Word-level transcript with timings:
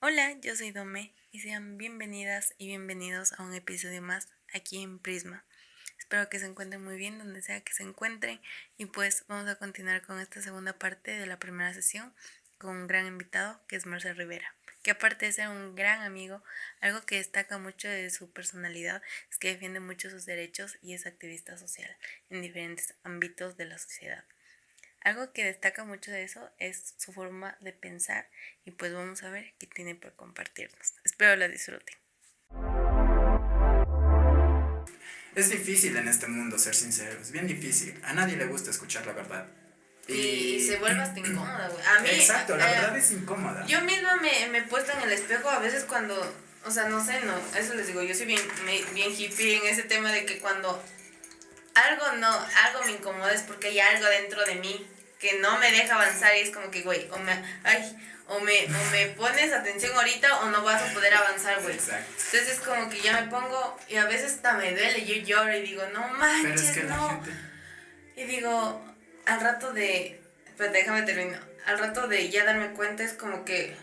Hola, 0.00 0.36
yo 0.42 0.54
soy 0.54 0.72
Dome 0.72 1.14
y 1.32 1.40
sean 1.40 1.78
bienvenidas 1.78 2.54
y 2.58 2.66
bienvenidos 2.66 3.32
a 3.32 3.42
un 3.42 3.54
episodio 3.54 4.02
más 4.02 4.28
aquí 4.52 4.82
en 4.82 4.98
Prisma. 4.98 5.42
Espero 5.98 6.28
que 6.28 6.38
se 6.38 6.44
encuentren 6.44 6.84
muy 6.84 6.98
bien 6.98 7.16
donde 7.16 7.40
sea 7.40 7.62
que 7.62 7.72
se 7.72 7.82
encuentren 7.82 8.38
y 8.76 8.84
pues 8.84 9.24
vamos 9.26 9.48
a 9.48 9.56
continuar 9.56 10.02
con 10.02 10.20
esta 10.20 10.42
segunda 10.42 10.74
parte 10.74 11.12
de 11.12 11.26
la 11.26 11.38
primera 11.38 11.72
sesión 11.72 12.12
con 12.58 12.76
un 12.76 12.86
gran 12.86 13.06
invitado 13.06 13.58
que 13.68 13.76
es 13.76 13.86
Marcel 13.86 14.16
Rivera, 14.16 14.54
que 14.82 14.90
aparte 14.90 15.24
de 15.24 15.32
ser 15.32 15.48
un 15.48 15.74
gran 15.74 16.02
amigo, 16.02 16.42
algo 16.82 17.00
que 17.06 17.16
destaca 17.16 17.56
mucho 17.56 17.88
de 17.88 18.10
su 18.10 18.30
personalidad 18.30 19.02
es 19.30 19.38
que 19.38 19.48
defiende 19.48 19.80
mucho 19.80 20.10
sus 20.10 20.26
derechos 20.26 20.76
y 20.82 20.92
es 20.92 21.06
activista 21.06 21.56
social 21.56 21.96
en 22.28 22.42
diferentes 22.42 22.94
ámbitos 23.02 23.56
de 23.56 23.64
la 23.64 23.78
sociedad. 23.78 24.24
Algo 25.06 25.32
que 25.32 25.44
destaca 25.44 25.84
mucho 25.84 26.10
de 26.10 26.24
eso 26.24 26.50
es 26.58 26.94
su 26.96 27.12
forma 27.12 27.56
de 27.60 27.72
pensar 27.72 28.28
y 28.64 28.72
pues 28.72 28.92
vamos 28.92 29.22
a 29.22 29.30
ver 29.30 29.54
qué 29.56 29.68
tiene 29.68 29.94
por 29.94 30.16
compartirnos. 30.16 30.94
Espero 31.04 31.36
la 31.36 31.46
disfruten. 31.46 31.94
Es 35.36 35.48
difícil 35.50 35.96
en 35.96 36.08
este 36.08 36.26
mundo 36.26 36.58
ser 36.58 36.74
sincero, 36.74 37.20
es 37.20 37.30
bien 37.30 37.46
difícil. 37.46 37.96
A 38.02 38.14
nadie 38.14 38.36
le 38.36 38.46
gusta 38.46 38.72
escuchar 38.72 39.06
la 39.06 39.12
verdad. 39.12 39.46
Y, 40.08 40.58
se 40.66 40.78
vuelve 40.78 41.00
hasta 41.00 41.20
incómoda, 41.20 41.68
güey. 41.68 41.86
A 41.86 42.00
mí. 42.00 42.08
Exacto, 42.10 42.56
la 42.56 42.68
eh, 42.68 42.74
verdad 42.80 42.96
es 42.98 43.12
incómoda. 43.12 43.64
Yo 43.64 43.82
misma 43.82 44.16
me, 44.16 44.48
me 44.48 44.58
he 44.58 44.62
puesto 44.62 44.90
en 44.90 45.02
el 45.02 45.12
espejo 45.12 45.48
a 45.48 45.60
veces 45.60 45.84
cuando, 45.84 46.34
o 46.64 46.70
sea, 46.72 46.88
no 46.88 47.04
sé, 47.04 47.20
no, 47.20 47.38
eso 47.56 47.74
les 47.74 47.86
digo, 47.86 48.02
yo 48.02 48.12
soy 48.12 48.26
bien, 48.26 48.42
me- 48.64 48.82
bien 48.92 49.12
hippie 49.16 49.58
en 49.58 49.66
ese 49.66 49.84
tema 49.84 50.10
de 50.10 50.26
que 50.26 50.40
cuando 50.40 50.82
algo 51.76 52.12
no, 52.14 52.28
algo 52.64 52.82
me 52.86 52.90
incomoda 52.90 53.32
es 53.32 53.42
porque 53.42 53.68
hay 53.68 53.78
algo 53.78 54.06
dentro 54.06 54.44
de 54.44 54.56
mí 54.56 54.84
que 55.18 55.38
no 55.38 55.58
me 55.58 55.70
deja 55.72 55.94
avanzar 55.94 56.36
y 56.36 56.40
es 56.40 56.50
como 56.50 56.70
que, 56.70 56.82
güey, 56.82 57.08
o 57.10 57.18
me, 57.18 57.32
ay, 57.64 57.96
o 58.28 58.40
me, 58.40 58.64
o 58.66 58.90
me 58.90 59.06
pones 59.16 59.52
atención 59.52 59.96
ahorita 59.96 60.40
o 60.40 60.50
no 60.50 60.62
vas 60.62 60.82
a 60.82 60.92
poder 60.92 61.14
avanzar, 61.14 61.60
güey. 61.62 61.74
Exacto. 61.74 62.10
Entonces 62.10 62.48
es 62.48 62.60
como 62.60 62.88
que 62.90 63.00
ya 63.00 63.20
me 63.20 63.30
pongo 63.30 63.78
y 63.88 63.96
a 63.96 64.04
veces 64.06 64.34
hasta 64.34 64.54
me 64.54 64.72
duele, 64.72 65.04
yo 65.04 65.14
lloro 65.16 65.56
y 65.56 65.62
digo, 65.62 65.82
no 65.92 66.02
Pero 66.02 66.18
manches, 66.18 66.60
es 66.62 66.70
que 66.76 66.82
la 66.84 66.96
no. 66.96 67.08
gente... 67.10 67.30
Y 68.16 68.24
digo, 68.24 68.82
al 69.26 69.40
rato 69.40 69.72
de. 69.72 70.20
Espérate, 70.46 70.78
déjame 70.78 71.02
terminar. 71.02 71.40
Al 71.66 71.78
rato 71.78 72.08
de 72.08 72.30
ya 72.30 72.44
darme 72.44 72.72
cuenta 72.72 73.02
es 73.02 73.12
como 73.12 73.44
que 73.44 73.76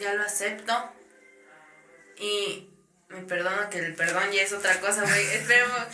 ya 0.00 0.14
lo 0.14 0.24
acepto. 0.24 0.92
Y 2.18 2.68
me 3.08 3.22
perdono 3.22 3.70
que 3.70 3.78
el 3.78 3.94
perdón 3.94 4.30
ya 4.32 4.42
es 4.42 4.52
otra 4.52 4.78
cosa, 4.80 5.02
güey. 5.02 5.26
Esperemos. 5.32 5.86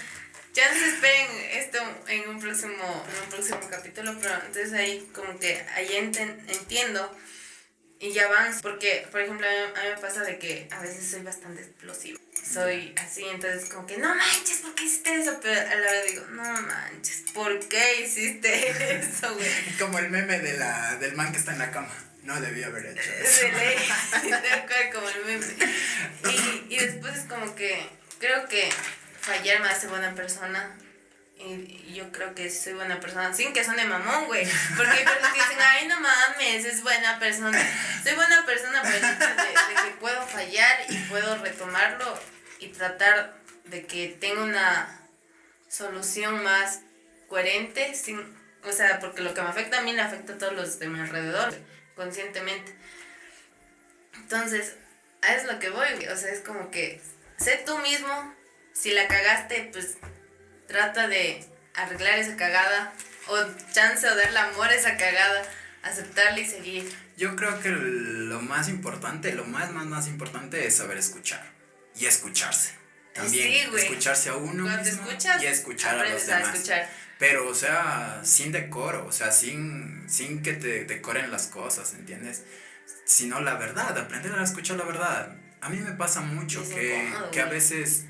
Ya 0.57 0.73
no 0.73 0.79
se 0.79 0.89
esperen 0.89 1.27
esto 1.53 1.79
en 2.09 2.31
un 2.31 2.41
próximo, 2.41 2.73
en 3.15 3.23
un 3.25 3.29
próximo 3.29 3.61
capítulo, 3.71 4.17
pero 4.21 4.35
entonces 4.37 4.73
ahí 4.73 5.07
como 5.15 5.39
que 5.39 5.61
ahí 5.75 5.89
enten- 6.01 6.41
entiendo 6.49 7.15
y 8.01 8.13
ya 8.13 8.25
avanzo. 8.25 8.61
Porque, 8.63 9.07
por 9.11 9.21
ejemplo, 9.21 9.47
a 9.47 9.51
mí, 9.51 9.57
a 9.77 9.83
mí 9.85 9.89
me 9.95 10.01
pasa 10.01 10.23
de 10.23 10.39
que 10.39 10.67
a 10.71 10.81
veces 10.81 11.11
soy 11.11 11.21
bastante 11.21 11.61
explosiva. 11.61 12.19
Soy 12.55 12.95
así, 12.97 13.25
entonces 13.27 13.69
como 13.69 13.87
que 13.87 13.99
no 13.99 14.15
manches, 14.15 14.59
¿por 14.61 14.75
qué 14.75 14.85
hiciste 14.85 15.15
eso? 15.21 15.39
Pero 15.43 15.61
a 15.61 15.75
la 15.75 15.93
vez 15.93 16.07
digo, 16.13 16.25
no 16.31 16.43
manches, 16.63 17.25
¿por 17.35 17.59
qué 17.69 18.01
hiciste 18.03 18.71
eso, 19.01 19.35
güey? 19.35 19.51
Como 19.79 19.99
el 19.99 20.09
meme 20.09 20.39
de 20.39 20.57
la, 20.57 20.97
del 20.97 21.15
man 21.17 21.33
que 21.33 21.39
está 21.39 21.53
en 21.53 21.59
la 21.59 21.71
cama. 21.71 21.93
No 22.23 22.41
debía 22.41 22.69
haber 22.69 22.87
hecho 22.87 23.13
eso. 23.23 23.43
De 23.43 23.53
ley, 23.53 23.77
tal 24.31 24.67
cual 24.67 24.91
como 24.95 25.09
el 25.11 25.25
meme. 25.27 25.47
Y, 26.33 26.75
y 26.75 26.79
después 26.79 27.15
es 27.15 27.25
como 27.25 27.55
que 27.55 27.87
creo 28.19 28.49
que 28.49 28.71
fallar 29.27 29.61
me 29.61 29.69
hace 29.69 29.89
buena 29.89 30.15
persona. 30.15 30.77
Y, 31.39 31.93
yo 31.95 32.11
creo 32.13 32.35
que 32.35 32.51
soy 32.51 32.75
buena 32.75 33.01
persona, 33.01 33.33
sin 33.33 33.53
que 33.53 33.65
suene 33.65 33.85
mamón, 33.85 34.27
güey. 34.27 34.47
Porque 34.77 34.93
hay 34.93 35.05
personas 35.05 35.33
que 35.33 35.41
dicen, 35.41 35.59
ay, 35.61 35.89
no 35.89 36.01
mames, 36.01 36.65
es 36.65 36.83
buena 36.83 37.19
persona. 37.19 37.59
Soy 38.03 38.15
buena 38.15 38.47
persona 38.47 38.83
por 38.83 38.91
el 38.91 39.05
hecho 39.05 39.09
de, 39.09 39.89
que 39.89 39.97
puedo 39.99 40.27
fallar 40.27 40.79
y 40.89 40.97
puedo 41.05 41.37
retomarlo 41.43 42.19
y 42.59 42.69
tratar 42.69 43.35
de 43.65 43.87
que 43.87 44.17
tenga 44.21 44.43
una 44.43 45.01
solución 45.69 46.43
más 46.43 46.81
coherente, 47.29 47.95
sin, 47.95 48.21
o 48.65 48.73
sea, 48.73 49.01
porque 49.01 49.23
lo 49.23 49.35
que 49.35 49.43
me 49.43 49.49
afecta 49.49 49.79
a 49.79 49.83
mí 49.83 49.93
le 49.93 50.03
afecta 50.03 50.35
a 50.35 50.39
todos 50.39 50.53
los 50.53 50.79
de 50.79 50.89
mi 50.89 51.01
alrededor, 51.01 51.55
conscientemente. 51.97 52.75
Entonces, 54.15 54.77
es 55.29 55.45
lo 55.45 55.59
que 55.59 55.71
voy, 55.71 56.07
o 56.07 56.17
sea, 56.17 56.31
es 56.31 56.41
como 56.41 56.71
que 56.71 57.01
sé 57.39 57.63
tú 57.67 57.77
mismo, 57.79 58.36
si 58.79 58.93
la 58.93 59.09
cagaste, 59.09 59.71
pues 59.73 59.97
trata 60.69 61.09
de 61.09 61.45
arreglar 61.75 62.19
esa 62.19 62.37
cagada, 62.37 62.93
o 63.29 63.37
chance 63.73 64.07
o 64.09 64.15
darle 64.15 64.39
amor 64.39 64.69
a 64.69 64.75
esa 64.75 64.97
cagada, 64.97 65.43
aceptarla 65.83 66.41
y 66.41 66.47
seguir. 66.47 66.93
Yo 67.17 67.35
creo 67.37 67.61
que 67.61 67.71
lo 67.71 68.41
más 68.41 68.69
importante, 68.69 69.33
lo 69.33 69.45
más, 69.45 69.73
más, 69.73 69.87
más 69.87 70.07
importante 70.09 70.67
es 70.67 70.77
saber 70.77 70.99
escuchar. 70.99 71.45
Y 71.95 72.07
escucharse. 72.07 72.73
También. 73.15 73.65
Sí, 73.65 73.71
güey. 73.71 73.85
escucharse 73.85 74.29
a 74.29 74.35
uno 74.35 74.65
Cuando 74.65 74.83
te 74.83 74.91
mismo 74.91 75.09
escuchas, 75.09 75.43
y 75.43 75.47
escuchar 75.47 75.99
a 75.99 76.09
los 76.11 76.29
a 76.29 76.37
demás. 76.37 76.55
escuchar. 76.55 76.89
Pero, 77.19 77.49
o 77.49 77.55
sea, 77.55 78.21
sin 78.23 78.53
decoro, 78.53 79.07
o 79.07 79.13
sea, 79.13 79.33
sin, 79.33 80.05
sin 80.09 80.43
que 80.43 80.53
te 80.53 80.85
decoren 80.85 81.31
las 81.31 81.47
cosas, 81.47 81.95
¿entiendes? 81.95 82.43
Sino 83.07 83.41
la 83.41 83.55
verdad, 83.55 83.97
aprender 83.97 84.33
a 84.33 84.45
escuchar 84.45 84.77
la 84.77 84.85
verdad. 84.85 85.35
A 85.63 85.71
mí 85.71 85.79
me 85.79 85.93
pasa 85.93 86.21
mucho 86.21 86.63
Es 86.63 86.69
que, 86.69 87.07
incómodo, 87.07 87.31
que 87.31 87.41
a 87.41 87.47
veces 87.47 88.05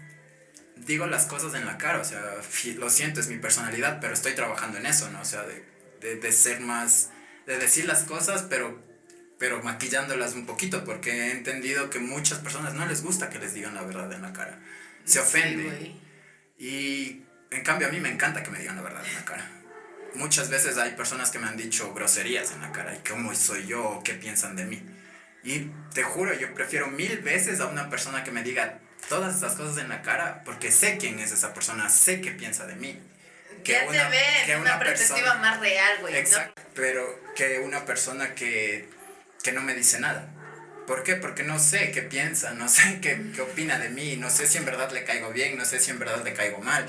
digo 0.87 1.07
las 1.07 1.27
cosas 1.27 1.55
en 1.55 1.67
la 1.67 1.79
cara, 1.79 2.01
o 2.01 2.05
sea, 2.05 2.23
lo 2.77 2.91
siento, 2.91 3.21
es 3.21 3.29
mi 3.29 3.39
personalidad, 3.39 3.99
pero 4.01 4.15
estoy 4.15 4.35
trabajando 4.35 4.79
en 4.79 4.87
eso, 4.87 5.11
¿no? 5.11 5.21
O 5.21 5.25
sea, 5.25 5.43
de, 5.43 5.65
de, 6.01 6.17
de 6.17 6.33
ser 6.33 6.61
más, 6.61 7.11
de 7.47 7.59
decir 7.59 7.87
las 7.87 8.05
cosas, 8.05 8.45
pero, 8.49 8.81
pero 9.39 9.63
maquillándolas 9.63 10.35
un 10.35 10.47
poquito, 10.47 10.85
porque 10.85 11.11
he 11.11 11.31
entendido 11.33 11.91
que 11.91 11.99
muchas 11.99 12.39
personas 12.39 12.75
no 12.75 12.87
les 12.87 13.03
gusta 13.03 13.31
que 13.31 13.39
les 13.39 13.53
digan 13.55 13.75
la 13.75 13.83
verdad 13.83 14.13
en 14.13 14.23
la 14.23 14.33
cara. 14.33 14.61
Se 15.05 15.15
Sí, 15.15 15.19
ofenden. 15.19 15.67
güey. 15.67 16.01
Y 16.59 17.23
en 17.51 17.63
cambio 17.63 17.89
a 17.89 17.91
mí 17.91 18.01
me 18.01 18.09
encanta 18.11 18.43
que 18.43 18.51
me 18.51 18.59
digan 18.59 18.77
la 18.77 18.83
verdad 18.83 19.05
en 19.07 19.15
la 19.15 19.25
cara. 19.25 19.51
Muchas 20.15 20.49
veces 20.49 20.79
hay 20.79 20.93
personas 20.93 21.31
que 21.31 21.39
me 21.39 21.47
han 21.47 21.57
dicho 21.57 21.93
groserías 21.93 22.53
en 22.53 22.63
la 22.63 22.73
cara 22.73 22.95
y 22.97 23.07
cómo 23.07 23.35
soy 23.35 23.67
yo 23.67 23.85
o 23.85 24.03
qué 24.03 24.15
piensan 24.15 24.57
de 24.57 24.65
mí. 24.65 24.83
Y 25.45 25.71
te 25.93 26.03
juro, 26.03 26.33
yo 26.35 26.55
prefiero 26.55 26.87
mil 26.89 27.19
veces 27.19 27.61
a 27.61 27.67
una 27.67 27.91
persona 27.91 28.25
que 28.25 28.31
me 28.31 28.43
diga 28.43 28.81
todas 29.09 29.37
esas 29.37 29.55
cosas 29.55 29.79
en 29.79 29.89
la 29.89 30.03
cara 30.03 30.43
porque 30.45 30.71
sé 30.73 30.99
quién 30.99 31.19
es 31.19 31.33
esa 31.33 31.55
persona, 31.55 31.89
sé 31.89 32.21
qué 32.21 32.31
piensa 32.33 32.67
de 32.67 32.77
mí. 32.77 33.01
que 33.65 33.73
ya 33.73 33.85
una- 33.89 34.05
te 34.11 34.17
ve 34.17 34.23
que 34.47 34.53
una, 34.57 34.61
una 34.77 34.79
perspectiva 34.79 35.17
persona- 35.33 35.41
más 35.41 35.61
real, 35.61 35.99
güey. 36.01 36.13
¿no? 36.13 36.19
Exacto, 36.21 36.63
pero 36.75 37.21
que 37.35 37.59
una 37.59 37.85
persona 37.85 38.35
que, 38.35 38.89
que 39.43 39.51
no 39.53 39.61
me 39.63 39.75
dice 39.75 39.99
nada. 39.99 40.29
¿Por 40.87 41.03
qué? 41.03 41.17
Porque 41.17 41.43
no 41.43 41.59
sé 41.59 41.91
qué 41.91 42.03
piensa, 42.03 42.53
no 42.53 42.69
sé 42.69 43.01
qué, 43.01 43.21
qué 43.35 43.41
opina 43.41 43.79
de 43.81 43.89
mí, 43.89 44.17
no 44.17 44.31
sé 44.31 44.47
si 44.47 44.59
en 44.59 44.65
verdad 44.67 44.93
le 44.93 45.03
caigo 45.05 45.31
bien, 45.33 45.59
no 45.59 45.65
sé 45.65 45.81
si 45.81 45.91
en 45.91 45.99
verdad 45.99 46.23
le 46.23 46.33
caigo 46.33 46.59
mal. 46.59 46.87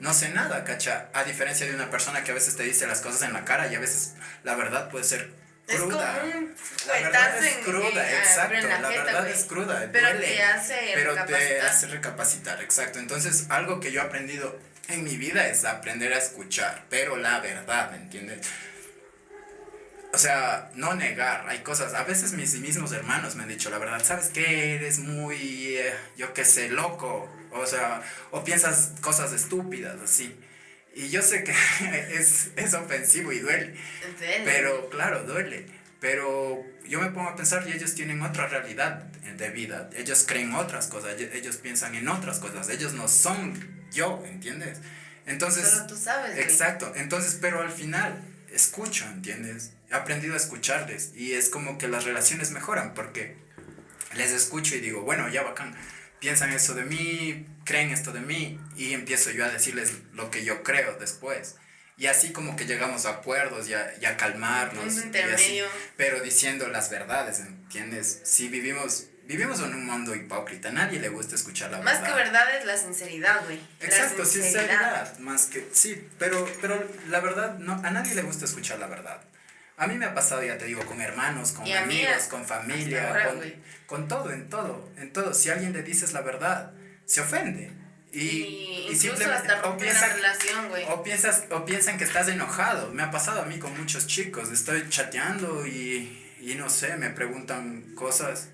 No 0.00 0.12
sé 0.12 0.28
nada, 0.28 0.64
cacha. 0.64 1.08
A 1.14 1.24
diferencia 1.24 1.64
de 1.66 1.74
una 1.74 1.90
persona 1.90 2.22
que 2.24 2.30
a 2.30 2.34
veces 2.34 2.56
te 2.56 2.62
dice 2.62 2.86
las 2.86 3.00
cosas 3.00 3.22
en 3.22 3.32
la 3.32 3.46
cara 3.46 3.72
y 3.72 3.74
a 3.74 3.80
veces 3.80 4.12
la 4.44 4.54
verdad 4.54 4.90
puede 4.90 5.04
ser 5.06 5.30
Es 5.68 5.76
como 5.80 5.90
cruda. 5.90 6.22
un 6.24 6.54
La 6.86 6.92
verdad 6.94 7.44
es 7.44 7.56
cruda, 7.64 7.88
en- 7.88 7.98
ah, 7.98 8.18
exacto. 8.18 8.54
en 8.56 8.68
La, 8.68 8.80
la 8.80 8.88
jeta, 8.90 9.04
verdad 9.04 9.28
es 9.28 9.44
cruda. 9.44 9.88
Pero 9.92 10.08
duele, 10.08 10.26
te 10.26 10.42
hace 10.42 10.90
Pero 10.94 11.14
te 11.14 11.20
recapacitar. 11.20 11.66
hace 11.66 11.86
recapacitar, 11.88 12.62
exacto. 12.62 12.98
Entonces, 12.98 13.46
algo 13.50 13.78
que 13.80 13.92
yo 13.92 14.00
he 14.00 14.04
aprendido 14.04 14.58
en 14.88 15.04
mi 15.04 15.16
vida 15.18 15.46
es 15.48 15.64
aprender 15.66 16.12
a 16.14 16.18
escuchar, 16.18 16.84
pero 16.88 17.16
la 17.16 17.40
verdad, 17.40 17.90
¿me 17.90 17.98
entiendes? 17.98 18.46
O 20.14 20.16
sea, 20.16 20.70
no 20.74 20.94
negar, 20.94 21.44
hay 21.48 21.58
cosas, 21.58 21.92
a 21.92 22.02
veces 22.04 22.32
mis 22.32 22.54
mismos 22.54 22.92
hermanos 22.92 23.36
me 23.36 23.42
han 23.42 23.48
dicho 23.50 23.68
la 23.68 23.76
verdad, 23.76 24.02
¿sabes 24.02 24.28
qué? 24.32 24.74
Eres 24.76 25.00
muy, 25.00 25.76
eh, 25.76 25.94
yo 26.16 26.32
qué 26.32 26.46
sé, 26.46 26.70
loco, 26.70 27.30
o 27.52 27.66
sea, 27.66 28.00
o 28.30 28.42
piensas 28.42 28.92
cosas 29.02 29.32
estúpidas, 29.34 29.96
así. 30.02 30.34
Y 30.98 31.08
yo 31.10 31.22
sé 31.22 31.44
que 31.44 31.52
es, 32.12 32.48
es 32.56 32.74
ofensivo 32.74 33.32
y 33.32 33.38
duele, 33.38 33.74
Duele. 34.18 34.42
pero 34.44 34.90
claro, 34.90 35.22
duele. 35.24 35.66
Pero 36.00 36.64
yo 36.86 37.00
me 37.00 37.10
pongo 37.10 37.28
a 37.30 37.36
pensar 37.36 37.66
y 37.68 37.72
ellos 37.72 37.94
tienen 37.94 38.20
otra 38.22 38.48
realidad 38.48 39.04
de 39.36 39.50
vida. 39.50 39.90
Ellos 39.96 40.24
creen 40.26 40.54
otras 40.54 40.86
cosas, 40.88 41.14
ellos- 41.20 41.56
piensan 41.56 41.94
en 41.94 42.08
otras 42.08 42.38
cosas. 42.40 42.68
Ellos 42.68 42.92
no 42.94 43.06
son 43.08 43.54
yo, 43.92 44.22
¿entiendes? 44.26 44.78
Entonces, 45.26 45.68
Solo 45.68 45.86
tú 45.86 45.96
sabes, 45.96 46.32
güey. 46.32 46.42
exacto. 46.44 46.92
Entonces, 46.96 47.38
pero 47.40 47.60
al 47.60 47.70
final 47.70 48.20
escucho, 48.50 49.04
¿entiendes? 49.06 49.72
He 49.90 49.94
aprendido 49.94 50.34
a 50.34 50.36
escucharles 50.36 51.12
y 51.14 51.34
es 51.34 51.48
como 51.48 51.78
que 51.78 51.86
las 51.88 52.04
relaciones 52.04 52.50
mejoran 52.50 52.94
porque 52.94 53.36
les 54.16 54.30
escucho 54.32 54.74
y 54.74 54.80
digo, 54.80 55.02
bueno, 55.02 55.28
ya 55.28 55.42
bacán, 55.42 55.74
piensan 56.20 56.52
eso 56.52 56.74
de 56.74 56.84
mí, 56.84 57.46
creen 57.64 57.90
esto 57.90 58.12
de 58.12 58.20
mí 58.20 58.58
y 58.76 58.92
empiezo 58.94 59.30
yo 59.30 59.44
a 59.44 59.48
decirles 59.48 59.92
lo 60.12 60.30
que 60.30 60.44
yo 60.44 60.62
creo 60.62 60.96
después. 60.98 61.56
Y 61.96 62.06
así 62.06 62.30
como 62.32 62.54
que 62.54 62.64
llegamos 62.66 63.06
a 63.06 63.10
acuerdos 63.10 63.68
y 63.68 63.74
a, 63.74 63.92
y 64.00 64.04
a 64.04 64.16
calmarnos. 64.16 64.84
Un 64.84 64.90
y 64.90 64.96
así, 64.96 65.02
intermedio. 65.06 65.66
pero 65.96 66.20
diciendo 66.20 66.68
las 66.68 66.90
verdades, 66.90 67.40
¿entiendes? 67.40 68.20
Si 68.22 68.48
vivimos, 68.48 69.06
vivimos 69.24 69.58
en 69.58 69.74
un 69.74 69.84
mundo 69.84 70.14
hipócrita, 70.14 70.70
nadie 70.70 71.00
le 71.00 71.08
gusta 71.08 71.34
escuchar 71.34 71.72
la 71.72 71.78
Más 71.82 72.00
verdad. 72.00 72.06
que 72.16 72.22
verdad 72.22 72.56
es 72.56 72.64
la 72.66 72.76
sinceridad, 72.76 73.44
güey. 73.44 73.58
Exacto, 73.80 74.24
sinceridad, 74.24 75.18
más 75.18 75.46
que 75.46 75.68
sí, 75.72 76.06
pero 76.20 76.48
pero 76.60 76.88
la 77.08 77.18
verdad 77.18 77.58
no 77.58 77.72
a 77.72 77.90
nadie 77.90 78.14
le 78.14 78.22
gusta 78.22 78.44
escuchar 78.44 78.78
la 78.78 78.86
verdad. 78.86 79.20
A 79.78 79.86
mí 79.86 79.94
me 79.96 80.06
ha 80.06 80.14
pasado, 80.14 80.42
ya 80.42 80.58
te 80.58 80.64
digo, 80.66 80.84
con 80.84 81.00
hermanos, 81.00 81.52
con 81.52 81.70
amigos, 81.70 82.24
con 82.28 82.44
familia, 82.44 83.08
ahora, 83.08 83.28
con, 83.28 83.40
con 83.86 84.08
todo, 84.08 84.32
en 84.32 84.48
todo, 84.50 84.90
en 84.96 85.12
todo. 85.12 85.32
Si 85.34 85.50
alguien 85.50 85.72
le 85.72 85.82
dices 85.82 86.12
la 86.12 86.20
verdad, 86.20 86.72
se 87.06 87.20
ofende. 87.20 87.70
Y, 88.10 88.18
Y, 88.18 88.88
y 88.90 88.96
simplemente 88.96 89.50
hasta 89.52 89.60
o 89.60 89.62
romper 89.70 89.88
piensa- 89.88 90.06
una 90.06 90.14
relación, 90.16 90.68
güey. 90.70 90.84
o 90.88 91.02
piensas, 91.02 91.44
o 91.50 91.64
piensan 91.64 91.96
que 91.98 92.04
estás 92.04 92.26
enojado. 92.28 92.92
Me 92.92 93.02
ha 93.02 93.10
pasado 93.10 93.42
a 93.42 93.44
mí 93.44 93.58
con 93.58 93.76
muchos 93.78 94.06
chicos. 94.06 94.50
Estoy 94.50 94.88
chateando 94.88 95.66
y, 95.66 96.36
y 96.40 96.54
no 96.56 96.68
sé, 96.70 96.96
me 96.96 97.10
preguntan 97.10 97.94
cosas 97.94 98.48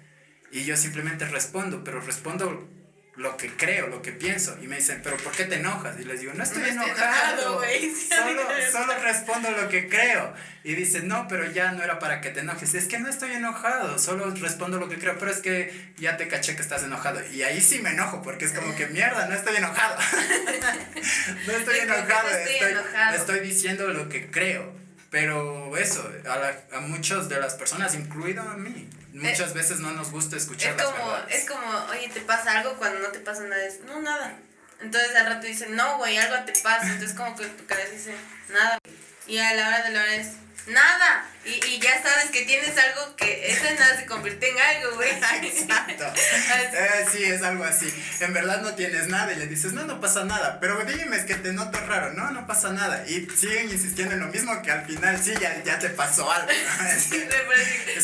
y 0.53 0.65
yo 0.65 0.77
simplemente 0.77 1.25
respondo, 1.27 1.83
pero 1.85 2.01
respondo 2.01 2.69
lo 3.17 3.37
que 3.37 3.49
creo, 3.49 3.87
lo 3.87 4.03
que 4.03 4.11
pienso. 4.13 4.57
Y 4.61 4.67
me 4.67 4.77
dicen, 4.77 5.01
pero 5.05 5.17
¿por 5.19 5.33
qué 5.33 5.45
te 5.45 5.57
enojas? 5.57 5.99
Y 6.01 6.05
les 6.05 6.21
digo, 6.21 6.33
no 6.35 6.43
estoy 6.43 6.63
No 6.63 6.69
estoy 6.69 6.85
enojado. 6.91 7.63
enojado, 7.63 7.63
a 7.63 7.67
mí 7.67 7.95
solo, 8.09 8.43
solo 8.73 8.99
respondo 9.03 9.51
lo 9.53 9.69
que 9.69 9.89
creo. 9.89 10.35
Y 10.65 10.75
dicen, 10.75 11.07
no, 11.07 11.29
pero 11.29 11.49
ya 11.51 11.73
no 11.73 11.83
era 11.85 11.99
para 11.99 12.21
que 12.21 12.31
te 12.31 12.41
enojes. 12.41 12.75
Es 12.75 12.87
que 12.89 12.99
no 12.99 13.09
estoy 13.09 13.33
enojado, 13.33 13.99
solo 13.99 14.31
respondo 14.35 14.79
lo 14.81 14.89
que 14.89 14.99
creo. 14.99 15.17
Pero 15.19 15.31
es 15.31 15.39
que 15.39 15.93
ya 15.97 16.17
te 16.17 16.27
caché 16.27 16.57
que 16.57 16.63
estás 16.63 16.83
enojado. 16.83 17.21
Y 17.33 17.43
ahí 17.43 17.61
sí 17.61 17.79
me 17.81 17.91
enojo, 17.91 18.21
porque 18.23 18.47
es 18.47 18.53
como 18.53 18.75
que 18.75 18.87
mierda, 18.89 19.27
no 19.29 19.35
estoy 19.35 19.57
enojado. 19.57 19.97
no 21.47 21.53
estoy 21.53 21.79
enojado, 21.79 22.29
no 22.31 22.37
estoy 22.37 22.55
estoy, 22.55 22.71
enojado. 22.73 23.17
estoy 23.17 23.41
diciendo 23.41 23.89
lo 23.89 24.09
que 24.09 24.31
creo. 24.31 24.73
Pero 25.11 25.77
eso, 25.77 26.11
a, 26.29 26.37
la- 26.39 26.77
a 26.77 26.81
muchas 26.81 27.29
de 27.29 27.39
las 27.39 27.55
personas, 27.55 27.95
incluido 27.95 28.43
a 28.43 28.57
mí, 28.57 28.89
muchas 29.15 29.55
veces 29.55 29.81
no 29.81 29.93
nos 29.93 30.11
gusta 30.11 30.37
escuchar 30.37 30.73
Es 30.73 30.77
las 30.77 30.87
como, 30.87 31.17
es 31.29 31.49
como, 31.49 31.85
oye, 31.91 32.09
¿te 32.09 32.21
pasa 32.21 32.59
algo 32.59 32.75
cuando 32.75 33.01
no 33.01 33.09
te 33.09 33.21
pasa 33.21 33.45
nada? 33.45 33.65
Es, 33.65 33.81
no, 33.81 34.01
nada. 34.01 34.37
Entonces 34.81 35.15
al 35.17 35.27
rato 35.27 35.47
dicen, 35.47 35.75
no, 35.77 35.99
güey, 35.99 36.17
algo 36.19 36.45
te 36.45 36.53
pasa. 36.61 36.87
Entonces 36.87 37.17
como 37.17 37.35
que 37.37 37.47
tu 37.47 37.65
cabeza 37.67 37.91
dice, 37.91 38.15
nada. 38.51 38.79
Y 39.27 39.39
a 39.39 39.55
la 39.55 39.69
hora 39.69 39.83
de 39.85 39.91
la 39.91 40.03
hora 40.03 40.15
es, 40.17 40.33
nada. 40.67 41.27
Y, 41.45 41.63
y 41.67 41.79
ya 41.79 42.03
sabes 42.03 42.31
que 42.31 42.43
tienes 42.47 42.77
algo 42.79 43.15
que 43.17 43.53
esa 43.53 43.71
nada 43.75 43.99
se 43.99 44.07
convierte 44.07 44.49
en 44.51 44.59
algo, 44.59 44.97
güey. 44.97 45.11
Exacto. 45.43 46.05
Eh, 46.15 47.07
sí, 47.13 47.25
es 47.25 47.43
algo 47.43 47.65
así. 47.65 47.93
En 48.21 48.33
verdad 48.33 48.63
no 48.63 48.75
tienes 48.75 49.09
nada 49.09 49.33
y 49.33 49.37
le 49.37 49.47
dices, 49.47 49.73
no, 49.75 49.85
no 49.85 50.01
pasa 50.01 50.25
nada. 50.25 50.59
Pero 50.61 50.83
dime, 50.85 51.17
es 51.17 51.25
que 51.25 51.35
te 51.35 51.53
noto 51.53 51.79
raro. 51.81 52.13
No, 52.15 52.31
no 52.31 52.47
pasa 52.47 52.71
nada. 52.71 53.05
Y 53.07 53.29
siguen 53.31 53.71
insistiendo 53.71 54.15
en 54.15 54.21
lo 54.21 54.29
mismo 54.29 54.61
que 54.63 54.71
al 54.71 54.87
final 54.87 55.23
sí, 55.23 55.35
ya, 55.41 55.63
ya 55.63 55.79
te 55.79 55.91
pasó 55.91 56.31
algo. 56.31 56.49
¿no? 56.49 56.89
Es, 56.89 57.05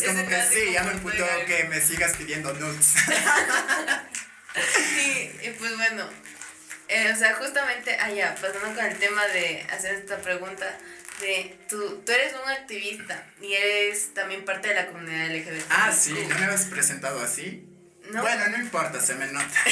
Sí, 0.01 0.07
como 0.07 0.29
que 0.29 0.43
sí, 0.43 0.73
ya 0.73 0.83
me 0.85 0.91
algo. 0.91 1.11
que 1.47 1.65
me 1.69 1.81
sigas 1.81 2.13
pidiendo 2.17 2.53
nudes. 2.55 2.95
Sí, 4.55 5.31
y 5.45 5.51
pues 5.51 5.77
bueno, 5.77 6.09
eh, 6.89 7.13
o 7.13 7.17
sea, 7.17 7.35
justamente 7.37 7.95
allá, 8.01 8.35
pasando 8.35 8.75
con 8.75 8.85
el 8.85 8.99
tema 8.99 9.25
de 9.29 9.65
hacer 9.71 9.95
esta 9.95 10.17
pregunta, 10.19 10.67
de 11.21 11.57
tú, 11.69 12.03
tú 12.05 12.13
eres 12.13 12.33
un 12.43 12.49
activista 12.51 13.27
y 13.41 13.53
eres 13.53 14.13
también 14.15 14.45
parte 14.45 14.69
de 14.69 14.75
la 14.75 14.87
comunidad 14.89 15.29
LGBT. 15.31 15.65
ah, 15.71 15.93
sí, 15.93 16.13
¿no 16.29 16.39
me 16.39 16.45
habías 16.47 16.65
presentado 16.67 17.21
así? 17.23 17.67
No, 18.11 18.23
Bueno, 18.23 18.49
no 18.49 18.57
importa, 18.59 19.01
se 19.01 19.15
me 19.15 19.27
nota. 19.29 19.47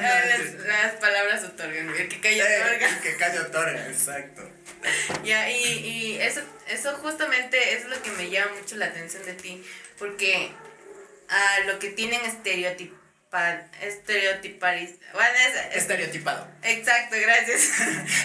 ah, 0.00 0.22
las, 0.28 0.54
las 0.66 0.92
palabras 0.94 1.44
otorgan, 1.44 1.88
el 1.90 2.08
que 2.08 2.20
calla 2.20 2.44
Eh, 2.44 2.62
otorga. 2.62 3.00
que 3.00 3.16
callo 3.16 3.42
otorga, 3.42 3.86
exacto. 3.88 4.50
Ya, 5.24 5.48
y, 5.50 5.56
y 5.64 6.20
eso, 6.20 6.42
eso 6.68 6.92
justamente 6.96 7.74
es 7.74 7.86
lo 7.86 8.00
que 8.02 8.10
me 8.12 8.28
llama 8.30 8.52
mucho 8.60 8.76
la 8.76 8.86
atención 8.86 9.24
de 9.24 9.32
ti, 9.34 9.64
porque 9.98 10.50
a 11.28 11.60
lo 11.66 11.78
que 11.78 11.88
tienen 11.90 12.20
estereotipar, 13.38 13.66
estereotipar, 13.82 14.74
bueno, 15.12 15.34
es, 15.38 15.54
es- 15.72 15.76
Estereotipado. 15.82 16.48
exacto, 16.62 17.16
gracias. 17.20 17.62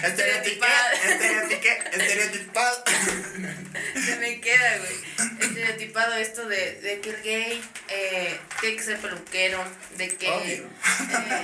Estereotiqué, 0.04 0.66
estereotiqué, 1.08 1.78
estereotipado. 1.92 2.84
Se 4.04 4.16
me 4.16 4.40
queda, 4.40 4.78
güey. 4.78 5.40
Estereotipado 5.40 6.14
esto 6.14 6.46
de, 6.46 6.80
de 6.80 7.00
que 7.00 7.10
el 7.10 7.22
gay 7.22 7.62
eh, 7.88 8.38
tiene 8.60 8.76
que 8.76 8.82
ser 8.82 8.98
peluquero, 8.98 9.62
de 9.96 10.08
que, 10.16 10.28
eh, 10.28 10.66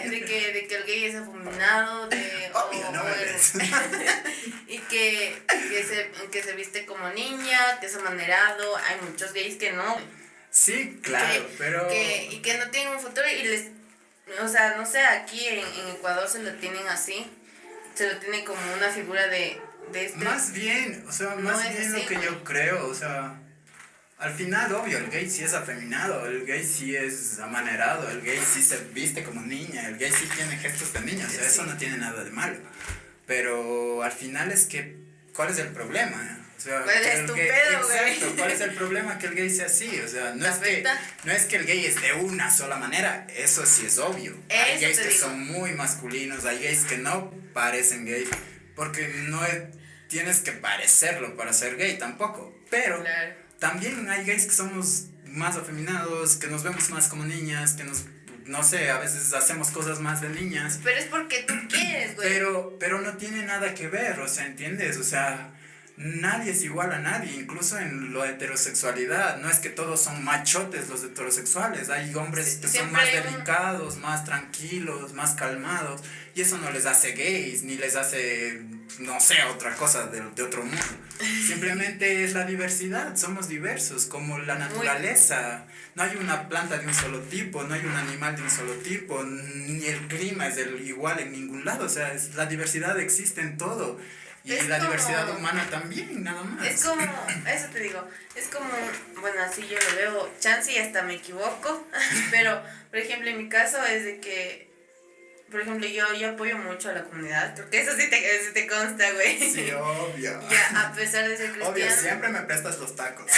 de 0.09 0.21
que, 0.25 0.53
de 0.53 0.67
que 0.69 0.75
el 0.77 0.85
gay 0.85 1.05
es 1.07 1.15
afeminado, 1.17 2.09
de, 2.09 2.51
Obvio, 2.55 2.89
o 2.89 3.09
el- 3.09 4.67
y 4.69 4.79
que, 4.79 5.37
que, 5.49 5.85
se, 5.85 6.11
que 6.31 6.43
se 6.43 6.53
viste 6.53 6.87
como 6.87 7.09
niña, 7.11 7.79
que 7.81 7.87
es 7.87 7.97
amanerado. 7.97 8.77
Hay 8.77 8.97
muchos 9.11 9.33
gays 9.33 9.57
que 9.57 9.73
no. 9.73 9.97
Sí, 10.59 10.99
claro, 11.03 11.47
que, 11.49 11.55
pero... 11.59 11.87
que- 11.89 12.29
y 12.33 12.39
que 12.41 12.57
no 12.57 12.71
tienen 12.71 12.95
un 12.95 13.01
futuro 13.01 13.27
y 13.29 13.43
les. 13.45 13.65
O 14.43 14.49
sea, 14.49 14.75
no 14.77 14.87
sé, 14.87 15.01
aquí 15.01 15.47
en, 15.47 15.59
en 15.59 15.89
Ecuador 15.97 16.27
se 16.29 16.43
lo 16.43 16.53
tienen 16.55 16.87
así. 16.89 17.27
Se 17.95 18.11
lo 18.13 18.19
tienen 18.19 18.45
como 18.45 18.59
una 18.75 18.89
figura 18.91 19.27
de, 19.29 19.61
de 19.93 20.07
este. 20.07 20.25
Más 20.25 20.53
bien, 20.53 21.05
o 21.07 21.13
sea, 21.13 21.35
No 21.37 21.43
más 21.43 21.65
es 21.67 21.79
bien 21.79 21.93
lo 21.93 22.07
que 22.09 22.15
yo 22.25 22.43
creo, 22.45 22.89
o 22.89 22.95
sea, 22.95 23.39
al 24.19 24.35
final, 24.35 24.75
obvio, 24.75 24.97
el 24.99 25.11
gay 25.11 25.29
sí 25.31 25.45
es 25.45 25.53
afeminado, 25.53 26.27
el 26.27 26.47
gay 26.47 26.65
sí 26.67 26.97
es 26.97 27.39
amanerado, 27.39 28.09
el 28.11 28.23
gay 28.23 28.41
sí 28.41 28.63
se 28.63 28.79
viste 28.95 29.23
como 29.25 29.43
niña, 29.43 29.87
el 29.89 29.99
gay 29.99 30.11
sí 30.11 30.27
tiene 30.35 30.57
gestos 30.57 30.93
de 30.95 31.01
niña, 31.03 31.27
o 31.27 31.31
sea, 31.31 31.47
eso 31.47 31.63
Sí. 31.65 31.69
no 31.71 31.77
tiene 31.77 31.99
nada 31.99 32.25
de 32.25 32.31
malo. 32.31 32.57
Pero 33.27 34.03
al 34.03 34.13
final 34.13 34.51
es 34.53 34.65
que, 34.65 34.97
¿cuál 35.35 35.51
es 35.51 35.59
el 35.59 35.69
problema? 35.69 36.46
O 36.57 36.61
sea, 36.61 36.83
¿Cuál 36.83 37.03
que 37.03 37.13
es 37.13 37.27
tu 37.27 37.35
gay- 37.35 37.49
pedo, 37.49 37.83
güey? 37.87 37.99
Exacto, 38.15 38.35
¿cuál 38.37 38.51
es 38.51 38.61
el 38.63 38.71
problema 38.75 39.19
que 39.19 39.27
el 39.27 39.35
gay 39.35 39.51
sea 39.51 39.67
así? 39.67 40.01
O 40.05 40.09
sea, 40.09 40.35
no 40.35 40.43
¿Te 40.45 40.51
es, 40.51 40.57
que, 40.59 40.85
no 41.25 41.33
es 41.33 41.45
que 41.45 41.57
el 41.57 41.67
gay 41.67 41.85
es 41.85 42.01
de 42.01 42.13
una 42.15 42.51
sola 42.51 42.77
manera, 42.77 43.27
eso 43.37 43.65
sí 43.67 43.87
es 43.87 43.99
obvio. 43.99 44.35
hay 44.49 44.73
Eso 44.73 44.81
gays 44.87 44.97
te 44.97 45.03
que 45.05 45.09
digo. 45.11 45.21
son 45.21 45.47
muy 45.47 45.73
masculinos, 45.75 46.45
hay 46.45 46.63
gays 46.63 46.85
que 46.85 46.99
no 46.99 47.31
parecen 47.53 48.07
gay, 48.07 48.27
porque 48.75 49.07
no 49.29 49.45
es- 49.45 49.65
tienes 50.09 50.41
que 50.41 50.53
parecerlo 50.53 51.37
para 51.37 51.53
ser 51.53 51.77
gay 51.77 51.99
tampoco. 51.99 52.57
Pero 52.71 53.01
Claro. 53.03 53.35
también 53.59 54.09
hay 54.09 54.25
gays 54.25 54.47
que 54.47 54.53
somos 54.53 55.07
más 55.27 55.57
afeminados, 55.57 56.37
que 56.37 56.47
nos 56.47 56.63
vemos 56.63 56.89
más 56.91 57.09
como 57.09 57.25
niñas, 57.25 57.75
que 57.75 57.85
nos, 57.85 58.05
no 58.47 58.63
sé, 58.63 58.91
a 58.91 58.99
veces 58.99 59.33
hacemos 59.35 59.69
cosas 59.71 60.01
más 60.01 60.21
de 60.23 60.31
niñas. 60.31 60.81
Pero 60.83 60.99
es 60.99 61.05
porque 61.07 61.43
tú 61.47 61.55
quieres, 61.69 62.17
güey. 62.17 62.29
Pero, 62.31 62.77
pero 62.81 63.01
no 63.03 63.17
tiene 63.19 63.45
nada 63.45 63.75
que 63.75 63.89
ver, 63.89 64.19
o 64.21 64.29
sea, 64.29 64.47
¿entiendes? 64.47 64.97
O 64.97 65.05
sea, 65.05 65.53
nadie 65.97 66.53
es 66.53 66.63
igual 66.63 66.93
a 66.93 66.99
nadie, 66.99 67.33
incluso 67.35 67.79
en 67.79 68.13
la 68.15 68.29
heterosexualidad. 68.31 69.39
No 69.39 69.51
es 69.51 69.59
que 69.59 69.71
todos 69.71 70.03
son 70.03 70.23
machotes 70.25 70.89
los 70.89 71.03
heterosexuales, 71.05 71.89
hay 71.91 72.15
hombres 72.15 72.55
Sí, 72.55 72.61
que 72.61 72.69
son 72.69 72.93
más 72.93 73.05
un- 73.07 73.33
delicados, 73.33 73.97
más 73.99 74.25
tranquilos, 74.25 75.15
más 75.15 75.33
calmados, 75.35 76.03
y 76.35 76.43
eso 76.43 76.59
no 76.59 76.71
les 76.71 76.85
hace 76.87 77.13
gays, 77.13 77.63
ni 77.63 77.77
les 77.77 77.97
hace, 77.97 78.61
no 78.99 79.19
sé, 79.21 79.37
otra 79.55 79.75
cosa 79.77 80.07
de, 80.09 80.21
de 80.35 80.43
otro 80.43 80.63
mundo. 80.65 80.83
Simplemente 81.47 82.25
es 82.25 82.35
la 82.35 82.45
diversidad, 82.45 83.17
somos 83.17 83.49
diversos, 83.49 84.05
como 84.07 84.39
la 84.39 84.57
naturaleza. 84.57 85.65
No 85.95 86.03
hay 86.03 86.15
una 86.17 86.47
planta 86.51 86.77
de 86.77 86.87
un 86.87 86.93
solo 86.93 87.21
tipo, 87.21 87.63
no 87.63 87.73
hay 87.73 87.81
un 87.87 87.95
animal 87.95 88.37
de 88.37 88.43
un 88.43 88.51
solo 88.51 88.73
tipo, 88.75 89.23
ni 89.25 89.87
el 89.87 89.99
clima 90.09 90.47
es 90.49 90.57
del 90.57 90.87
igual 90.87 91.21
en 91.21 91.33
ningún 91.33 91.65
lado. 91.65 91.87
O 91.87 91.89
sea, 91.89 92.13
es- 92.13 92.35
la 92.35 92.45
diversidad 92.47 92.99
existe 93.01 93.41
en 93.41 93.57
todo. 93.57 93.99
Y 94.47 94.53
Es 94.55 94.69
la 94.69 94.79
como- 94.79 94.91
diversidad 94.93 95.29
humana 95.37 95.67
también, 95.71 96.23
nada 96.23 96.43
más. 96.45 96.65
Es 96.67 96.85
como, 96.85 97.03
eso 97.49 97.67
te 97.73 97.81
digo, 97.81 98.09
es 98.37 98.47
como, 98.47 98.71
bueno, 99.21 99.43
así 99.43 99.67
yo 99.67 99.77
lo 99.91 99.97
veo, 99.97 100.33
chance 100.41 100.73
y 100.73 100.79
hasta 100.79 101.03
me 101.03 101.15
equivoco, 101.15 101.87
pero, 102.31 102.63
por 102.91 102.99
ejemplo, 103.01 103.29
en 103.29 103.39
mi 103.39 103.49
caso 103.49 103.85
es 103.85 104.05
de 104.05 104.21
que, 104.21 104.71
por 105.51 105.61
ejemplo, 105.63 105.89
yo, 105.89 106.13
yo 106.15 106.31
apoyo 106.31 106.57
mucho 106.59 106.91
a 106.91 106.93
la 106.93 107.03
comunidad, 107.05 107.57
porque 107.57 107.81
eso 107.81 107.97
sí 107.97 108.09
te, 108.09 108.19
sí 108.45 108.53
te 108.55 108.69
consta, 108.69 109.11
güey. 109.13 109.39
Sí, 109.53 109.69
obvio. 109.73 110.41
Ya, 110.51 110.81
a 110.81 110.93
pesar 110.93 111.29
de 111.29 111.37
ser 111.37 111.47
cristiano. 111.51 111.71
Obvio, 111.73 111.91
siempre 111.91 112.29
me 112.29 112.41
prestas 112.43 112.79
los 112.79 112.95
tacos. 112.95 113.27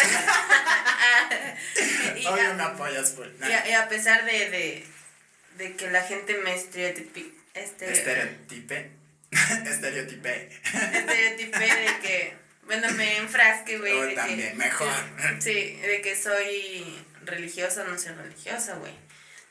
y, 2.16 2.26
obvio 2.26 2.50
a, 2.50 2.54
me 2.54 2.62
apoyas 2.64 3.10
por 3.10 3.26
y 3.26 3.52
a- 3.52 3.68
y 3.68 3.72
a 3.72 3.88
pesar 3.88 4.24
de, 4.24 4.50
de, 4.50 4.86
de 5.56 5.76
que 5.76 5.90
la 5.90 6.02
gente 6.02 6.38
me 6.44 6.54
estereotipi, 6.54 7.34
este, 7.54 7.92
Estereotipe. 7.92 8.90
Estereotipe. 9.66 10.48
estereotipé 10.92 11.58
de 11.58 11.98
que, 12.02 12.34
bueno, 12.64 12.90
me 12.92 13.18
enfrasque, 13.18 13.78
güey. 13.78 13.92
Oh, 13.92 14.02
de 14.02 14.08
que- 14.10 14.14
también, 14.16 14.56
mejor. 14.56 14.92
Sí, 15.40 15.76
de 15.76 16.00
que 16.02 16.16
soy 16.16 17.04
religiosa 17.24 17.84
no 17.84 17.98
soy 17.98 18.12
religiosa, 18.12 18.74
güey. 18.74 18.92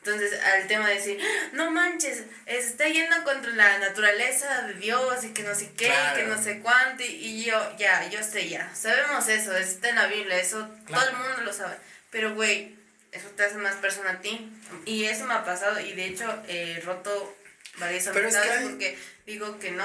Entonces, 0.04 0.40
al 0.42 0.68
tema 0.68 0.88
de 0.88 0.96
decir, 0.96 1.20
no 1.52 1.70
manches, 1.72 2.24
está 2.46 2.88
yendo 2.88 3.24
contra 3.26 3.52
la 3.52 3.78
naturaleza 3.80 4.62
de 4.62 4.76
Dios 4.76 5.24
y 5.26 5.30
que 5.34 5.44
no 5.44 5.54
sé 5.54 5.72
qué, 5.76 5.88
Claro. 5.88 6.16
que 6.18 6.24
no 6.28 6.42
sé 6.42 6.60
cuánto, 6.60 7.04
y, 7.04 7.08
y 7.08 7.44
yo, 7.46 7.76
ya, 7.78 8.08
yo 8.10 8.24
sé 8.24 8.48
ya, 8.48 8.74
sabemos 8.74 9.28
eso, 9.28 9.56
está 9.58 9.90
en 9.90 9.96
la 9.96 10.08
Biblia, 10.08 10.40
eso 10.40 10.60
todo 10.60 10.70
el 10.78 10.86
Claro. 10.86 11.18
mundo 11.18 11.42
lo 11.44 11.52
sabe. 11.52 11.76
Pero, 12.10 12.34
güey, 12.36 12.74
eso 13.12 13.28
te 13.32 13.44
hace 13.44 13.56
más 13.58 13.76
persona 13.76 14.12
a 14.12 14.22
ti. 14.22 14.50
Y 14.86 15.06
eso 15.06 15.26
me 15.26 15.34
ha 15.34 15.44
pasado, 15.44 15.78
y 15.82 15.92
de 15.92 16.06
hecho, 16.06 16.42
he 16.48 16.80
roto 16.86 17.36
varias 17.78 18.08
amistades 18.08 18.50
hay- 18.60 18.66
porque 18.70 18.98
digo 19.28 19.60
que 19.60 19.72
no. 19.72 19.84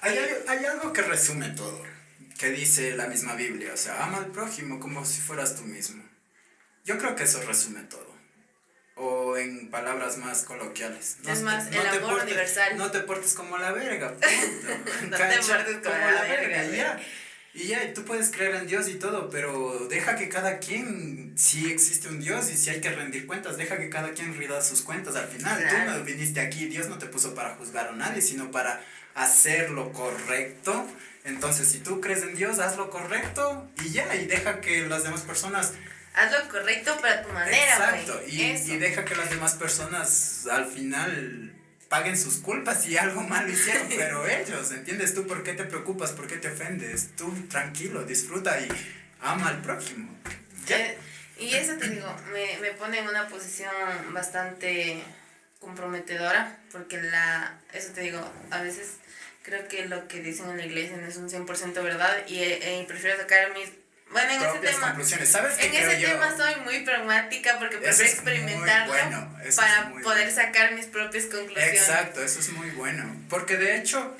Hay, 0.00 0.18
hay- 0.48 0.64
algo 0.64 0.92
que 0.92 1.02
resume 1.02 1.50
todo, 1.50 1.84
que 2.38 2.50
dice 2.50 2.96
la 2.96 3.06
misma 3.06 3.34
Biblia, 3.34 3.72
o 3.74 3.76
sea, 3.76 4.04
ama 4.04 4.18
al 4.18 4.26
prójimo 4.32 4.80
como 4.80 5.04
si 5.04 5.20
fueras 5.20 5.54
tú 5.56 5.62
mismo. 5.62 6.02
Yo 6.84 6.98
creo 6.98 7.14
que 7.14 7.24
eso 7.24 7.40
resume 7.42 7.82
todo. 7.82 8.08
O 9.00 9.36
en 9.36 9.70
palabras 9.70 10.16
más 10.16 10.42
coloquiales. 10.42 11.18
Es 11.26 11.42
más, 11.42 11.68
el 11.68 11.86
amor 11.86 12.22
universal. 12.22 12.76
No 12.76 12.90
te 12.90 13.00
portes 13.00 13.34
como 13.34 13.56
la 13.58 13.70
verga. 13.70 14.14
No 15.08 15.16
te 15.16 15.38
portes 15.38 15.76
como 15.84 16.10
la 16.10 16.22
verga, 16.22 16.64
ya. 16.64 17.00
Y 17.58 17.66
ya, 17.66 17.92
tú 17.92 18.04
puedes 18.04 18.30
creer 18.30 18.54
en 18.54 18.68
Dios 18.68 18.88
y 18.88 18.94
todo, 18.94 19.30
pero 19.30 19.88
deja 19.90 20.14
que 20.14 20.28
cada 20.28 20.60
quien, 20.60 21.32
si 21.36 21.68
existe 21.68 22.06
un 22.06 22.20
Dios 22.20 22.52
y 22.52 22.56
si 22.56 22.70
hay 22.70 22.80
que 22.80 22.88
rendir 22.90 23.26
cuentas, 23.26 23.56
deja 23.56 23.78
que 23.78 23.90
cada 23.90 24.12
quien 24.12 24.38
rinda 24.38 24.62
sus 24.62 24.82
cuentas 24.82 25.16
al 25.16 25.26
final. 25.26 25.66
Tú 25.68 25.74
no 25.90 26.04
viniste 26.04 26.38
aquí, 26.38 26.66
Dios 26.66 26.88
no 26.88 26.98
te 26.98 27.06
puso 27.06 27.34
para 27.34 27.56
juzgar 27.56 27.88
a 27.88 27.92
nadie, 27.96 28.22
sino 28.22 28.52
para 28.52 28.80
hacer 29.16 29.70
lo 29.70 29.92
correcto. 29.92 30.86
Entonces, 31.24 31.66
si 31.66 31.80
tú 31.80 32.00
crees 32.00 32.22
en 32.22 32.36
Dios, 32.36 32.60
haz 32.60 32.76
lo 32.76 32.90
correcto 32.90 33.68
y 33.84 33.90
ya, 33.90 34.14
y 34.14 34.26
deja 34.26 34.60
que 34.60 34.86
las 34.86 35.02
demás 35.02 35.22
personas... 35.22 35.72
Haz 36.14 36.30
lo 36.30 36.48
correcto 36.48 36.96
para 37.00 37.24
tu 37.24 37.32
manera. 37.32 37.98
Exacto, 37.98 38.20
y, 38.28 38.40
y 38.40 38.76
deja 38.76 39.04
que 39.04 39.16
las 39.16 39.30
demás 39.30 39.54
personas 39.54 40.46
al 40.48 40.66
final 40.66 41.57
paguen 41.88 42.18
sus 42.18 42.38
culpas 42.38 42.82
si 42.82 42.96
algo 42.96 43.22
malo 43.22 43.50
hicieron, 43.50 43.88
pero 43.96 44.26
ellos, 44.26 44.70
¿entiendes? 44.72 45.14
Tú 45.14 45.26
por 45.26 45.42
qué 45.42 45.54
te 45.54 45.64
preocupas, 45.64 46.12
por 46.12 46.26
qué 46.26 46.36
te 46.36 46.48
ofendes, 46.48 47.10
tú 47.16 47.30
tranquilo, 47.48 48.04
disfruta 48.04 48.60
y 48.60 48.68
ama 49.20 49.48
al 49.48 49.62
prójimo. 49.62 50.14
Eh, 50.68 50.98
y 51.38 51.54
eso 51.54 51.74
te 51.76 51.88
digo, 51.88 52.14
me, 52.32 52.58
me 52.60 52.72
pone 52.72 52.98
en 52.98 53.08
una 53.08 53.28
posición 53.28 53.72
bastante 54.12 55.02
comprometedora, 55.60 56.58
porque 56.72 57.00
la, 57.00 57.58
eso 57.72 57.92
te 57.92 58.02
digo, 58.02 58.20
a 58.50 58.62
veces 58.62 58.94
creo 59.42 59.66
que 59.68 59.86
lo 59.86 60.08
que 60.08 60.20
dicen 60.20 60.50
en 60.50 60.58
la 60.58 60.66
iglesia 60.66 60.96
no 60.96 61.06
es 61.06 61.16
un 61.16 61.30
100% 61.30 61.82
verdad 61.82 62.26
y, 62.26 62.38
eh, 62.40 62.80
y 62.82 62.86
prefiero 62.86 63.16
sacar 63.16 63.54
mis 63.54 63.70
bueno, 64.10 64.32
en 64.32 64.42
ese 64.42 64.58
tema. 64.58 64.96
¿Sabes 65.26 65.58
en 65.58 65.74
ese 65.74 65.96
tema 66.06 66.36
soy 66.36 66.56
muy 66.64 66.80
pragmática 66.80 67.58
porque 67.58 67.78
prefiero 67.78 68.10
experimentarlo 68.10 68.94
para 69.56 69.92
poder 70.02 70.30
sacar 70.32 70.74
mis 70.74 70.86
propias 70.86 71.26
conclusiones. 71.26 71.80
Exacto, 71.80 72.22
eso 72.22 72.40
es 72.40 72.48
muy 72.50 72.70
bueno. 72.70 73.04
Porque 73.28 73.56
de 73.56 73.76
hecho, 73.76 74.16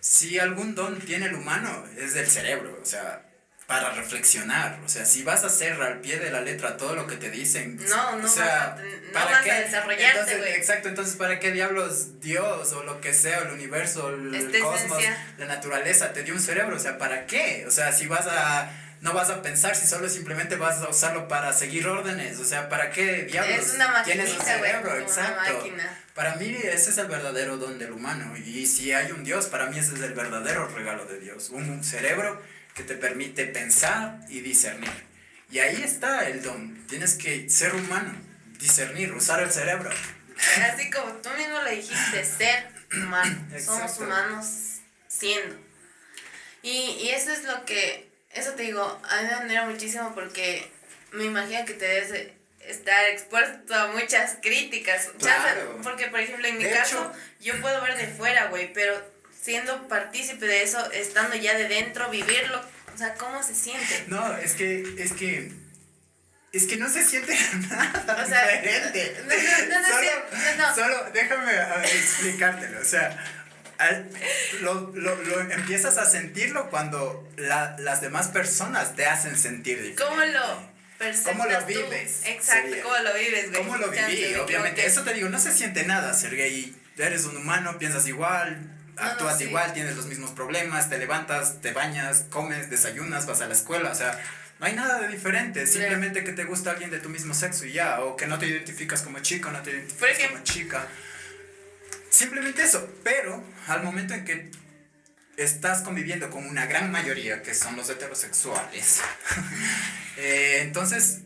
si 0.00 0.38
algún 0.38 0.74
don 0.74 1.00
tiene 1.00 1.26
el 1.26 1.34
humano, 1.34 1.84
es 1.96 2.14
del 2.14 2.28
cerebro. 2.28 2.78
O 2.80 2.84
sea, 2.84 3.22
para 3.66 3.90
reflexionar. 3.92 4.78
O 4.84 4.88
sea, 4.88 5.04
si 5.04 5.22
vas 5.22 5.44
a 5.44 5.46
hacer 5.46 5.80
al 5.80 6.00
pie 6.00 6.18
de 6.18 6.30
la 6.30 6.40
letra 6.40 6.76
todo 6.76 6.94
lo 6.94 7.06
que 7.06 7.16
te 7.16 7.30
dicen. 7.30 7.76
No, 7.88 8.16
no, 8.16 8.26
o 8.26 8.28
sea, 8.28 8.76
no 8.78 9.12
¿para 9.12 9.30
vas 9.30 9.42
qué? 9.42 9.50
a 9.50 9.60
desarrollarte, 9.60 10.36
güey. 10.36 10.52
Exacto, 10.52 10.88
entonces, 10.88 11.16
¿para 11.16 11.38
qué 11.38 11.52
diablos 11.52 12.20
Dios 12.20 12.72
o 12.72 12.82
lo 12.82 13.00
que 13.00 13.14
sea, 13.14 13.38
el 13.38 13.52
universo, 13.52 14.10
el 14.10 14.60
cosmos, 14.60 15.02
la 15.38 15.46
naturaleza 15.46 16.12
te 16.12 16.22
dio 16.22 16.34
un 16.34 16.40
cerebro? 16.40 16.76
O 16.76 16.78
sea, 16.78 16.98
¿para 16.98 17.26
qué? 17.26 17.64
O 17.66 17.70
sea, 17.70 17.92
si 17.92 18.06
vas 18.06 18.26
a 18.26 18.70
no 19.02 19.12
vas 19.12 19.30
a 19.30 19.42
pensar 19.42 19.74
si 19.74 19.84
solo 19.84 20.08
simplemente 20.08 20.54
vas 20.54 20.80
a 20.80 20.88
usarlo 20.88 21.26
para 21.26 21.52
seguir 21.52 21.88
órdenes. 21.88 22.38
O 22.38 22.44
sea, 22.44 22.68
¿para 22.68 22.92
qué 22.92 23.24
diablos 23.24 23.66
es 23.66 23.74
una 23.74 24.04
tienes 24.04 24.32
un 24.32 24.40
cerebro? 24.40 24.96
Exacto. 24.96 25.66
Para 26.14 26.36
mí 26.36 26.46
ese 26.46 26.90
es 26.90 26.98
el 26.98 27.08
verdadero 27.08 27.56
don 27.56 27.80
del 27.80 27.90
humano. 27.90 28.36
Y 28.36 28.64
si 28.66 28.92
hay 28.92 29.10
un 29.10 29.24
Dios, 29.24 29.46
para 29.46 29.66
mí 29.66 29.76
ese 29.76 29.96
es 29.96 30.00
el 30.02 30.14
verdadero 30.14 30.68
regalo 30.68 31.04
de 31.06 31.18
Dios. 31.18 31.50
Un 31.50 31.82
cerebro 31.82 32.40
que 32.76 32.84
te 32.84 32.94
permite 32.94 33.46
pensar 33.46 34.20
y 34.28 34.40
discernir. 34.40 34.92
Y 35.50 35.58
ahí 35.58 35.82
está 35.82 36.28
el 36.28 36.40
don. 36.40 36.86
Tienes 36.86 37.14
que 37.14 37.50
ser 37.50 37.74
humano, 37.74 38.14
discernir, 38.60 39.12
usar 39.14 39.42
el 39.42 39.50
cerebro. 39.50 39.90
Así 40.62 40.90
como 40.90 41.12
tú 41.14 41.28
mismo 41.30 41.60
le 41.62 41.72
dijiste, 41.72 42.24
ser 42.24 42.68
humano. 42.92 43.48
Somos 43.58 43.98
humanos 43.98 44.46
siendo. 45.08 45.56
Y, 46.62 46.98
y 47.00 47.08
eso 47.08 47.32
es 47.32 47.42
lo 47.42 47.64
que 47.64 48.11
eso 48.34 48.52
te 48.52 48.62
digo, 48.64 48.82
a 48.82 49.22
mí 49.22 49.28
me 49.28 49.34
admira 49.34 49.66
muchísimo 49.66 50.14
porque 50.14 50.70
me 51.12 51.24
imagino 51.24 51.64
que 51.64 51.74
te 51.74 51.84
debes 51.86 52.32
estar 52.66 53.04
expuesto 53.06 53.74
a 53.74 53.88
muchas 53.88 54.38
críticas. 54.40 55.10
Claro. 55.18 55.80
porque, 55.82 56.06
por 56.06 56.20
ejemplo, 56.20 56.46
en 56.46 56.58
mi 56.58 56.64
caso, 56.64 57.12
yo 57.40 57.60
puedo 57.60 57.80
ver 57.82 57.96
de 57.96 58.06
fuera, 58.08 58.46
güey, 58.46 58.72
pero 58.72 58.94
siendo 59.40 59.88
partícipe 59.88 60.46
de 60.46 60.62
eso, 60.62 60.90
estando 60.92 61.36
ya 61.36 61.56
de 61.56 61.68
dentro, 61.68 62.08
vivirlo, 62.10 62.62
o 62.94 62.98
sea, 62.98 63.14
¿cómo 63.14 63.42
se 63.42 63.54
siente? 63.54 64.04
No, 64.06 64.36
es 64.38 64.54
que, 64.54 64.84
es 64.98 65.12
que... 65.12 65.52
Es 66.52 66.66
que 66.66 66.76
no 66.76 66.86
se 66.86 67.02
siente 67.02 67.34
nada 67.70 68.22
o 68.22 68.28
sea, 68.28 68.46
diferente. 68.46 69.16
No, 69.26 69.80
no, 69.80 69.80
no, 69.80 70.74
solo, 70.74 70.98
solo 70.98 71.10
déjame 71.10 71.50
explicártelo. 71.82 72.78
O 72.78 72.84
sea, 72.84 73.41
lo, 74.60 74.92
lo, 74.94 75.16
lo, 75.22 75.40
empiezas 75.40 75.98
a 75.98 76.06
sentirlo 76.06 76.70
cuando 76.70 77.28
la, 77.36 77.76
las 77.78 78.00
demás 78.00 78.28
personas 78.28 78.94
te 78.94 79.06
hacen 79.06 79.36
sentir 79.36 79.82
diferente. 79.82 80.02
¿Cómo 80.02 80.24
lo 80.24 80.72
¿Cómo 81.24 81.46
lo 81.46 81.66
vives? 81.66 82.22
Exacto, 82.26 82.76
¿cómo 82.82 82.96
lo 82.98 83.14
vives, 83.14 83.50
güey? 83.50 83.62
¿Cómo 83.62 83.76
lo 83.76 83.90
viví? 83.90 84.34
Obviamente, 84.36 84.86
eso 84.86 85.02
te 85.02 85.12
digo, 85.14 85.28
no 85.28 85.38
se 85.38 85.52
siente 85.52 85.84
nada 85.84 86.14
ser 86.14 86.36
gay. 86.36 86.76
Eres 86.96 87.24
un 87.24 87.36
humano, 87.36 87.78
piensas 87.78 88.06
igual, 88.06 88.70
actúas 88.96 89.40
igual, 89.40 89.72
tienes 89.72 89.96
los 89.96 90.06
mismos 90.06 90.30
problemas, 90.30 90.88
te 90.88 90.98
levantas, 90.98 91.60
te 91.60 91.72
bañas, 91.72 92.26
comes, 92.30 92.70
desayunas, 92.70 93.26
vas 93.26 93.40
a 93.40 93.46
la 93.46 93.54
escuela, 93.54 93.90
o 93.90 93.94
sea, 93.94 94.22
no 94.60 94.66
hay 94.66 94.74
nada 94.74 95.00
de 95.00 95.08
diferente, 95.08 95.66
simplemente 95.66 96.22
que 96.22 96.32
te 96.32 96.44
gusta 96.44 96.70
alguien 96.70 96.90
de 96.90 97.00
tu 97.00 97.08
mismo 97.08 97.34
sexo 97.34 97.66
y 97.66 97.72
ya, 97.72 98.00
o 98.00 98.16
que 98.16 98.26
no 98.26 98.38
te 98.38 98.46
identificas 98.46 99.02
como 99.02 99.18
chico, 99.20 99.50
no 99.50 99.60
te 99.62 99.70
identificas 99.70 100.28
como 100.28 100.44
chica. 100.44 100.86
Simplemente 102.12 102.62
eso, 102.62 102.86
pero 103.02 103.42
al 103.68 103.82
momento 103.82 104.12
en 104.12 104.26
que 104.26 104.50
estás 105.38 105.80
conviviendo 105.80 106.28
con 106.28 106.46
una 106.46 106.66
gran 106.66 106.92
mayoría 106.92 107.42
que 107.42 107.54
son 107.54 107.74
los 107.74 107.88
heterosexuales, 107.88 109.00
eh, 110.18 110.58
entonces 110.60 111.20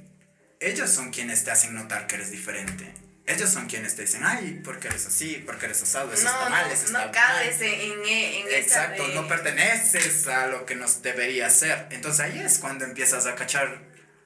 ellos 0.61 0.89
son 0.89 1.11
quienes 1.11 1.43
te 1.43 1.51
hacen 1.51 1.75
notar 1.75 2.07
que 2.07 2.15
eres 2.15 2.31
diferente. 2.31 2.95
Ellos 3.27 3.51
son 3.51 3.67
quienes 3.67 3.97
te 3.97 4.03
dicen, 4.03 4.23
ay, 4.23 4.61
porque 4.63 4.87
eres 4.87 5.05
así, 5.07 5.43
porque 5.45 5.67
eres 5.67 5.83
asado, 5.83 6.13
eso 6.13 6.29
está 6.29 6.49
mal, 6.49 6.71
eso 6.71 6.93
no, 6.93 7.01
está 7.01 7.07
no 7.07 7.11
cabes 7.11 7.61
en, 7.61 8.05
en 8.07 8.55
Exacto, 8.55 9.09
no 9.09 9.27
perteneces 9.27 10.29
a 10.29 10.47
lo 10.47 10.67
que 10.67 10.77
nos 10.77 11.03
debería 11.03 11.51
ser. 11.51 11.89
Entonces 11.91 12.21
ahí 12.21 12.39
es 12.39 12.59
cuando 12.59 12.85
empiezas 12.85 13.27
a 13.27 13.35
cachar 13.35 13.81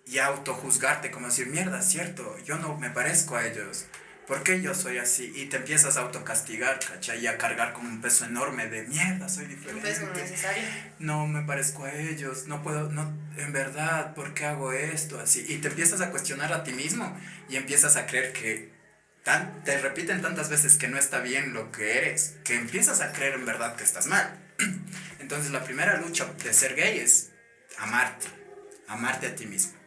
y 0.04 0.18
a 0.18 0.26
autojuzgarte, 0.26 1.10
como 1.10 1.28
decir, 1.28 1.46
mierda, 1.46 1.80
cierto, 1.80 2.36
yo 2.44 2.56
no 2.56 2.76
me 2.76 2.90
parezco 2.90 3.36
a 3.36 3.46
ellos. 3.46 3.86
¿Por 4.30 4.44
qué 4.44 4.62
yo 4.62 4.76
soy 4.76 4.98
así? 4.98 5.32
Y 5.34 5.46
te 5.46 5.56
empiezas 5.56 5.96
a 5.96 6.02
autocastigar, 6.02 6.78
¿cachai? 6.78 7.18
Y 7.18 7.26
a 7.26 7.36
cargar 7.36 7.72
con 7.72 7.84
un 7.84 8.00
peso 8.00 8.24
enorme 8.24 8.68
de 8.68 8.84
mierda, 8.84 9.28
soy 9.28 9.46
diferente. 9.46 9.88
Un 9.88 9.94
peso 9.94 10.08
necesario. 10.14 10.62
No 11.00 11.26
me 11.26 11.42
parezco 11.42 11.84
a 11.84 11.92
ellos, 11.92 12.46
no 12.46 12.62
puedo, 12.62 12.88
no, 12.90 13.12
en 13.36 13.52
verdad, 13.52 14.14
¿por 14.14 14.32
qué 14.32 14.44
hago 14.44 14.72
esto? 14.72 15.18
Así. 15.18 15.44
Y 15.48 15.56
te 15.56 15.66
empiezas 15.66 16.00
a 16.00 16.12
cuestionar 16.12 16.52
a 16.52 16.62
ti 16.62 16.70
mismo 16.70 17.12
y 17.48 17.56
empiezas 17.56 17.96
a 17.96 18.06
creer 18.06 18.32
que 18.32 18.72
tan, 19.24 19.64
te 19.64 19.76
repiten 19.80 20.22
tantas 20.22 20.48
veces 20.48 20.76
que 20.76 20.86
no 20.86 20.96
está 20.96 21.18
bien 21.18 21.52
lo 21.52 21.72
que 21.72 21.98
eres, 21.98 22.36
que 22.44 22.54
empiezas 22.54 23.00
a 23.00 23.10
creer 23.10 23.34
en 23.34 23.46
verdad 23.46 23.74
que 23.74 23.82
estás 23.82 24.06
mal. 24.06 24.32
Entonces 25.18 25.50
la 25.50 25.64
primera 25.64 25.96
lucha 25.96 26.32
de 26.44 26.54
ser 26.54 26.76
gay 26.76 27.00
es 27.00 27.32
amarte, 27.78 28.28
amarte 28.86 29.26
a 29.26 29.34
ti 29.34 29.46
mismo. 29.46 29.79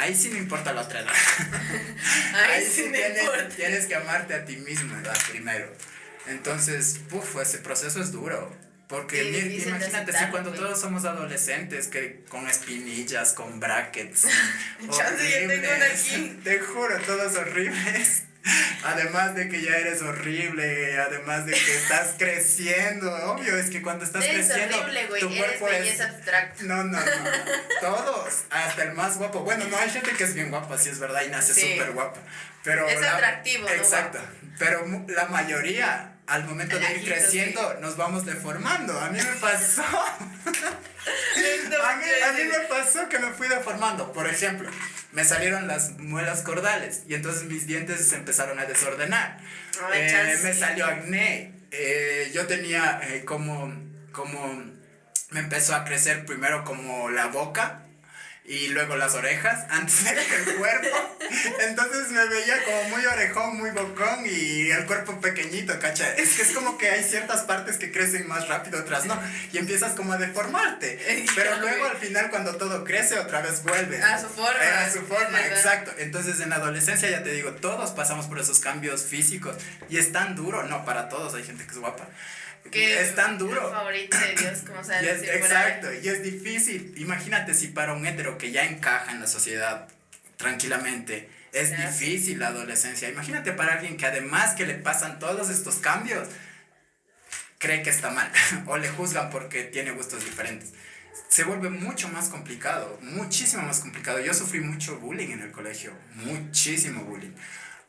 Ahí 0.00 0.14
sí 0.14 0.30
me 0.30 0.38
importa 0.38 0.72
la 0.72 0.80
otra 0.80 1.00
edad. 1.00 1.12
Ahí, 2.34 2.64
sí, 2.64 2.90
tienes, 2.90 3.54
tienes, 3.54 3.84
que 3.84 3.94
amarte 3.94 4.32
a 4.32 4.46
ti 4.46 4.56
mismo, 4.56 4.96
¿verdad? 4.96 5.16
Primero. 5.30 5.70
Entonces, 6.26 7.00
puf, 7.10 7.36
ese 7.36 7.58
proceso 7.58 8.00
es 8.00 8.10
duro. 8.10 8.50
Porque 8.88 9.22
imagínate, 9.22 10.12
si 10.12 10.24
cuando 10.30 10.52
todos 10.52 10.80
somos 10.80 11.04
adolescentes, 11.04 11.88
que 11.88 12.24
con 12.30 12.48
espinillas, 12.48 13.34
con 13.34 13.60
brackets. 13.60 14.24
horribles, 14.88 16.40
te 16.44 16.60
juro, 16.60 16.98
todos 17.02 17.36
horribles. 17.36 18.22
Además 18.84 19.34
de 19.34 19.48
que 19.48 19.60
ya 19.60 19.76
eres 19.76 20.00
horrible, 20.02 20.98
además 20.98 21.44
de 21.44 21.52
que 21.52 21.76
estás 21.76 22.14
creciendo, 22.16 23.14
obvio, 23.30 23.56
es 23.56 23.68
que 23.70 23.82
cuando 23.82 24.04
estás 24.04 24.24
creciendo, 24.24 24.76
tu 25.20 25.36
cuerpo 25.36 25.68
es 25.68 26.00
abstracto. 26.00 26.64
No, 26.64 26.84
no, 26.84 26.98
no, 26.98 27.04
todos, 27.80 28.44
hasta 28.50 28.82
el 28.84 28.92
más 28.94 29.18
guapo. 29.18 29.40
Bueno, 29.40 29.66
no 29.66 29.76
hay 29.76 29.90
gente 29.90 30.12
que 30.12 30.24
es 30.24 30.34
bien 30.34 30.50
guapa, 30.50 30.78
sí 30.78 30.88
es 30.88 30.98
verdad, 30.98 31.22
y 31.26 31.28
nace 31.28 31.54
súper 31.54 31.92
guapa. 31.92 32.18
Pero 32.64 32.88
es 32.88 33.02
atractivo, 33.02 33.68
Exacto. 33.68 34.18
Pero 34.58 34.86
la 35.08 35.26
mayoría, 35.26 36.19
al 36.30 36.44
momento 36.44 36.78
de 36.78 36.94
ir 36.94 37.04
creciendo, 37.04 37.74
nos 37.80 37.96
vamos 37.96 38.24
deformando. 38.24 38.98
A 39.00 39.10
mí 39.10 39.18
me 39.18 39.40
pasó. 39.40 39.82
a, 41.82 41.96
mí, 41.96 42.04
a 42.24 42.32
mí 42.32 42.44
me 42.44 42.60
pasó 42.68 43.08
que 43.08 43.18
me 43.18 43.32
fui 43.32 43.48
deformando. 43.48 44.12
Por 44.12 44.28
ejemplo, 44.28 44.70
me 45.10 45.24
salieron 45.24 45.66
las 45.66 45.98
muelas 45.98 46.42
cordales 46.42 47.02
y 47.08 47.14
entonces 47.14 47.44
mis 47.44 47.66
dientes 47.66 48.08
se 48.08 48.14
empezaron 48.14 48.60
a 48.60 48.66
desordenar. 48.66 49.38
Eh, 49.92 50.38
me 50.44 50.54
salió 50.54 50.86
acné. 50.86 51.52
Eh, 51.72 52.30
yo 52.32 52.46
tenía 52.46 53.00
eh, 53.02 53.24
como, 53.24 53.74
como, 54.12 54.72
me 55.30 55.40
empezó 55.40 55.74
a 55.74 55.84
crecer 55.84 56.24
primero 56.26 56.64
como 56.64 57.10
la 57.10 57.26
boca 57.26 57.86
y 58.50 58.66
luego 58.66 58.96
las 58.96 59.14
orejas 59.14 59.64
antes 59.70 60.04
del 60.04 60.56
cuerpo. 60.56 60.96
Entonces 61.60 62.10
me 62.10 62.26
veía 62.26 62.64
como 62.64 62.88
muy 62.88 63.06
orejón, 63.06 63.56
muy 63.58 63.70
bocón 63.70 64.26
y 64.26 64.72
el 64.72 64.86
cuerpo 64.86 65.20
pequeñito, 65.20 65.78
¿cacha? 65.78 66.12
Es 66.14 66.34
que 66.34 66.42
es 66.42 66.50
como 66.50 66.76
que 66.76 66.90
hay 66.90 67.04
ciertas 67.04 67.42
partes 67.42 67.76
que 67.76 67.92
crecen 67.92 68.26
más 68.26 68.48
rápido, 68.48 68.80
otras 68.80 69.04
no. 69.04 69.16
Y 69.52 69.58
empiezas 69.58 69.92
como 69.92 70.14
a 70.14 70.18
deformarte. 70.18 70.98
Pero 71.36 71.58
luego 71.60 71.84
al 71.86 71.96
final 71.98 72.28
cuando 72.30 72.56
todo 72.56 72.82
crece 72.82 73.20
otra 73.20 73.40
vez 73.40 73.62
vuelve. 73.62 74.02
A 74.02 74.20
su 74.20 74.28
forma. 74.28 74.84
A 74.84 74.90
su 74.90 75.06
forma, 75.06 75.46
exacto. 75.46 75.92
Entonces 75.98 76.40
en 76.40 76.50
la 76.50 76.56
adolescencia 76.56 77.08
ya 77.08 77.22
te 77.22 77.30
digo, 77.30 77.52
todos 77.52 77.92
pasamos 77.92 78.26
por 78.26 78.40
esos 78.40 78.58
cambios 78.58 79.04
físicos 79.04 79.54
y 79.88 79.98
es 79.98 80.10
tan 80.10 80.34
duro, 80.34 80.64
no, 80.64 80.84
para 80.84 81.08
todos 81.08 81.34
hay 81.34 81.44
gente 81.44 81.64
que 81.64 81.70
es 81.70 81.78
guapa. 81.78 82.08
Que 82.70 83.00
es 83.02 83.14
tan 83.14 83.38
duro. 83.38 83.66
El 83.68 83.74
favorito 83.74 84.16
de 84.18 84.34
Dios, 84.34 84.58
como 84.66 84.80
Y 85.02 85.06
es- 85.06 85.20
decir 85.20 85.34
exacto, 85.34 85.88
y 85.92 86.08
es 86.08 86.22
difícil. 86.22 86.94
Imagínate 86.96 87.54
si 87.54 87.68
para 87.68 87.92
un 87.94 88.06
hetero 88.06 88.38
que 88.38 88.50
ya 88.52 88.64
encaja 88.64 89.12
en 89.12 89.20
la 89.20 89.26
sociedad 89.26 89.88
tranquilamente, 90.36 91.28
es 91.52 91.76
difícil 91.76 92.38
la 92.38 92.48
adolescencia. 92.48 93.08
Imagínate 93.08 93.52
para 93.52 93.74
alguien 93.74 93.96
que 93.96 94.06
además 94.06 94.54
que 94.54 94.66
le 94.66 94.74
pasan 94.74 95.18
todos 95.18 95.50
estos 95.50 95.76
cambios, 95.76 96.28
cree 97.58 97.82
que 97.82 97.90
está 97.90 98.10
mal 98.10 98.30
o 98.66 98.76
le 98.78 98.88
juzgan 98.88 99.30
porque 99.30 99.64
tiene 99.64 99.90
gustos 99.90 100.24
diferentes. 100.24 100.70
Se 101.28 101.44
vuelve 101.44 101.70
mucho 101.70 102.08
más 102.08 102.28
complicado, 102.28 102.98
muchísimo 103.02 103.62
más 103.62 103.80
complicado. 103.80 104.20
Yo 104.20 104.32
sufrí 104.32 104.60
mucho 104.60 104.98
bullying 104.98 105.30
en 105.32 105.42
el 105.42 105.50
colegio, 105.52 105.92
muchísimo 106.14 107.04
bullying. 107.04 107.32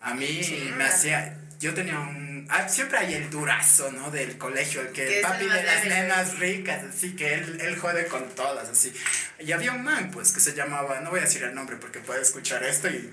A 0.02 0.14
mí 0.14 0.42
me 0.78 0.84
hacía, 0.84 1.38
yo 1.60 1.74
tenía 1.74 2.00
un, 2.00 2.48
ah, 2.50 2.68
siempre 2.68 2.98
hay 2.98 3.14
el 3.14 3.30
durazo, 3.30 3.92
¿no? 3.92 4.10
Del 4.10 4.38
colegio, 4.38 4.82
el 4.82 4.90
que 4.90 5.20
papi 5.22 5.44
el 5.44 5.50
más 5.50 5.58
de 5.58 5.64
las 5.64 5.86
nenas 5.86 6.40
ricas, 6.40 6.84
así 6.84 7.16
que 7.16 7.36
él, 7.36 7.60
él 7.62 7.78
jode 7.78 8.08
con 8.08 8.28
todas, 8.36 8.68
así. 8.70 8.94
Y 9.40 9.52
había 9.52 9.72
un 9.72 9.84
man, 9.84 10.12
pues, 10.12 10.32
que 10.32 10.40
se 10.40 10.54
llamaba, 10.54 11.00
no 11.02 11.12
voy 11.12 11.20
a 11.20 11.24
decir 11.24 11.44
el 11.44 11.54
nombre 11.54 11.78
porque 11.78 12.00
puede 12.00 12.22
escuchar 12.22 12.64
esto 12.64 12.90
y 12.90 13.10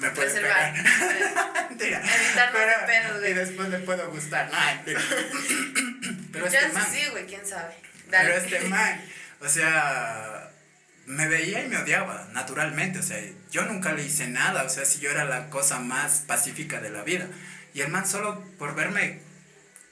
me 0.00 0.10
puede 0.10 0.30
pegar. 0.40 0.74
Mentira. 1.68 2.02
Pedos, 2.86 3.18
güey. 3.18 3.30
y 3.30 3.34
después 3.34 3.68
le 3.68 3.78
puedo 3.80 4.10
gustar. 4.10 4.50
No, 4.50 4.58
mentira. 4.58 5.00
Pero 6.32 6.46
este 6.46 6.68
man, 6.68 6.86
sí, 6.90 7.06
güey, 7.10 7.26
quién 7.26 7.46
sabe. 7.46 7.74
pero 8.08 8.34
este 8.34 8.60
man, 8.60 9.00
o 9.40 9.48
sea, 9.48 10.49
me 11.10 11.26
veía 11.28 11.62
y 11.64 11.68
me 11.68 11.76
odiaba, 11.76 12.28
naturalmente. 12.32 13.00
O 13.00 13.02
sea, 13.02 13.18
yo 13.50 13.64
nunca 13.64 13.92
le 13.92 14.04
hice 14.04 14.28
nada. 14.28 14.62
O 14.64 14.68
sea, 14.68 14.84
si 14.84 15.00
yo 15.00 15.10
era 15.10 15.24
la 15.24 15.50
cosa 15.50 15.80
más 15.80 16.22
pacífica 16.26 16.80
de 16.80 16.90
la 16.90 17.02
vida. 17.02 17.26
Y 17.74 17.80
el 17.82 17.88
man 17.88 18.06
solo 18.06 18.42
por 18.58 18.74
verme 18.74 19.20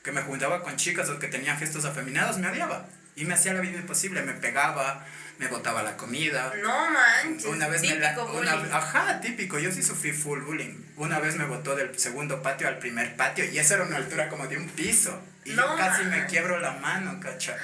que 0.03 0.13
me 0.13 0.23
juntaba 0.23 0.63
con 0.63 0.77
chicas 0.77 1.09
o 1.09 1.19
que 1.19 1.29
tenía 1.29 1.57
gestos 1.57 1.85
afeminados, 1.85 2.39
me 2.39 2.49
odiaba. 2.49 2.87
Y 3.17 3.25
me 3.25 3.35
hacía 3.35 3.53
la 3.53 3.61
vida 3.61 3.79
imposible, 3.79 4.23
me 4.23 4.33
pegaba, 4.33 5.05
me 5.39 5.49
botaba 5.49 5.83
la 5.83 5.97
comida. 5.97 6.53
No 6.63 6.91
manches. 6.91 7.47
Una 7.47 7.67
vez 7.67 7.83
me 7.83 7.97
la, 7.97 8.13
una- 8.23 8.55
bullying. 8.57 8.73
ajá, 8.73 9.21
típico, 9.21 9.59
yo 9.59 9.73
sí 9.73 9.83
sufrí 9.83 10.13
full 10.13 10.41
bullying. 10.43 10.75
Una 10.97 11.19
vez 11.19 11.35
me 11.37 11.45
botó 11.45 11.75
del 11.75 11.99
segundo 11.99 12.43
patio 12.43 12.69
al 12.69 12.79
primer 12.79 13.17
patio 13.17 13.45
y 13.45 13.59
esa 13.59 13.75
era 13.75 13.85
una 13.85 13.97
altura 13.97 14.29
como 14.29 14.47
de 14.47 14.57
un 14.57 14.69
piso. 14.69 15.21
Y 15.45 15.51
No 15.51 15.63
yo 15.63 15.77
casi 15.77 16.05
me 16.05 16.27
quiebro 16.27 16.61
la 16.61 16.73
mano, 16.75 17.19
cacha. 17.21 17.57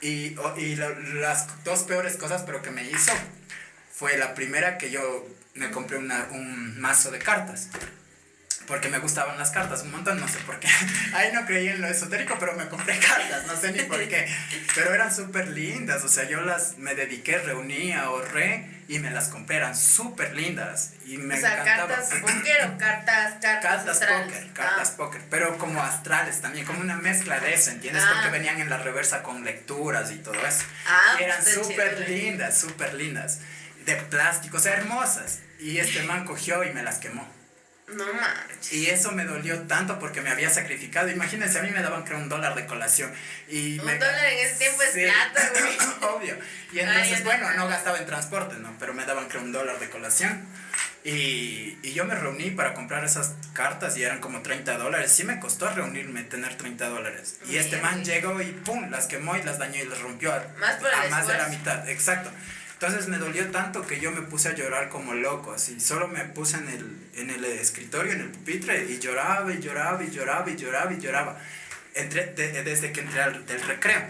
Y, 0.00 0.36
y 0.56 0.76
las 0.76 1.64
dos 1.64 1.82
peores 1.84 2.16
cosas, 2.16 2.42
pero 2.42 2.62
que 2.62 2.70
me 2.70 2.84
hizo, 2.84 3.12
fue 3.92 4.16
la 4.18 4.34
primera 4.34 4.78
que 4.78 4.90
yo 4.90 5.26
me 5.54 5.70
compré 5.70 5.96
una, 5.96 6.28
un 6.32 6.78
mazo 6.80 7.10
de 7.10 7.18
cartas. 7.18 7.68
Porque 8.66 8.88
me 8.88 8.98
gustaban 8.98 9.38
las 9.38 9.50
cartas 9.50 9.82
un 9.82 9.92
montón, 9.92 10.18
no 10.20 10.26
sé 10.26 10.38
por 10.40 10.58
qué. 10.58 10.68
Ahí 11.14 11.30
no 11.32 11.46
creí 11.46 11.68
en 11.68 11.80
lo 11.80 11.86
esotérico, 11.88 12.36
pero 12.40 12.54
me 12.54 12.66
compré 12.68 12.98
cartas, 13.00 13.46
no 13.46 13.56
sé 13.56 13.72
ni 13.72 13.82
por 13.84 13.98
qué. 14.08 14.26
Pero 14.74 14.92
eran 14.92 15.14
súper 15.14 15.48
lindas, 15.48 16.02
o 16.04 16.08
sea, 16.08 16.24
yo 16.24 16.40
las 16.40 16.76
me 16.78 16.94
dediqué, 16.94 17.38
reuní, 17.38 17.92
ahorré 17.92 18.68
y 18.88 18.98
me 18.98 19.10
las 19.10 19.28
compré, 19.28 19.56
eran 19.56 19.76
súper 19.76 20.34
lindas. 20.34 20.92
Y 21.04 21.16
me 21.18 21.36
o 21.36 21.40
sea, 21.40 21.60
encantaba. 21.60 21.88
cartas 21.94 22.18
póker 22.20 22.66
o 22.66 22.78
cartas, 22.78 23.32
cartas, 23.40 23.62
Cartas 23.62 23.88
astrales? 23.88 24.26
póker, 24.32 24.52
cartas 24.52 24.90
Ah. 24.90 24.96
póker, 24.96 25.20
pero 25.30 25.58
como 25.58 25.82
astrales 25.82 26.40
también, 26.40 26.64
como 26.66 26.80
una 26.80 26.96
mezcla 26.96 27.38
de 27.40 27.54
eso, 27.54 27.70
¿entiendes? 27.70 28.02
Ah. 28.04 28.10
Porque 28.14 28.30
venían 28.30 28.60
en 28.60 28.68
la 28.68 28.78
reversa 28.78 29.22
con 29.22 29.44
lecturas 29.44 30.10
y 30.10 30.16
todo 30.16 30.34
eso. 30.46 30.64
Ah, 30.88 31.16
y 31.20 31.22
eran 31.24 31.36
pues 31.42 31.48
está 31.56 31.64
súper 31.64 31.94
güey. 31.96 32.08
lindas, 32.08 32.58
súper 32.58 32.94
lindas, 32.94 33.38
de 33.84 33.94
plástico, 33.96 34.56
o 34.56 34.60
sea, 34.60 34.72
hermosas. 34.74 35.38
Y 35.60 35.78
este 35.78 36.02
man 36.02 36.24
cogió 36.24 36.64
y 36.64 36.72
me 36.72 36.82
las 36.82 36.98
quemó. 36.98 37.26
No 37.88 38.04
manches. 38.14 38.72
Y 38.72 38.88
eso 38.90 39.12
me 39.12 39.24
dolió 39.24 39.60
tanto 39.62 39.98
porque 40.00 40.20
me 40.20 40.30
había 40.30 40.50
sacrificado. 40.50 41.08
Imagínense, 41.08 41.58
a 41.58 41.62
mí 41.62 41.70
me 41.70 41.82
daban 41.82 42.02
creo 42.02 42.18
un 42.18 42.28
dólar 42.28 42.54
de 42.56 42.66
colación. 42.66 43.12
Y 43.48 43.78
Un 43.78 43.86
me- 43.86 43.98
dólar 43.98 44.24
en 44.26 44.38
ese 44.46 44.56
tiempo 44.56 44.82
es 44.82 44.90
plata, 44.90 45.50
güey. 46.00 46.10
Obvio. 46.16 46.36
Y 46.72 46.80
entonces, 46.80 47.18
Ay, 47.18 47.22
bueno, 47.24 47.50
no. 47.54 47.68
gastaba 47.68 47.98
en 47.98 48.06
transporte, 48.06 48.56
¿no? 48.58 48.74
Pero 48.80 48.92
me 48.92 49.04
daban 49.04 49.28
creo 49.28 49.42
un 49.42 49.52
dólar 49.52 49.78
de 49.78 49.88
colación. 49.88 50.44
Y, 51.04 51.78
y 51.84 51.92
yo 51.94 52.04
me 52.04 52.16
reuní 52.16 52.50
para 52.50 52.74
comprar 52.74 53.04
esas 53.04 53.34
cartas 53.52 53.96
y 53.96 54.02
eran 54.02 54.18
como 54.18 54.42
30 54.42 54.76
dólares. 54.76 55.12
Sí 55.12 55.22
me 55.22 55.38
costó 55.38 55.70
reunirme, 55.70 56.24
tener 56.24 56.56
30 56.56 56.88
dólares. 56.88 57.36
Y 57.48 57.56
este 57.58 57.80
man 57.80 58.04
llegó 58.04 58.40
y 58.42 58.46
pum, 58.46 58.90
las 58.90 59.06
quemó 59.06 59.36
y 59.36 59.42
las 59.44 59.58
dañó 59.58 59.80
y 59.80 59.86
las 59.86 60.00
rompió 60.00 60.32
a, 60.34 60.44
Más 60.58 60.74
por 60.80 60.88
el 60.88 60.94
a 60.94 61.08
más 61.08 61.28
de 61.28 61.34
la 61.38 61.46
mitad. 61.46 61.88
Exacto. 61.88 62.30
Entonces 62.78 63.08
me 63.08 63.16
dolió 63.16 63.50
tanto 63.50 63.86
que 63.86 64.00
yo 64.00 64.10
me 64.10 64.20
puse 64.20 64.50
a 64.50 64.54
llorar 64.54 64.90
como 64.90 65.14
loco, 65.14 65.52
así. 65.52 65.80
Solo 65.80 66.08
me 66.08 66.24
puse 66.26 66.58
en 66.58 66.68
el, 66.68 67.08
en 67.14 67.30
el 67.30 67.44
escritorio, 67.46 68.12
en 68.12 68.20
el 68.20 68.28
pupitre, 68.28 68.84
y 68.84 68.98
lloraba 68.98 69.50
y 69.50 69.60
lloraba 69.60 70.04
y 70.04 70.10
lloraba 70.10 70.50
y 70.50 70.56
lloraba 70.56 70.92
y 70.92 71.00
lloraba. 71.00 71.40
Desde 71.94 72.92
que 72.92 73.00
entré 73.00 73.22
al 73.22 73.46
del 73.46 73.62
recreo. 73.62 74.02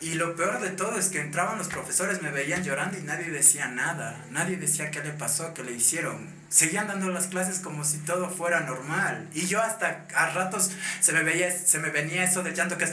Y 0.00 0.14
lo 0.14 0.34
peor 0.34 0.60
de 0.60 0.70
todo 0.70 0.98
es 0.98 1.08
que 1.08 1.20
entraban 1.20 1.58
los 1.58 1.68
profesores, 1.68 2.22
me 2.22 2.30
veían 2.30 2.64
llorando 2.64 2.96
y 2.98 3.02
nadie 3.02 3.30
decía 3.30 3.68
nada. 3.68 4.24
Nadie 4.30 4.56
decía 4.56 4.90
qué 4.90 5.02
le 5.02 5.10
pasó, 5.10 5.52
qué 5.52 5.62
le 5.62 5.72
hicieron. 5.72 6.26
Seguían 6.48 6.88
dando 6.88 7.10
las 7.10 7.26
clases 7.26 7.58
como 7.60 7.84
si 7.84 7.98
todo 7.98 8.30
fuera 8.30 8.60
normal. 8.60 9.28
Y 9.34 9.46
yo 9.46 9.60
hasta 9.62 10.06
a 10.16 10.30
ratos 10.30 10.70
se 11.00 11.12
me 11.12 11.22
veía, 11.22 11.50
se 11.52 11.78
me 11.78 11.90
venía 11.90 12.24
eso 12.24 12.42
del 12.42 12.54
llanto 12.54 12.78
que 12.78 12.84
es 12.84 12.92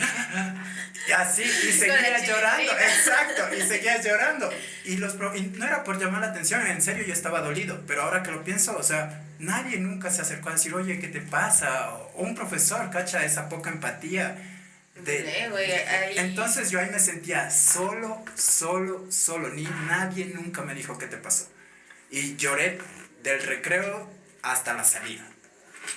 y 1.07 1.11
así 1.13 1.43
y 1.43 1.71
seguía 1.71 2.25
llorando. 2.25 2.71
Exacto, 2.73 3.55
y 3.57 3.61
seguía 3.65 4.01
llorando. 4.01 4.49
Y 4.83 4.97
los 4.97 5.13
pro- 5.13 5.33
y 5.35 5.41
no 5.43 5.65
era 5.65 5.85
por 5.85 5.97
llamar 5.99 6.19
la 6.21 6.27
atención, 6.27 6.67
en 6.67 6.81
serio 6.81 7.05
yo 7.05 7.13
estaba 7.13 7.39
dolido, 7.39 7.81
pero 7.87 8.03
ahora 8.03 8.21
que 8.21 8.31
lo 8.31 8.43
pienso, 8.43 8.77
o 8.77 8.83
sea, 8.83 9.23
nadie 9.39 9.77
nunca 9.79 10.11
se 10.11 10.21
acercó 10.23 10.49
a 10.49 10.53
decir, 10.53 10.73
"Oye, 10.75 10.99
¿qué 10.99 11.07
te 11.07 11.21
pasa?" 11.21 11.89
o 11.93 12.11
un 12.17 12.35
profesor, 12.35 12.89
cacha 12.91 13.23
esa 13.23 13.47
poca 13.47 13.69
empatía 13.69 14.35
de, 15.03 15.19
Sí, 15.43 15.49
güey, 15.49 15.71
ahí- 15.71 16.17
entonces 16.17 16.69
yo 16.69 16.79
ahí 16.79 16.89
me 16.89 16.99
sentía 16.99 17.49
solo, 17.51 18.23
solo, 18.35 19.05
solo. 19.11 19.49
Ni 19.49 19.63
nadie 19.63 20.25
nunca 20.33 20.61
me 20.61 20.73
dijo 20.73 20.97
qué 20.97 21.07
te 21.07 21.17
pasó. 21.17 21.49
Y 22.09 22.35
lloré 22.37 22.79
del 23.23 23.41
recreo 23.43 24.09
hasta 24.41 24.73
la 24.73 24.83
salida. 24.83 25.25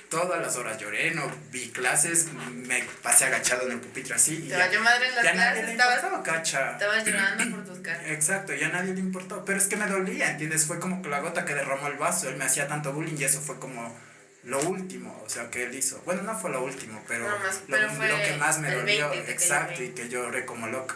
Todas 0.08 0.40
las 0.40 0.56
horas 0.56 0.78
lloré, 0.78 1.12
no 1.14 1.28
vi 1.50 1.68
clases, 1.70 2.28
me 2.32 2.82
pasé 3.02 3.24
agachado 3.24 3.66
en 3.66 3.72
el 3.72 3.80
pupitre 3.80 4.14
así. 4.14 4.36
Y 4.36 4.48
Te 4.48 4.56
valió 4.56 4.80
madre 4.80 5.08
en 5.08 5.14
las 5.16 5.24
ya 5.24 5.34
nadie 5.34 5.62
le 5.64 5.72
estabas, 5.72 5.96
importaba, 6.04 6.22
cacha. 6.22 6.72
estabas 6.72 7.04
llorando 7.04 7.56
por 7.56 7.64
tus 7.64 7.78
cartas. 7.80 8.06
Exacto, 8.08 8.54
ya 8.54 8.68
nadie 8.68 8.94
le 8.94 9.00
importó. 9.00 9.44
Pero 9.44 9.58
es 9.58 9.66
que 9.66 9.76
me 9.76 9.86
dolía, 9.86 10.30
¿entiendes? 10.30 10.66
Fue 10.66 10.78
como 10.78 11.02
que 11.02 11.08
la 11.08 11.18
gota 11.20 11.44
que 11.44 11.54
derramó 11.54 11.88
el 11.88 11.94
vaso. 11.96 12.28
Él 12.28 12.36
me 12.36 12.44
hacía 12.44 12.68
tanto 12.68 12.92
bullying 12.92 13.16
y 13.18 13.24
eso 13.24 13.40
fue 13.40 13.58
como 13.58 13.96
lo 14.44 14.58
último, 14.60 15.22
o 15.24 15.28
sea, 15.28 15.50
que 15.50 15.64
él 15.64 15.74
hizo. 15.74 16.00
Bueno, 16.06 16.22
no 16.22 16.38
fue 16.38 16.50
lo 16.50 16.62
último, 16.64 17.02
pero, 17.06 17.28
No, 17.28 17.38
más- 17.38 17.60
lo, 17.60 17.66
pero 17.76 17.90
fue 17.90 18.08
lo 18.08 18.16
que 18.16 18.36
más 18.38 18.58
me 18.58 18.74
dolió, 18.74 19.08
20 19.10 19.26
que 19.26 19.32
te 19.32 19.32
exacto, 19.32 19.82
y 19.82 19.88
que 19.90 20.08
lloré 20.08 20.46
como 20.46 20.66
loco. 20.66 20.94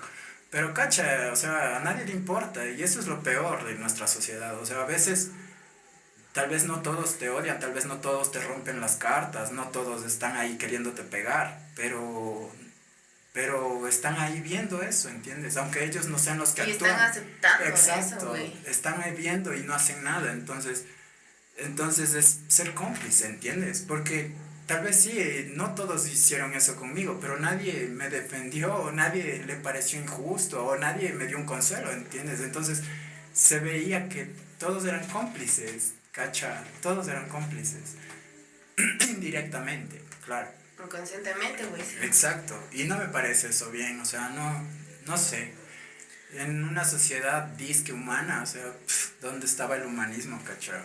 Pero 0.50 0.72
cacha, 0.72 1.30
o 1.32 1.36
sea, 1.36 1.76
a 1.76 1.80
nadie 1.80 2.04
le 2.06 2.12
importa 2.12 2.64
y 2.66 2.82
eso 2.82 3.00
es 3.00 3.06
lo 3.06 3.22
peor 3.22 3.64
de 3.64 3.74
nuestra 3.74 4.06
sociedad. 4.06 4.54
O 4.60 4.64
sea, 4.64 4.82
a 4.82 4.86
veces 4.86 5.30
tal 6.32 6.48
vez 6.48 6.64
no 6.64 6.80
todos 6.80 7.18
te 7.18 7.28
odian, 7.28 7.58
tal 7.60 7.72
vez 7.72 7.86
no 7.86 7.96
todos 7.98 8.30
te 8.32 8.40
rompen 8.40 8.80
las 8.80 8.96
cartas, 8.96 9.50
no 9.52 9.68
todos 9.68 10.04
están 10.06 10.36
ahí 10.36 10.56
queriéndote 10.56 11.02
pegar, 11.02 11.58
pero 11.74 12.50
pero 13.32 13.88
están 13.88 14.16
ahí 14.20 14.40
viendo 14.40 14.80
eso, 14.82 15.08
¿entiendes? 15.08 15.56
Aunque 15.56 15.82
ellos 15.84 16.06
no 16.06 16.20
sean 16.20 16.38
los 16.38 16.50
que 16.52 16.64
Y 16.68 16.70
actúan. 16.72 16.92
están 16.92 17.10
aceptando 17.10 17.64
Exacto, 17.64 18.16
eso, 18.16 18.28
güey. 18.28 18.56
están 18.64 19.00
ahí 19.02 19.10
viendo 19.12 19.52
y 19.54 19.64
no 19.64 19.74
hacen 19.74 20.04
nada, 20.04 20.30
entonces, 20.30 20.84
entonces 21.56 22.14
es 22.14 22.40
ser 22.48 22.74
cómplice, 22.74 23.26
¿entiendes? 23.26 23.84
Porque 23.86 24.32
tal 24.66 24.84
vez 24.84 25.00
sí, 25.02 25.12
eh, 25.14 25.52
no 25.54 25.74
todos 25.74 26.08
hicieron 26.08 26.54
eso 26.54 26.76
conmigo, 26.76 27.18
pero 27.20 27.38
nadie 27.38 27.88
me 27.88 28.08
defendió, 28.10 28.74
o 28.74 28.92
nadie 28.92 29.44
le 29.46 29.56
pareció 29.56 30.00
injusto, 30.00 30.64
o 30.64 30.76
nadie 30.76 31.12
me 31.12 31.26
dio 31.26 31.36
un 31.36 31.46
consuelo, 31.46 31.92
¿entiendes? 31.92 32.40
Entonces 32.40 32.82
se 33.32 33.58
veía 33.60 34.08
que 34.08 34.28
todos 34.58 34.84
eran 34.84 35.06
cómplices, 35.08 35.94
cacha, 36.12 36.64
todos 36.80 37.08
eran 37.08 37.28
cómplices, 37.28 37.96
indirectamente, 39.08 40.02
claro. 40.24 40.48
Inconscientemente, 40.82 41.64
güey. 41.66 41.82
sí. 41.82 41.96
Exacto, 42.02 42.58
y 42.72 42.84
no 42.84 42.98
me 42.98 43.06
parece 43.06 43.48
eso 43.48 43.70
bien, 43.70 44.00
o 44.00 44.04
sea, 44.04 44.28
no, 44.30 44.66
no 45.06 45.16
sé. 45.16 45.52
En 46.32 46.64
una 46.64 46.84
sociedad 46.84 47.44
disque 47.44 47.92
humana, 47.92 48.42
o 48.42 48.46
sea, 48.46 48.64
¿dónde 49.20 49.46
estaba 49.46 49.76
el 49.76 49.84
humanismo, 49.84 50.42
cachao? 50.42 50.82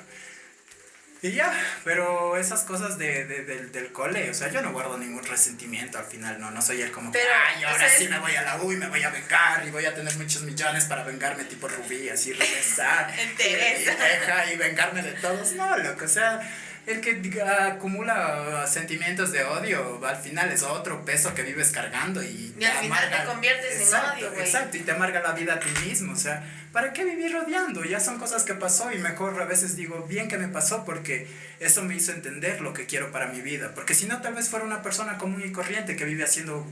Y 1.22 1.32
ya, 1.34 1.52
pero 1.84 2.38
esas 2.38 2.62
cosas 2.64 2.98
de, 2.98 3.26
de- 3.26 3.44
del, 3.44 3.72
del 3.74 3.92
cole, 3.92 4.30
o 4.30 4.34
sea, 4.34 4.48
yo 4.50 4.62
no 4.62 4.72
guardo 4.72 4.98
ningún 4.98 5.22
resentimiento 5.24 5.98
al 5.98 6.06
final, 6.06 6.40
no, 6.40 6.50
no 6.52 6.62
soy 6.62 6.82
el 6.82 6.92
como 6.92 7.12
que, 7.12 7.20
Pero, 7.20 7.30
ay, 7.46 7.64
ahora 7.66 7.76
o 7.76 7.90
sea, 7.90 7.90
sí 7.98 8.08
me 8.08 8.20
voy 8.20 8.36
a 8.36 8.42
la 8.44 8.56
U 8.62 8.72
y 8.72 8.78
me 8.78 8.88
voy 8.88 9.04
a 9.04 9.10
vengar 9.10 9.66
y 9.68 9.70
voy 9.70 9.86
a 9.86 9.94
tener 9.94 10.16
muchos 10.16 10.44
millones 10.44 10.86
para 10.86 11.04
vengarme 11.04 11.44
tipo 11.44 11.68
Rubí, 11.68 12.08
así 12.10 12.32
regresar. 12.32 13.14
y, 14.50 14.54
y 14.54 14.56
vengarme 14.58 15.02
de 15.02 15.12
todos, 15.14 15.52
no, 15.54 15.78
loco, 15.78 16.06
o 16.06 16.08
sea, 16.08 16.40
el 16.90 17.02
que 17.02 17.42
acumula 17.42 18.66
sentimientos 18.68 19.32
de 19.32 19.44
odio, 19.44 20.04
al 20.06 20.18
final 20.18 20.52
es 20.52 20.64
otro 20.64 21.06
peso 21.06 21.34
que 21.34 21.44
vives 21.44 21.72
cargando 21.72 22.24
y, 22.24 22.56
Y 22.60 22.64
al 22.64 22.78
final 22.78 23.10
te 23.10 23.26
conviertes 23.26 23.76
en 23.76 23.82
Exacto, 23.82 24.18
odio, 24.18 24.32
güey. 24.32 24.42
Exacto, 24.42 24.78
y 24.78 24.80
te 24.82 24.92
amarga 24.92 25.22
la 25.22 25.34
vida 25.34 25.54
a 25.54 25.60
ti 25.60 25.70
mismo, 25.86 26.14
o 26.14 26.16
sea, 26.16 26.44
¿para 26.72 26.92
qué 26.92 27.04
vivir 27.06 27.36
odiando? 27.36 27.84
Ya 27.86 28.00
son 28.00 28.18
cosas 28.18 28.44
que 28.44 28.56
pasó 28.56 28.92
y 28.92 28.98
mejor 28.98 29.40
a 29.42 29.46
veces 29.46 29.76
digo, 29.76 30.06
bien 30.08 30.28
que 30.28 30.38
me 30.38 30.48
pasó 30.48 30.84
porque 30.84 31.28
eso 31.60 31.84
me 31.84 31.96
hizo 31.96 32.12
entender 32.12 32.62
lo 32.62 32.74
que 32.74 32.86
quiero 32.86 33.12
para 33.12 33.28
mi 33.28 33.42
vida, 33.42 33.72
porque 33.76 33.94
si 33.94 34.06
no 34.06 34.22
tal 34.22 34.34
vez 34.34 34.50
fuera 34.50 34.66
una 34.66 34.82
persona 34.82 35.18
común 35.18 35.44
y 35.46 35.52
corriente 35.52 35.96
que 35.96 36.06
vive 36.06 36.24
haciendo 36.24 36.66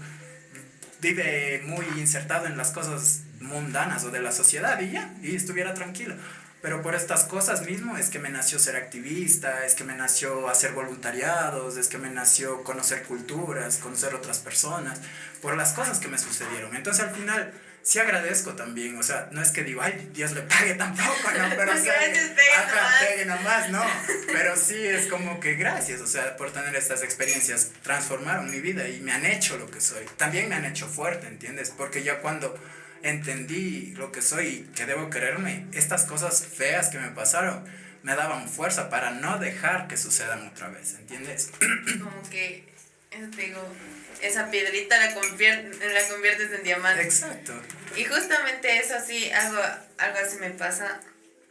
vive 1.00 1.62
muy 1.66 1.86
insertado 1.98 2.48
en 2.48 2.58
las 2.58 2.72
cosas 2.72 3.22
mundanas 3.40 4.04
o 4.04 4.10
de 4.10 4.20
la 4.20 4.32
sociedad 4.32 4.80
y 4.82 4.92
ya, 4.92 5.14
y 5.22 5.36
estuviera 5.36 5.74
tranquilo. 5.74 6.16
Pero 6.62 6.82
por 6.82 6.96
estas 6.96 7.24
cosas 7.26 7.62
mismo 7.66 7.98
es 7.98 8.10
que 8.10 8.20
me 8.20 8.30
nació 8.30 8.58
ser 8.58 8.76
activista, 8.76 9.66
es 9.66 9.76
que 9.76 9.84
me 9.84 9.96
nació 9.96 10.50
hacer 10.50 10.72
voluntariados, 10.72 11.78
es 11.78 11.88
que 11.88 12.00
me 12.00 12.10
nació 12.10 12.64
conocer 12.64 13.04
culturas, 13.04 13.78
conocer 13.78 14.16
otras 14.16 14.40
personas, 14.40 15.00
por 15.42 15.56
las 15.56 15.74
cosas 15.74 16.00
que 16.00 16.08
me 16.08 16.18
sucedieron. 16.18 16.76
Entonces 16.76 17.04
al 17.04 17.16
final 17.16 17.54
sí 17.84 18.00
agradezco 18.00 18.54
también, 18.54 18.98
o 18.98 19.04
sea, 19.04 19.30
no 19.32 19.42
es 19.42 19.52
que 19.52 19.64
digo, 19.64 19.82
ay, 19.82 20.10
Dios 20.14 20.34
le 20.34 20.42
pague 20.42 20.74
tampoco, 20.74 21.32
¿no? 21.38 21.56
Pero 21.56 21.72
o 21.72 21.78
sea, 21.78 21.94
pegue 23.08 23.26
nomás, 23.26 23.70
no. 23.70 23.82
Pero 24.28 24.58
sí 24.58 24.76
es 24.76 25.08
como 25.08 25.40
que 25.40 25.56
gracias, 25.56 26.02
o 26.02 26.08
sea, 26.08 26.36
por 26.38 26.52
tener 26.52 26.76
estas 26.76 27.04
experiencias, 27.04 27.72
transformaron 27.84 28.52
mi 28.52 28.60
vida 28.60 28.90
y 28.90 29.00
me 29.00 29.14
han 29.14 29.26
hecho 29.26 29.58
lo 29.58 29.70
que 29.72 29.80
soy. 29.80 30.06
También 30.18 30.50
me 30.50 30.56
han 30.56 30.66
hecho 30.66 30.88
fuerte, 30.88 31.28
¿entiendes? 31.28 31.70
Porque 31.70 32.04
ya 32.04 32.20
cuando 32.20 32.60
entendí 33.04 33.94
lo 33.96 34.12
que 34.12 34.22
soy 34.22 34.48
y 34.48 34.64
que 34.76 34.86
debo 34.86 35.10
quererme, 35.10 35.66
estas 35.74 36.04
cosas 36.06 36.46
feas 36.46 36.90
que 36.90 37.00
me 37.00 37.10
pasaron 37.10 37.66
me 38.04 38.16
daban 38.16 38.48
fuerza 38.48 38.90
para 38.90 39.12
no 39.12 39.38
dejar 39.38 39.88
que 39.88 39.98
sucedan 39.98 40.48
otra 40.48 40.70
vez, 40.70 40.94
¿entiendes? 40.94 41.52
Como 41.60 42.30
que, 42.30 42.64
digo, 43.36 43.62
esa 44.22 44.50
piedrita 44.50 44.98
la, 44.98 45.08
la 45.08 46.08
conviertes 46.08 46.52
en 46.54 46.64
diamante. 46.64 47.04
Exacto. 47.04 47.54
Y 47.96 48.06
justamente 48.06 48.78
eso 48.78 48.96
sí, 49.06 49.30
algo, 49.32 49.62
algo 49.98 50.18
así 50.20 50.38
me 50.38 50.52
pasa, 50.52 51.02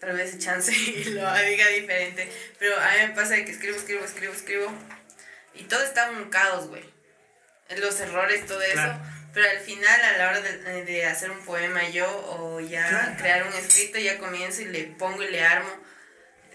tal 0.00 0.16
vez 0.16 0.38
chance 0.38 0.72
y 0.76 1.04
lo 1.04 1.20
diga 1.42 1.68
diferente, 1.68 2.30
pero 2.58 2.78
a 2.80 2.92
mí 2.92 3.08
me 3.08 3.14
pasa 3.14 3.36
que 3.36 3.50
escribo, 3.50 3.76
escribo, 3.76 4.04
escribo, 4.04 4.32
escribo, 4.32 4.72
y 5.54 5.64
todo 5.64 5.82
está 5.82 6.10
un 6.10 6.30
caos, 6.30 6.68
güey. 6.68 6.84
Los 7.76 7.98
errores, 8.00 8.46
todo 8.46 8.62
eso 8.62 8.96
pero 9.36 9.50
al 9.50 9.58
final, 9.58 10.00
a 10.00 10.16
la 10.16 10.28
hora 10.30 10.40
de, 10.40 10.84
de 10.86 11.04
hacer 11.04 11.30
un 11.30 11.44
poema 11.44 11.86
yo 11.90 12.06
o 12.08 12.58
ya 12.58 13.14
crear 13.18 13.46
un 13.46 13.52
escrito, 13.52 13.98
ya 13.98 14.16
comienzo 14.16 14.62
y 14.62 14.64
le 14.64 14.84
pongo 14.84 15.22
y 15.22 15.28
le 15.28 15.44
armo. 15.44 15.68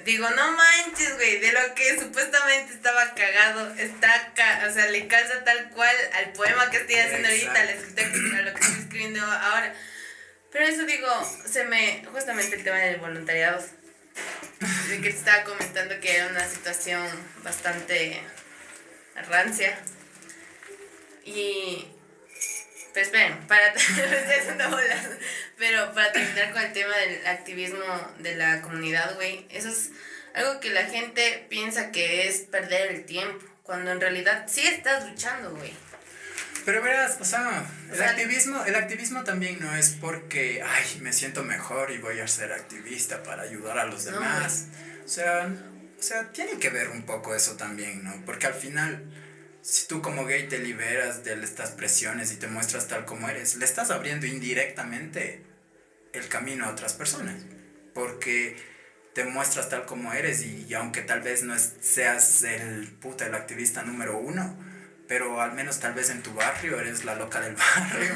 Digo, 0.03 0.27
no 0.31 0.51
manches, 0.53 1.13
güey, 1.13 1.39
de 1.41 1.51
lo 1.51 1.75
que 1.75 1.99
supuestamente 1.99 2.73
estaba 2.73 3.13
cagado, 3.13 3.71
está, 3.75 4.33
o 4.67 4.73
sea, 4.73 4.87
le 4.87 5.07
calza 5.07 5.43
tal 5.43 5.69
cual 5.69 5.95
al 6.13 6.33
poema 6.33 6.71
que 6.71 6.77
estoy 6.77 6.95
haciendo 6.95 7.27
ahorita, 7.27 7.61
al 7.61 7.69
escrito 7.69 8.35
a 8.35 8.41
lo 8.41 8.53
que 8.55 8.61
estoy 8.61 8.81
escribiendo 8.81 9.23
ahora. 9.23 9.75
Pero 10.51 10.65
eso 10.65 10.83
digo, 10.83 11.07
se 11.45 11.65
me, 11.65 12.03
justamente 12.11 12.55
el 12.55 12.63
tema 12.63 12.77
del 12.77 12.97
voluntariado, 12.97 13.63
de 14.89 15.01
que 15.01 15.09
estaba 15.09 15.43
comentando 15.43 15.99
que 15.99 16.15
era 16.15 16.29
una 16.29 16.49
situación 16.49 17.07
bastante 17.43 18.19
rancia. 19.29 19.77
Y 21.23 21.85
pues 22.93 23.07
esperen, 23.07 23.37
para 23.47 23.73
pero 25.57 25.93
para 25.93 26.11
terminar 26.11 26.51
con 26.51 26.61
el 26.61 26.73
tema 26.73 26.95
del 26.97 27.25
activismo 27.27 27.83
de 28.19 28.35
la 28.35 28.61
comunidad, 28.61 29.15
güey, 29.15 29.47
eso 29.49 29.69
es 29.69 29.91
algo 30.33 30.59
que 30.59 30.69
la 30.69 30.85
gente 30.85 31.45
piensa 31.49 31.91
que 31.91 32.27
es 32.27 32.41
perder 32.41 32.91
el 32.91 33.05
tiempo, 33.05 33.45
cuando 33.63 33.91
en 33.91 34.01
realidad 34.01 34.45
sí 34.47 34.61
estás 34.61 35.07
luchando, 35.09 35.51
güey. 35.55 35.73
Pero 36.65 36.81
verás, 36.81 37.17
o 37.19 37.25
sea, 37.25 37.65
el 37.91 38.03
activismo, 38.03 38.63
el 38.65 38.75
activismo 38.75 39.23
también 39.23 39.59
no 39.59 39.75
es 39.75 39.97
porque, 39.99 40.61
ay, 40.63 40.99
me 41.01 41.11
siento 41.11 41.43
mejor 41.43 41.91
y 41.91 41.97
voy 41.97 42.19
a 42.19 42.27
ser 42.27 42.51
activista 42.51 43.23
para 43.23 43.43
ayudar 43.43 43.79
a 43.79 43.85
los 43.85 44.05
demás. 44.05 44.67
o 45.03 45.07
sea, 45.07 45.49
o 45.97 46.03
sea, 46.03 46.31
tiene 46.31 46.59
que 46.59 46.69
ver 46.69 46.89
un 46.89 47.03
poco 47.03 47.33
eso 47.33 47.57
también, 47.57 48.03
¿no? 48.03 48.13
Porque 48.25 48.47
al 48.47 48.53
final 48.53 49.03
si 49.61 49.87
tú 49.87 50.01
como 50.01 50.25
gay 50.25 50.47
te 50.47 50.59
liberas 50.59 51.23
de 51.23 51.33
estas 51.43 51.71
presiones 51.71 52.31
y 52.31 52.37
te 52.37 52.47
muestras 52.47 52.87
tal 52.87 53.05
como 53.05 53.29
eres, 53.29 53.55
le 53.55 53.65
estás 53.65 53.91
abriendo 53.91 54.25
indirectamente 54.25 55.43
el 56.13 56.27
camino 56.27 56.65
a 56.65 56.71
otras 56.71 56.93
personas. 56.93 57.35
Porque 57.93 58.57
te 59.13 59.25
muestras 59.25 59.69
tal 59.69 59.85
como 59.85 60.13
eres 60.13 60.43
y, 60.43 60.73
aunque 60.73 61.01
tal 61.01 61.21
vez 61.21 61.43
no 61.43 61.55
seas 61.57 62.43
el 62.43 62.87
puta, 62.87 63.27
el 63.27 63.35
activista 63.35 63.83
número 63.83 64.17
uno, 64.17 64.57
pero 65.07 65.41
al 65.41 65.53
menos 65.53 65.79
tal 65.79 65.93
vez 65.93 66.09
en 66.09 66.23
tu 66.23 66.33
barrio 66.33 66.79
eres 66.79 67.03
la 67.05 67.15
loca 67.15 67.41
del 67.41 67.55
barrio, 67.75 68.15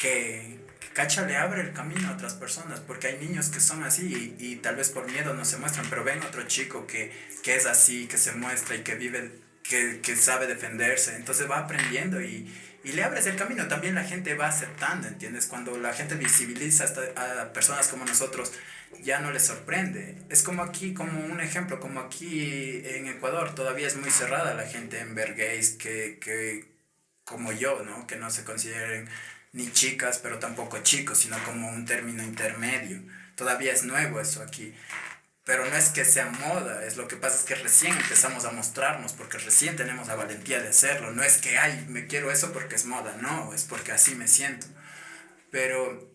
que, 0.00 0.56
cacha 0.94 1.24
le 1.26 1.36
abre 1.36 1.60
el 1.60 1.72
camino 1.72 2.08
a 2.08 2.12
otras 2.14 2.34
personas, 2.34 2.80
porque 2.80 3.08
hay 3.08 3.18
niños 3.18 3.50
que 3.50 3.60
son 3.60 3.84
así 3.84 4.36
y, 4.38 4.44
y, 4.44 4.56
tal 4.56 4.74
vez 4.76 4.90
por 4.90 5.08
miedo 5.08 5.34
no 5.34 5.44
se 5.44 5.56
muestran, 5.56 5.86
pero 5.88 6.02
ven 6.02 6.22
otro 6.22 6.42
chico 6.48 6.88
que, 6.88 7.12
que 7.42 7.54
es 7.54 7.66
así, 7.66 8.08
que 8.08 8.18
se 8.18 8.32
muestra 8.32 8.74
y 8.74 8.82
que 8.82 8.96
vive 8.96 9.47
que, 9.68 10.16
sabe 10.16 10.46
defenderse, 10.46 11.14
entonces 11.16 11.48
va 11.50 11.58
aprendiendo 11.58 12.22
y, 12.22 12.50
y, 12.84 12.92
le 12.92 13.04
abres 13.04 13.26
el 13.26 13.36
camino. 13.36 13.68
También 13.68 13.94
la 13.94 14.04
gente 14.04 14.34
va 14.34 14.48
aceptando, 14.48 15.08
¿entiendes? 15.08 15.46
Cuando 15.46 15.76
la 15.76 15.92
gente 15.92 16.14
visibiliza 16.14 16.86
a 17.16 17.52
personas 17.52 17.88
como 17.88 18.04
nosotros, 18.04 18.52
ya 19.02 19.20
no 19.20 19.30
les 19.30 19.44
sorprende. 19.44 20.16
Es 20.30 20.42
como 20.42 20.62
aquí, 20.62 20.94
como 20.94 21.20
un 21.20 21.40
ejemplo, 21.40 21.80
como 21.80 22.00
aquí 22.00 22.82
en 22.84 23.06
Ecuador, 23.06 23.54
todavía 23.54 23.86
es 23.86 23.96
muy 23.96 24.10
cerrada 24.10 24.54
la 24.54 24.66
gente 24.66 25.00
en 25.00 25.14
ver 25.14 25.34
gays 25.34 25.70
que, 25.70 26.18
que 26.20 26.72
como 27.24 27.52
yo, 27.52 27.82
¿no? 27.84 28.06
Que 28.06 28.16
no 28.16 28.30
se 28.30 28.44
consideren 28.44 29.08
ni 29.52 29.70
chicas, 29.72 30.18
pero 30.18 30.38
tampoco 30.38 30.78
chicos, 30.78 31.18
sino 31.18 31.36
como 31.44 31.68
un 31.68 31.84
término 31.84 32.22
intermedio. 32.22 33.02
Todavía 33.34 33.72
es 33.72 33.84
nuevo 33.84 34.20
eso 34.20 34.42
aquí. 34.42 34.74
Pero 35.48 35.64
no 35.64 35.74
es 35.78 35.88
que 35.88 36.04
sea 36.04 36.26
moda, 36.26 36.84
es 36.84 36.98
lo 36.98 37.08
que 37.08 37.16
pasa 37.16 37.38
es 37.38 37.44
que 37.44 37.54
recién 37.54 37.96
empezamos 37.96 38.44
a 38.44 38.50
mostrarnos, 38.50 39.14
porque 39.14 39.38
recién 39.38 39.76
tenemos 39.76 40.06
la 40.06 40.14
valentía 40.14 40.60
de 40.60 40.68
hacerlo. 40.68 41.10
No 41.12 41.22
es 41.22 41.38
que, 41.38 41.56
ay, 41.56 41.86
me 41.88 42.06
quiero 42.06 42.30
eso 42.30 42.52
porque 42.52 42.74
es 42.74 42.84
moda, 42.84 43.16
no, 43.22 43.54
es 43.54 43.64
porque 43.64 43.92
así 43.92 44.14
me 44.14 44.28
siento. 44.28 44.66
Pero 45.50 46.12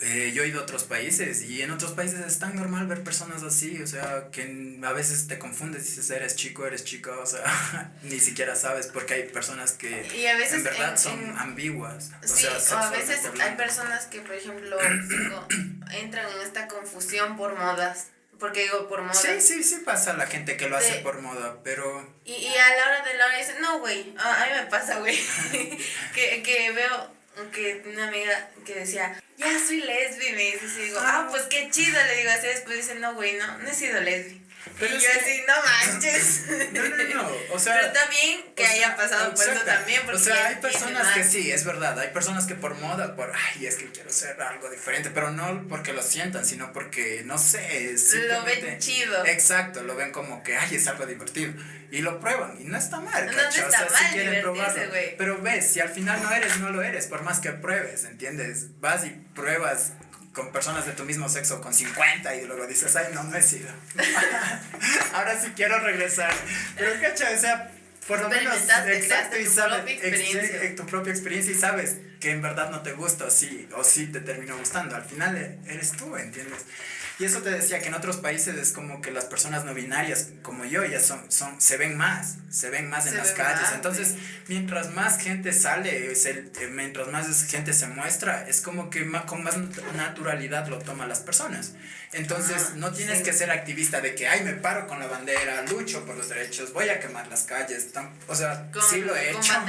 eh, 0.00 0.32
yo 0.34 0.42
he 0.42 0.48
ido 0.48 0.60
a 0.60 0.64
otros 0.64 0.84
países 0.84 1.40
y 1.40 1.62
en 1.62 1.70
otros 1.70 1.92
países 1.92 2.20
es 2.20 2.40
tan 2.40 2.54
normal 2.54 2.86
ver 2.86 3.02
personas 3.02 3.42
así, 3.42 3.80
o 3.80 3.86
sea, 3.86 4.28
que 4.30 4.78
a 4.82 4.92
veces 4.92 5.28
te 5.28 5.38
confundes, 5.38 5.86
dices, 5.86 6.10
eres 6.10 6.36
chico, 6.36 6.66
eres 6.66 6.84
chica, 6.84 7.16
o 7.20 7.24
sea, 7.24 7.90
ni 8.02 8.20
siquiera 8.20 8.54
sabes 8.54 8.86
porque 8.88 9.14
hay 9.14 9.28
personas 9.30 9.72
que 9.72 9.88
en 10.12 10.62
verdad 10.62 10.98
son 10.98 11.38
ambiguas. 11.38 12.10
sí, 12.22 12.44
o 12.44 12.76
a 12.76 12.90
veces 12.90 13.20
hay 13.40 13.56
personas 13.56 14.04
que, 14.08 14.20
por 14.20 14.34
ejemplo, 14.34 14.76
entran 15.92 16.30
en 16.30 16.42
esta 16.42 16.68
confusión 16.68 17.38
por 17.38 17.58
modas 17.58 18.08
porque 18.42 18.62
digo, 18.62 18.88
por 18.88 19.02
moda. 19.02 19.14
Sí, 19.14 19.40
sí, 19.40 19.62
sí 19.62 19.82
pasa 19.84 20.14
la 20.14 20.26
gente 20.26 20.56
que 20.56 20.68
lo 20.68 20.76
hace 20.76 20.94
por 20.96 21.22
moda, 21.22 21.60
pero... 21.62 22.12
Y, 22.24 22.32
y 22.32 22.48
a 22.48 22.76
la 22.76 22.82
hora 22.82 23.04
de 23.04 23.14
la 23.14 23.26
hora 23.26 23.38
dicen, 23.38 23.60
no, 23.60 23.78
güey, 23.78 24.12
a, 24.18 24.46
mí 24.46 24.60
me 24.60 24.66
pasa, 24.66 24.98
güey. 24.98 25.16
que, 26.14 26.42
que 26.42 26.72
veo 26.72 27.08
que 27.52 27.84
una 27.86 28.08
amiga 28.08 28.50
que 28.66 28.74
decía, 28.74 29.22
ya 29.36 29.46
soy 29.64 29.82
lesbi, 29.82 30.32
me 30.32 30.42
dice, 30.42 30.66
y 30.76 30.84
digo, 30.86 30.98
ah, 31.00 31.28
pues 31.30 31.44
qué 31.44 31.70
chido, 31.70 31.96
le 32.04 32.16
digo 32.16 32.30
así, 32.32 32.48
después 32.48 32.78
dice, 32.78 32.96
no, 32.96 33.14
güey, 33.14 33.34
no, 33.34 33.58
no 33.58 33.70
he 33.70 33.74
sido 33.74 34.00
lesbi. 34.00 34.41
Pero 34.78 34.96
y 34.96 35.00
yo 35.00 35.08
así, 35.20 35.42
no 35.46 35.54
manches. 35.62 36.42
No, 36.72 36.82
no, 36.88 36.96
no. 36.96 37.30
O 37.52 37.58
sea. 37.58 37.78
Pero 37.80 37.92
también 37.92 38.54
que 38.54 38.64
haya 38.64 38.96
pasado 38.96 39.34
por 39.34 39.44
eso 39.44 39.60
también. 39.64 40.02
o 40.08 40.18
sea, 40.18 40.48
hay 40.48 40.56
personas 40.56 41.08
que 41.14 41.24
sí, 41.24 41.50
es 41.50 41.64
verdad. 41.64 41.98
Hay 41.98 42.08
personas 42.08 42.46
que 42.46 42.54
por 42.54 42.74
moda, 42.76 43.14
por, 43.14 43.32
ay, 43.34 43.66
es 43.66 43.76
que 43.76 43.90
quiero 43.90 44.10
ser 44.10 44.40
algo 44.40 44.70
diferente. 44.70 45.10
Pero 45.10 45.30
no 45.30 45.66
porque 45.68 45.92
lo 45.92 46.02
sientan, 46.02 46.46
sino 46.46 46.72
porque, 46.72 47.22
no 47.24 47.38
sé. 47.38 47.94
Lo 48.28 48.44
ven 48.44 48.78
chido. 48.78 49.24
Exacto, 49.26 49.82
lo 49.82 49.96
ven 49.96 50.12
como 50.12 50.42
que, 50.42 50.56
ay, 50.56 50.76
es 50.76 50.86
algo 50.86 51.06
divertido. 51.06 51.52
Y 51.90 52.00
lo 52.00 52.20
prueban. 52.20 52.58
Y 52.60 52.64
no 52.64 52.78
está 52.78 53.00
mal, 53.00 53.26
no, 53.26 53.32
está 53.32 53.48
o 53.48 53.70
sea, 53.70 53.80
mal 53.80 53.98
si 53.98 54.14
quieren 54.14 54.40
probarlo. 54.40 54.82
Pero 55.18 55.42
ves, 55.42 55.72
si 55.72 55.80
al 55.80 55.90
final 55.90 56.22
no 56.22 56.32
eres, 56.32 56.56
no 56.58 56.70
lo 56.70 56.82
eres. 56.82 57.06
Por 57.06 57.22
más 57.22 57.40
que 57.40 57.52
pruebes, 57.52 58.04
¿entiendes? 58.04 58.80
Vas 58.80 59.04
y 59.04 59.10
pruebas 59.34 59.92
con 60.32 60.50
personas 60.50 60.86
de 60.86 60.92
tu 60.92 61.04
mismo 61.04 61.28
sexo 61.28 61.60
con 61.60 61.74
50 61.74 62.34
y 62.36 62.46
luego 62.46 62.66
dices, 62.66 62.94
ay, 62.96 63.06
no, 63.12 63.22
no 63.24 63.36
he 63.36 63.42
sido. 63.42 63.68
Ahora 65.12 65.38
sí 65.40 65.52
quiero 65.54 65.78
regresar. 65.80 66.32
Pero 66.76 67.00
cacha, 67.00 67.30
o 67.34 67.38
sea, 67.38 67.70
por 68.08 68.20
lo 68.20 68.28
menos, 68.28 68.54
exacto, 68.54 69.38
y 69.38 69.46
sabes, 69.46 70.76
tu 70.76 70.86
propia 70.86 71.12
experiencia 71.12 71.52
y 71.52 71.56
sabes 71.56 71.96
que 72.22 72.30
en 72.30 72.40
verdad 72.40 72.70
no 72.70 72.82
te 72.82 72.92
gusta 72.92 73.24
o 73.24 73.30
sí, 73.30 73.68
o 73.76 73.82
sí 73.82 74.06
te 74.06 74.20
terminó 74.20 74.56
gustando. 74.56 74.94
Al 74.94 75.04
final 75.04 75.36
eres 75.66 75.90
tú, 75.90 76.16
¿entiendes? 76.16 76.60
Y 77.18 77.24
eso 77.24 77.42
te 77.42 77.50
decía 77.50 77.80
que 77.80 77.88
en 77.88 77.94
otros 77.94 78.16
países 78.18 78.56
es 78.56 78.72
como 78.72 79.00
que 79.00 79.10
las 79.10 79.24
personas 79.24 79.64
no 79.64 79.74
binarias 79.74 80.28
como 80.42 80.64
yo 80.64 80.84
ya 80.84 81.00
son, 81.00 81.30
son 81.30 81.60
se 81.60 81.76
ven 81.76 81.96
más, 81.96 82.36
se 82.48 82.70
ven 82.70 82.88
más 82.88 83.06
en 83.06 83.16
las 83.16 83.32
calles. 83.32 83.68
Entonces, 83.74 84.14
mientras 84.46 84.92
más 84.92 85.20
gente 85.20 85.52
sale, 85.52 86.12
eh, 86.12 86.70
mientras 86.70 87.08
más 87.08 87.44
gente 87.44 87.72
se 87.72 87.88
muestra, 87.88 88.48
es 88.48 88.60
como 88.60 88.88
que 88.88 89.04
con 89.26 89.42
más 89.42 89.56
naturalidad 89.94 90.68
lo 90.68 90.78
toman 90.78 91.08
las 91.08 91.20
personas. 91.20 91.72
Entonces, 92.14 92.68
ah, 92.68 92.74
no 92.76 92.92
tienes 92.92 93.22
que 93.22 93.32
ser 93.32 93.50
activista 93.50 94.02
de 94.02 94.14
que, 94.14 94.28
ay, 94.28 94.44
me 94.44 94.52
paro 94.52 94.86
con 94.86 94.98
la 94.98 95.06
bandera, 95.06 95.62
lucho 95.62 96.04
por 96.04 96.14
los 96.14 96.28
derechos, 96.28 96.72
voy 96.74 96.90
a 96.90 97.00
quemar 97.00 97.26
las 97.28 97.44
calles. 97.44 97.88
O 98.28 98.34
sea, 98.34 98.70
sí 98.90 99.00
lo 99.00 99.16
he 99.16 99.30
hecho. 99.30 99.52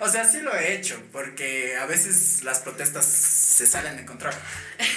O 0.00 0.08
sea, 0.08 0.24
sí 0.24 0.40
lo 0.40 0.54
he 0.54 0.74
hecho, 0.74 1.00
porque 1.12 1.76
a 1.80 1.86
veces 1.86 2.42
las 2.44 2.60
protestas 2.60 3.04
se 3.06 3.66
salen 3.66 3.96
de 3.96 4.04
control. 4.04 4.34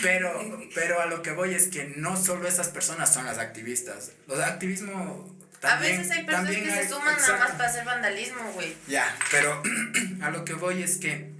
Pero, 0.01 0.31
pero 0.75 1.01
a 1.01 1.05
lo 1.05 1.21
que 1.21 1.31
voy 1.31 1.53
es 1.53 1.67
que 1.67 1.93
no 1.95 2.17
solo 2.17 2.47
esas 2.47 2.69
personas 2.69 3.13
son 3.13 3.25
las 3.25 3.37
activistas. 3.37 4.11
Los 4.27 4.39
activismo 4.39 5.33
también, 5.59 5.95
a 5.95 5.97
veces 5.97 6.11
hay 6.11 6.25
personas 6.25 6.51
que 6.51 6.71
se 6.71 6.89
suman 6.89 7.17
nada 7.17 7.37
más 7.37 7.51
para 7.51 7.69
hacer 7.69 7.85
vandalismo, 7.85 8.51
güey. 8.53 8.75
Ya, 8.87 9.15
pero 9.31 9.63
a 10.21 10.29
lo 10.29 10.43
que 10.43 10.53
voy 10.53 10.83
es 10.83 10.97
que 10.97 11.33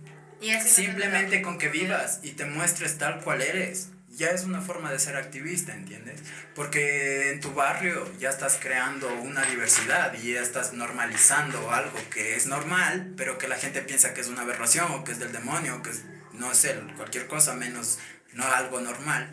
Simplemente 0.66 1.42
con 1.42 1.58
que 1.58 1.70
vivas 1.70 2.20
y 2.22 2.32
te 2.32 2.46
muestres 2.46 2.98
tal 2.98 3.22
cual 3.22 3.42
eres, 3.42 3.90
ya 4.16 4.30
es 4.30 4.44
una 4.44 4.62
forma 4.62 4.92
de 4.92 5.00
ser 5.00 5.16
activista, 5.16 5.74
¿entiendes? 5.74 6.22
Porque 6.54 7.32
en 7.32 7.40
tu 7.40 7.54
barrio 7.54 8.12
ya 8.20 8.30
estás 8.30 8.60
creando 8.62 9.12
una 9.22 9.44
diversidad 9.46 10.14
y 10.14 10.34
ya 10.34 10.42
estás 10.42 10.74
normalizando 10.74 11.72
algo 11.72 11.98
que 12.12 12.36
es 12.36 12.46
normal, 12.46 13.14
pero 13.18 13.38
que 13.38 13.48
la 13.48 13.56
gente 13.56 13.82
piensa 13.82 14.14
que 14.14 14.22
es 14.22 14.28
una 14.28 14.42
aberración 14.42 14.92
o 14.92 15.04
que 15.04 15.14
es 15.14 15.20
del 15.20 15.32
demonio 15.32 15.78
o 15.78 15.82
que 15.82 15.90
es, 15.90 16.04
no 16.34 16.54
sé, 16.54 16.80
cualquier 16.96 17.28
cosa 17.28 17.56
menos, 17.56 17.98
no 18.34 18.46
algo 18.46 18.82
normal. 18.82 19.32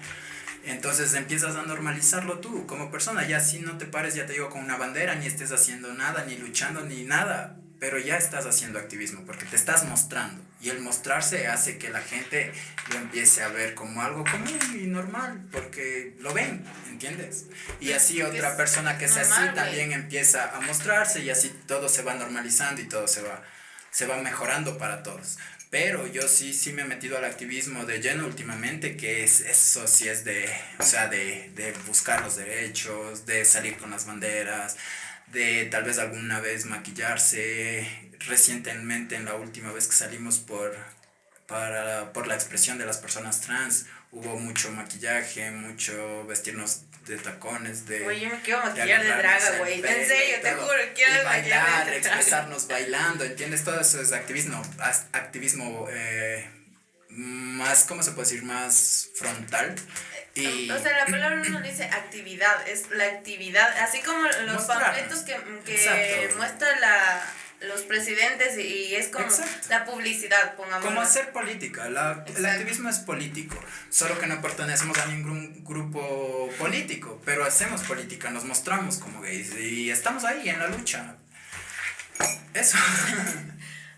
Entonces 0.65 1.15
empiezas 1.15 1.57
a 1.57 1.63
normalizarlo 1.63 2.39
tú 2.39 2.67
como 2.67 2.91
persona, 2.91 3.27
ya 3.27 3.41
si 3.41 3.61
no 3.61 3.79
te 3.79 3.87
pares, 3.87 4.15
ya 4.15 4.27
te 4.27 4.35
digo, 4.35 4.51
con 4.51 4.63
una 4.63 4.77
bandera, 4.77 5.15
ni 5.15 5.27
estés 5.27 5.53
haciendo 5.53 5.93
nada, 5.95 6.25
ni 6.25 6.37
luchando, 6.37 6.83
ni 6.83 7.05
nada, 7.05 7.59
pero 7.79 7.99
ya 7.99 8.17
estás 8.17 8.47
haciendo 8.47 8.79
activismo 8.79 9.25
porque 9.25 9.47
te 9.47 9.57
estás 9.57 9.85
mostrando. 9.85 10.50
Y 10.61 10.69
el 10.69 10.81
mostrarse 10.81 11.47
hace 11.47 11.79
que 11.79 11.89
la 11.89 12.03
gente 12.03 12.53
lo 12.91 12.97
empiece 12.97 13.43
a 13.43 13.49
ver 13.49 13.75
como 13.75 14.03
algo 14.03 14.25
común 14.25 14.61
y 14.75 14.87
normal, 14.87 15.49
porque 15.51 16.17
lo 16.21 16.35
ven, 16.35 16.65
¿entiendes? 16.89 17.47
Y 17.81 17.93
así 17.93 18.21
otra 18.21 18.57
persona 18.57 18.99
que 18.99 19.09
sea 19.09 19.23
así 19.23 19.55
también 19.55 19.93
empieza 19.93 20.55
a 20.55 20.61
mostrarse 20.61 21.21
y 21.21 21.31
así 21.31 21.49
todo 21.67 21.89
se 21.89 22.03
va 22.03 22.15
normalizando 22.15 22.83
y 22.83 22.89
todo 22.89 23.09
se 23.09 23.23
va, 23.23 23.43
se 23.91 24.07
va 24.07 24.19
mejorando 24.19 24.77
para 24.77 25.03
todos. 25.03 25.39
Pero 25.71 26.09
yo 26.09 26.27
sí, 26.27 26.53
sí 26.53 26.73
me 26.73 26.83
he 26.83 26.85
metido 26.85 27.17
al 27.17 27.25
activismo 27.25 27.87
de 27.87 28.03
lleno 28.03 28.27
últimamente, 28.27 28.97
que 28.97 29.23
es 29.23 29.41
eso 29.41 29.87
sí 29.87 30.09
es 30.09 30.25
de, 30.25 30.53
o 30.79 30.83
sea, 30.83 31.07
de, 31.07 31.53
de 31.55 31.73
buscar 31.87 32.23
los 32.23 32.37
derechos, 32.37 33.25
de 33.25 33.45
salir 33.45 33.77
con 33.77 33.93
las 33.93 34.05
banderas, 34.05 34.77
de 35.29 35.67
tal 35.67 35.85
vez 35.85 35.99
alguna 35.99 36.41
vez 36.41 36.67
maquillarse. 36.67 38.10
Recientemente, 38.27 39.17
en 39.17 39.25
la 39.25 39.35
última 39.35 39.73
vez 39.73 39.87
que 39.87 39.95
salimos 39.95 40.39
por, 40.39 40.77
para, 41.47 42.13
por 42.13 42.27
la 42.27 42.35
expresión 42.35 42.79
de 42.79 42.87
las 42.87 42.99
personas 42.99 43.41
trans, 43.41 43.87
hubo 44.13 44.37
mucho 44.39 44.71
maquillaje, 44.73 45.51
mucho 45.51 46.27
vestirnos 46.27 46.83
de 47.07 47.17
tacones, 47.17 47.87
de... 47.87 48.01
Güey, 48.01 48.21
yo 48.21 48.31
me 48.31 48.41
quiero 48.41 48.63
maquillar 48.63 49.03
de, 49.03 49.09
draga, 49.09 49.59
güey. 49.59 49.75
En 49.75 50.07
serio, 50.07 50.37
te 50.43 50.53
juro, 50.53 50.75
quiero 50.95 51.23
y 51.23 51.25
bailar, 51.25 51.89
expresarnos 51.89 52.69
bailando, 52.69 53.25
¿entiendes? 53.25 53.65
Todo 53.65 53.81
eso 53.81 54.01
es 54.01 54.13
activismo, 54.13 54.63
activismo 55.13 55.89
eh, 55.91 56.49
más, 57.09 57.85
¿cómo 57.85 58.03
se 58.03 58.13
puede 58.13 58.29
decir? 58.29 58.45
Más 58.45 59.09
frontal. 59.15 59.75
Y... 60.35 60.71
O 60.71 60.79
sea, 60.79 60.97
la 60.99 61.07
palabra 61.07 61.37
no 61.37 61.61
dice 61.61 61.85
actividad, 61.85 62.69
es 62.69 62.91
la 62.91 63.05
actividad, 63.05 63.79
así 63.79 64.01
como 64.03 64.23
los 64.23 64.65
panfletos 64.65 65.21
que, 65.21 65.37
que 65.65 66.31
muestra 66.37 66.79
la, 66.79 67.23
los 67.61 67.83
presidentes 67.83 68.59
y 68.59 68.95
es 68.95 69.09
como 69.09 69.27
la 69.69 69.85
publicidad, 69.85 70.57
pongamos. 70.57 70.85
Como 70.85 71.01
hacer 71.01 71.31
política, 71.33 71.89
la, 71.91 72.25
el 72.37 72.47
activismo 72.47 72.89
es 72.89 72.99
político, 72.99 73.63
solo 73.91 74.19
que 74.19 74.27
no 74.27 74.41
pertenecemos 74.41 74.97
a 74.99 75.07
ningún 75.07 75.65
grupo 75.65 76.51
político, 76.59 77.21
pero 77.25 77.45
hacemos 77.45 77.83
política, 77.83 78.31
nos 78.31 78.45
mostramos 78.45 78.99
como 78.99 79.21
gays 79.21 79.55
y 79.57 79.91
estamos 79.91 80.25
ahí 80.25 80.49
en 80.49 80.59
la 80.59 80.69
lucha. 80.69 81.17
Eso. 82.55 82.79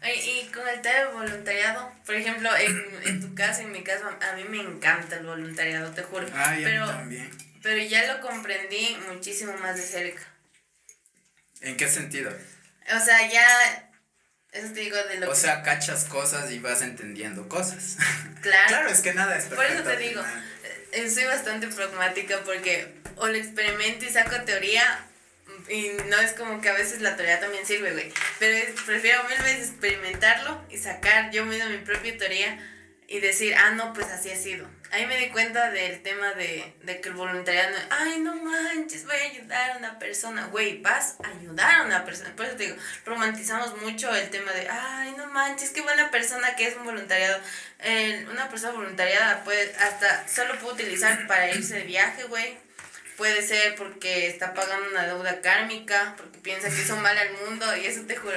Y 0.05 0.51
con 0.51 0.66
el 0.66 0.81
tema 0.81 0.98
de 0.98 1.05
voluntariado, 1.14 1.92
por 2.05 2.16
ejemplo, 2.16 2.51
en, 2.57 2.85
en 3.05 3.20
tu 3.20 3.37
caso, 3.37 3.61
en 3.62 3.70
mi 3.70 3.85
caso, 3.85 4.05
a 4.09 4.35
mí 4.35 4.42
me 4.48 4.61
encanta 4.61 5.14
el 5.14 5.25
voluntariado, 5.25 5.92
te 5.92 6.03
juro. 6.03 6.27
pero, 6.61 6.87
también. 6.87 7.31
Pero 7.62 7.81
ya 7.85 8.12
lo 8.12 8.20
comprendí 8.20 8.96
muchísimo 9.12 9.57
más 9.59 9.77
de 9.77 9.83
cerca. 9.83 10.22
¿En 11.61 11.77
qué 11.77 11.88
sentido? 11.88 12.33
O 12.96 13.05
sea, 13.05 13.31
ya 13.31 13.90
eso 14.52 14.72
te 14.74 14.81
digo 14.81 14.96
de 14.96 15.18
lo 15.18 15.31
O 15.31 15.35
sea, 15.35 15.62
cachas 15.62 16.05
cosas 16.05 16.50
y 16.50 16.59
vas 16.59 16.83
entendiendo 16.83 17.48
cosas. 17.48 17.96
Claro. 18.42 18.66
claro, 18.66 18.88
es 18.88 19.00
que 19.02 19.14
nada 19.14 19.38
es 19.38 19.44
perfecto. 19.44 19.55
Por 19.55 19.66
eso 19.66 19.83
te 19.85 19.96
digo, 19.98 20.20
eh, 20.90 21.09
soy 21.09 21.22
bastante 21.26 21.68
pragmática 21.68 22.40
porque 22.44 22.92
o 23.14 23.28
lo 23.28 23.35
experimento 23.35 24.05
y 24.05 24.09
saco 24.09 24.35
teoría 24.44 24.83
y 25.68 25.92
no 26.09 26.18
es 26.18 26.33
como 26.33 26.61
que 26.61 26.68
a 26.68 26.72
veces 26.72 27.00
la 27.02 27.14
teoría 27.14 27.38
también 27.38 27.64
sirve, 27.64 27.92
güey. 27.92 28.12
Pero 28.40 28.74
prefiero 28.85 29.22
mil 29.28 29.38
veces 29.38 29.68
experimentarlo 29.68 30.61
y 30.70 30.78
sacar 30.78 31.31
yo 31.31 31.44
mismo 31.44 31.68
mi 31.68 31.78
propia 31.78 32.18
teoría 32.18 32.59
y 33.07 33.20
decir, 33.20 33.55
ah, 33.55 33.70
no, 33.70 33.92
pues 33.92 34.09
así 34.09 34.31
ha 34.31 34.37
sido. 34.37 34.66
Ahí 34.92 35.07
me 35.07 35.16
di 35.16 35.31
cuenta 35.31 35.70
del 35.70 36.02
tema 36.02 36.35
de, 36.35 36.74
de 36.83 37.00
que 37.00 37.09
el 37.09 37.14
voluntariado, 37.14 37.76
ay, 37.90 38.20
no 38.20 38.37
manches, 38.37 39.05
voy 39.05 39.16
a 39.16 39.31
ayudar 39.31 39.70
a 39.72 39.78
una 39.78 39.98
persona. 39.98 40.46
Güey, 40.46 40.81
vas 40.83 41.16
a 41.24 41.28
ayudar 41.28 41.81
a 41.81 41.85
una 41.85 42.05
persona. 42.05 42.37
Por 42.37 42.46
eso 42.46 42.57
te 42.57 42.64
digo, 42.64 42.76
romantizamos 43.05 43.81
mucho 43.81 44.14
el 44.14 44.28
tema 44.31 44.52
de, 44.52 44.68
ay, 44.68 45.14
no 45.16 45.26
manches, 45.28 45.70
qué 45.70 45.81
buena 45.81 46.11
persona 46.11 46.55
que 46.57 46.68
es 46.68 46.76
un 46.76 46.85
voluntariado. 46.85 47.40
una 48.31 48.48
persona 48.48 48.72
voluntariada 48.72 49.42
puede, 49.44 49.74
hasta 49.76 50.28
solo 50.28 50.59
puede 50.61 50.74
utilizar 50.74 51.26
para 51.26 51.50
irse 51.50 51.74
de 51.74 51.85
viaje, 51.85 52.24
güey 52.24 52.59
Puede 53.16 53.42
ser 53.42 53.76
porque 53.76 54.26
está 54.26 54.55
pagando 54.55 54.88
una 54.90 55.07
deuda 55.07 55.40
kármica, 55.40 56.14
porque 56.16 56.38
piensa 56.38 56.68
que 56.68 56.81
hizo 56.81 56.96
mal 56.96 57.16
al 57.16 57.33
mundo 57.44 57.76
y 57.76 57.87
eso 57.87 58.02
te 58.02 58.16
juro. 58.16 58.37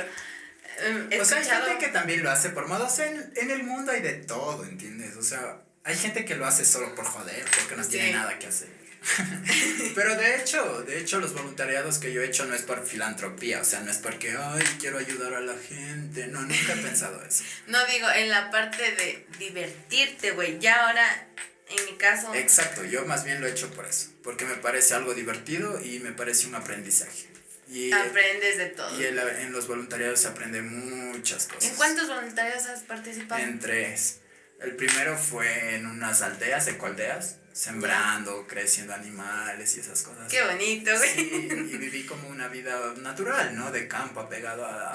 Eh, 1.09 1.19
o 1.19 1.25
sea, 1.25 1.37
hay 1.37 1.45
gente 1.45 1.77
que 1.79 1.87
también 1.87 2.21
lo 2.21 2.29
hace 2.29 2.49
por 2.49 2.67
modo, 2.67 2.85
o 2.85 2.89
sea, 2.89 3.07
en, 3.07 3.51
el 3.51 3.63
mundo 3.63 3.93
hay 3.93 4.01
de 4.01 4.13
todo, 4.13 4.65
¿entiendes? 4.65 5.15
O 5.15 5.23
sea, 5.23 5.61
hay 5.85 5.95
gente 5.95 6.25
que 6.25 6.35
lo 6.35 6.47
hace 6.47 6.65
solo 6.65 6.95
por 6.95 7.05
joder, 7.05 7.45
porque 7.59 7.75
no 7.75 7.87
tiene 7.87 8.11
nada 8.11 8.37
que 8.39 8.47
hacer. 8.47 8.67
Pero 9.95 10.15
de 10.15 10.37
hecho, 10.37 10.81
de 10.81 10.99
hecho 10.99 11.19
los 11.19 11.33
voluntariados 11.33 11.99
que 11.99 12.11
yo 12.11 12.23
he 12.23 12.25
hecho 12.25 12.45
no 12.45 12.55
es 12.55 12.63
por 12.63 12.83
filantropía, 12.85 13.61
o 13.61 13.63
sea, 13.63 13.81
no 13.81 13.91
es 13.91 13.97
porque, 13.97 14.35
ay, 14.35 14.63
quiero 14.79 14.97
ayudar 14.97 15.35
a 15.35 15.41
la 15.41 15.53
gente, 15.55 16.25
no, 16.25 16.41
nunca 16.41 16.73
he 16.73 16.77
pensado 16.77 17.23
eso. 17.23 17.43
No 17.67 17.85
digo, 17.85 18.09
en 18.09 18.29
la 18.29 18.49
parte 18.49 18.81
de 18.81 19.27
divertirte, 19.37 20.31
güey, 20.31 20.57
ya 20.59 20.87
ahora 20.87 21.27
en 21.69 21.85
mi 21.85 21.97
caso. 21.97 22.33
Exacto, 22.33 22.83
yo 22.83 23.05
más 23.05 23.23
bien 23.23 23.39
lo 23.39 23.45
he 23.45 23.51
hecho 23.51 23.69
por 23.69 23.85
eso, 23.85 24.09
porque 24.23 24.45
me 24.45 24.55
parece 24.55 24.95
algo 24.95 25.13
divertido 25.13 25.79
y 25.83 25.99
me 25.99 26.13
parece 26.13 26.47
un 26.47 26.55
aprendizaje. 26.55 27.27
Y, 27.67 27.91
Aprendes 27.91 28.57
de 28.57 28.65
todo. 28.67 28.99
Y 28.99 29.05
en 29.05 29.51
los 29.51 29.67
voluntariados 29.67 30.19
se 30.19 30.27
aprende 30.29 30.63
muchas 30.63 31.45
cosas. 31.47 31.69
¿En 31.69 31.75
cuántos 31.75 32.07
voluntariados 32.07 32.65
has 32.65 32.81
participado? 32.81 33.41
En 33.41 33.59
tres. 33.59 34.19
El 34.59 34.75
primero 34.75 35.17
fue 35.17 35.75
en 35.75 35.85
unas 35.85 36.21
aldeas, 36.21 36.67
ecoaldeas, 36.67 37.37
sembrando, 37.53 38.47
creciendo 38.47 38.93
animales 38.93 39.75
y 39.77 39.79
esas 39.81 40.01
cosas. 40.01 40.31
Qué 40.31 40.43
bonito, 40.43 40.91
güey. 40.97 41.09
Sí, 41.13 41.49
y 41.73 41.77
viví 41.77 42.05
como 42.05 42.29
una 42.29 42.47
vida 42.47 42.93
natural, 43.01 43.55
¿no? 43.55 43.71
De 43.71 43.87
campo, 43.87 44.21
apegado 44.21 44.65
a, 44.65 44.93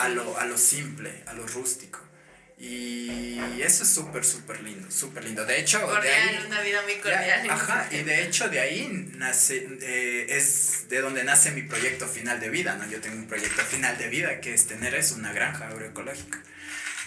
a, 0.00 0.08
lo, 0.08 0.38
a 0.38 0.46
lo 0.46 0.56
simple, 0.56 1.22
a 1.26 1.34
lo 1.34 1.46
rústico. 1.46 2.00
Y 2.58 3.60
eso 3.60 3.82
es 3.82 3.88
súper, 3.88 4.24
súper 4.24 4.62
lindo, 4.62 4.88
súper 4.88 5.24
lindo. 5.24 5.44
De 5.44 5.58
hecho, 5.58 5.78
de 6.00 6.08
ahí, 6.08 6.44
una 6.46 6.60
vida 6.60 6.80
muy 6.82 6.94
cordial. 6.94 7.50
ajá, 7.50 7.88
y 7.90 8.04
de 8.04 8.22
hecho 8.22 8.48
de 8.48 8.60
ahí 8.60 9.10
nace, 9.16 9.66
eh, 9.80 10.26
es 10.28 10.88
de 10.88 11.00
donde 11.00 11.24
nace 11.24 11.50
mi 11.50 11.62
proyecto 11.62 12.06
final 12.06 12.38
de 12.38 12.50
vida, 12.50 12.76
¿no? 12.76 12.88
Yo 12.88 13.00
tengo 13.00 13.16
un 13.16 13.26
proyecto 13.26 13.62
final 13.62 13.98
de 13.98 14.08
vida 14.08 14.40
que 14.40 14.54
es 14.54 14.68
tener 14.68 14.94
eso, 14.94 15.16
una 15.16 15.32
granja 15.32 15.66
agroecológica. 15.66 16.40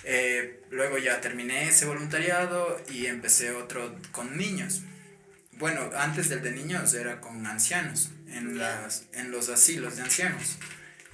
Eh, 0.07 0.61
luego 0.69 0.99
ya 0.99 1.19
terminé 1.19 1.67
ese 1.67 1.87
voluntariado 1.87 2.79
y 2.91 3.07
empecé 3.07 3.51
otro 3.51 3.95
con 4.11 4.37
niños. 4.37 4.83
Bueno, 5.53 5.89
antes 5.97 6.29
del 6.29 6.43
de 6.43 6.51
niños 6.51 6.93
era 6.93 7.21
con 7.21 7.45
ancianos, 7.47 8.11
en, 8.27 8.59
las, 8.59 9.05
en 9.13 9.31
los 9.31 9.49
asilos 9.49 9.95
de 9.95 10.03
ancianos. 10.03 10.57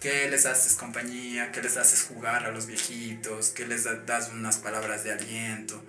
Que 0.01 0.29
les 0.29 0.45
haces 0.45 0.73
compañía, 0.75 1.51
que 1.51 1.61
les 1.61 1.77
haces 1.77 2.03
jugar 2.03 2.45
a 2.45 2.51
los 2.51 2.65
viejitos, 2.65 3.49
que 3.49 3.65
les 3.65 3.85
das 4.05 4.29
unas 4.33 4.57
palabras 4.57 5.03
de 5.05 5.13
aliento. 5.13 5.81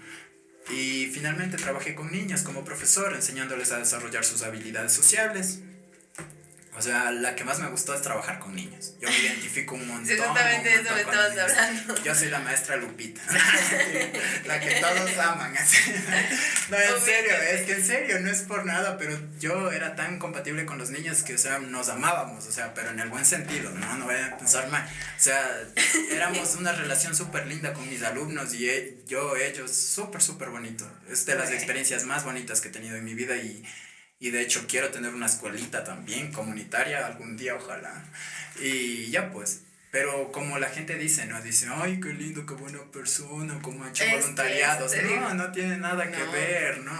Y 0.70 1.10
finalmente 1.12 1.56
trabajé 1.56 1.96
con 1.96 2.12
niños 2.12 2.42
como 2.42 2.64
profesor, 2.64 3.14
enseñándoles 3.14 3.72
a 3.72 3.78
desarrollar 3.78 4.24
sus 4.24 4.42
habilidades 4.42 4.92
sociales, 4.92 5.60
o 6.74 6.80
sea, 6.80 7.10
la 7.10 7.36
que 7.36 7.44
más 7.44 7.58
me 7.58 7.68
gustó 7.68 7.94
es 7.94 8.00
trabajar 8.00 8.38
con 8.38 8.54
niños. 8.54 8.94
Yo 8.98 9.08
me 9.08 9.18
identifico 9.18 9.74
un 9.74 9.86
montón. 9.88 10.10
Exactamente 10.10 10.68
de 10.70 10.74
eso 10.76 10.94
me 10.94 11.00
estabas 11.02 11.38
hablando. 11.38 12.02
Yo 12.02 12.14
soy 12.14 12.28
la 12.30 12.38
maestra 12.38 12.76
Lupita. 12.76 13.20
la 14.46 14.58
que 14.58 14.80
todos 14.80 15.18
aman. 15.18 15.52
no, 16.70 16.76
en 16.78 17.00
serio, 17.04 17.36
es 17.50 17.62
que 17.66 17.72
en 17.74 17.84
serio, 17.84 18.20
no 18.20 18.30
es 18.30 18.40
por 18.42 18.64
nada, 18.64 18.96
pero 18.96 19.18
yo 19.38 19.70
era 19.70 19.94
tan 19.96 20.18
compatible 20.18 20.64
con 20.64 20.78
los 20.78 20.90
niños 20.90 21.22
que, 21.22 21.34
o 21.34 21.38
sea, 21.38 21.58
nos 21.58 21.90
amábamos, 21.90 22.46
o 22.46 22.52
sea, 22.52 22.72
pero 22.72 22.90
en 22.90 23.00
el 23.00 23.10
buen 23.10 23.26
sentido, 23.26 23.70
¿no? 23.70 23.94
No 23.98 24.06
voy 24.06 24.16
a 24.16 24.38
pensar 24.38 24.68
mal. 24.70 24.82
O 24.82 25.20
sea, 25.20 25.50
éramos 26.10 26.56
una 26.56 26.72
relación 26.72 27.14
súper 27.14 27.46
linda 27.46 27.74
con 27.74 27.88
mis 27.88 28.02
alumnos 28.02 28.54
y 28.54 28.98
yo, 29.06 29.36
ellos, 29.36 29.70
súper, 29.70 30.22
súper 30.22 30.48
bonito. 30.48 30.90
Es 31.10 31.26
de 31.26 31.34
las 31.34 31.50
experiencias 31.50 32.04
más 32.04 32.24
bonitas 32.24 32.62
que 32.62 32.68
he 32.68 32.72
tenido 32.72 32.96
en 32.96 33.04
mi 33.04 33.14
vida 33.14 33.36
y 33.36 33.62
y 34.22 34.30
de 34.30 34.40
hecho 34.40 34.66
quiero 34.68 34.90
tener 34.90 35.12
una 35.12 35.26
escuelita 35.26 35.82
también 35.82 36.30
comunitaria 36.30 37.04
algún 37.04 37.36
día, 37.36 37.56
ojalá. 37.56 38.04
Y 38.60 39.10
ya 39.10 39.32
pues. 39.32 39.62
Pero 39.90 40.30
como 40.30 40.60
la 40.60 40.68
gente 40.68 40.96
dice, 40.96 41.26
¿no? 41.26 41.42
Dice, 41.42 41.66
ay, 41.68 41.98
qué 42.00 42.14
lindo, 42.14 42.46
qué 42.46 42.54
buena 42.54 42.78
persona, 42.92 43.58
como 43.60 43.84
ha 43.84 43.90
hecho 43.90 44.04
voluntariados. 44.08 44.92
No, 45.02 45.34
no 45.34 45.50
tiene 45.50 45.76
nada 45.76 46.08
que 46.08 46.22
ver, 46.22 46.78
no. 46.78 46.96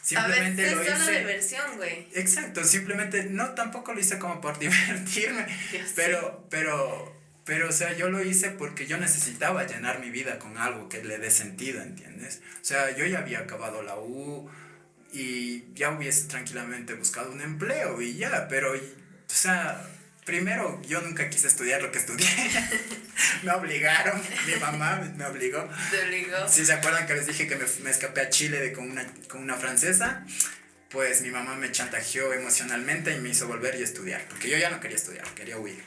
Simplemente 0.00 0.70
lo 0.74 0.82
hice. 0.82 1.18
diversión, 1.18 1.76
güey. 1.76 2.06
Exacto, 2.14 2.64
simplemente, 2.64 3.24
no, 3.24 3.50
tampoco 3.50 3.92
lo 3.92 4.00
hice 4.00 4.20
como 4.20 4.40
por 4.40 4.56
divertirme. 4.60 5.46
pero, 5.96 6.46
pero, 6.50 7.20
Pero, 7.44 7.68
o 7.68 7.72
sea, 7.72 7.94
yo 7.96 8.10
lo 8.10 8.22
hice 8.22 8.50
porque 8.50 8.86
yo 8.86 8.96
necesitaba 8.96 9.66
llenar 9.66 9.98
mi 9.98 10.10
vida 10.10 10.38
con 10.38 10.56
algo 10.56 10.88
que 10.88 11.02
le 11.02 11.18
dé 11.18 11.32
sentido, 11.32 11.82
¿entiendes? 11.82 12.42
O 12.62 12.64
sea, 12.64 12.96
yo 12.96 13.04
ya 13.06 13.18
había 13.18 13.40
acabado 13.40 13.82
la 13.82 13.96
U 13.96 14.48
y 15.12 15.72
ya 15.74 15.90
hubiese 15.90 16.24
tranquilamente 16.24 16.94
buscado 16.94 17.32
un 17.32 17.40
empleo 17.40 18.00
y 18.00 18.16
ya, 18.16 18.46
pero, 18.48 18.72
o 18.72 18.78
sea, 19.26 19.84
primero 20.24 20.80
yo 20.86 21.00
nunca 21.00 21.28
quise 21.28 21.48
estudiar 21.48 21.82
lo 21.82 21.90
que 21.90 21.98
estudié. 21.98 22.26
me 23.42 23.52
obligaron, 23.52 24.20
mi 24.46 24.54
mamá 24.56 24.96
me 25.16 25.26
obligó. 25.26 25.68
¿Te 25.90 26.02
obligó? 26.04 26.48
Si 26.48 26.64
se 26.64 26.72
acuerdan 26.72 27.06
que 27.06 27.14
les 27.14 27.26
dije 27.26 27.48
que 27.48 27.56
me, 27.56 27.64
me 27.82 27.90
escapé 27.90 28.20
a 28.20 28.30
Chile 28.30 28.60
de, 28.60 28.72
con, 28.72 28.90
una, 28.90 29.06
con 29.28 29.42
una 29.42 29.56
francesa, 29.56 30.24
pues 30.90 31.22
mi 31.22 31.30
mamá 31.30 31.54
me 31.56 31.72
chantajeó 31.72 32.32
emocionalmente 32.32 33.14
y 33.14 33.20
me 33.20 33.30
hizo 33.30 33.46
volver 33.46 33.76
y 33.76 33.82
estudiar, 33.82 34.24
porque 34.28 34.48
yo 34.48 34.58
ya 34.58 34.70
no 34.70 34.80
quería 34.80 34.96
estudiar, 34.96 35.26
quería 35.34 35.58
huir. 35.58 35.82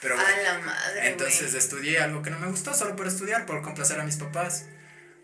Pero 0.00 0.16
a 0.18 0.22
la 0.22 0.58
madre. 0.60 1.08
Entonces 1.08 1.50
güey. 1.50 1.58
estudié 1.58 1.98
algo 1.98 2.22
que 2.22 2.30
no 2.30 2.38
me 2.38 2.46
gustó 2.46 2.72
solo 2.74 2.94
por 2.94 3.08
estudiar, 3.08 3.46
por 3.46 3.62
complacer 3.62 3.98
a 3.98 4.04
mis 4.04 4.16
papás. 4.16 4.66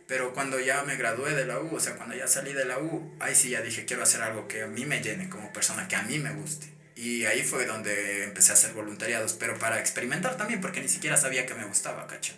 Pero 0.06 0.34
cuando 0.34 0.60
ya 0.60 0.82
me 0.82 0.96
gradué 0.96 1.34
de 1.34 1.46
la 1.46 1.60
U, 1.60 1.74
o 1.74 1.80
sea, 1.80 1.96
cuando 1.96 2.14
ya 2.14 2.26
salí 2.28 2.52
de 2.52 2.66
la 2.66 2.78
U, 2.78 3.16
ahí 3.20 3.34
sí 3.34 3.50
ya 3.50 3.62
dije, 3.62 3.86
quiero 3.86 4.02
hacer 4.02 4.20
algo 4.20 4.46
que 4.48 4.62
a 4.62 4.66
mí 4.66 4.84
me 4.84 5.00
llene 5.00 5.28
como 5.28 5.52
persona, 5.52 5.88
que 5.88 5.96
a 5.96 6.02
mí 6.02 6.18
me 6.18 6.32
guste. 6.32 6.72
Y 6.96 7.24
ahí 7.24 7.42
fue 7.42 7.66
donde 7.66 8.24
empecé 8.24 8.52
a 8.52 8.54
hacer 8.54 8.72
voluntariados, 8.72 9.32
pero 9.32 9.58
para 9.58 9.80
experimentar 9.80 10.36
también, 10.36 10.60
porque 10.60 10.80
ni 10.80 10.88
siquiera 10.88 11.16
sabía 11.16 11.46
que 11.46 11.54
me 11.54 11.64
gustaba, 11.64 12.06
¿cacho? 12.06 12.34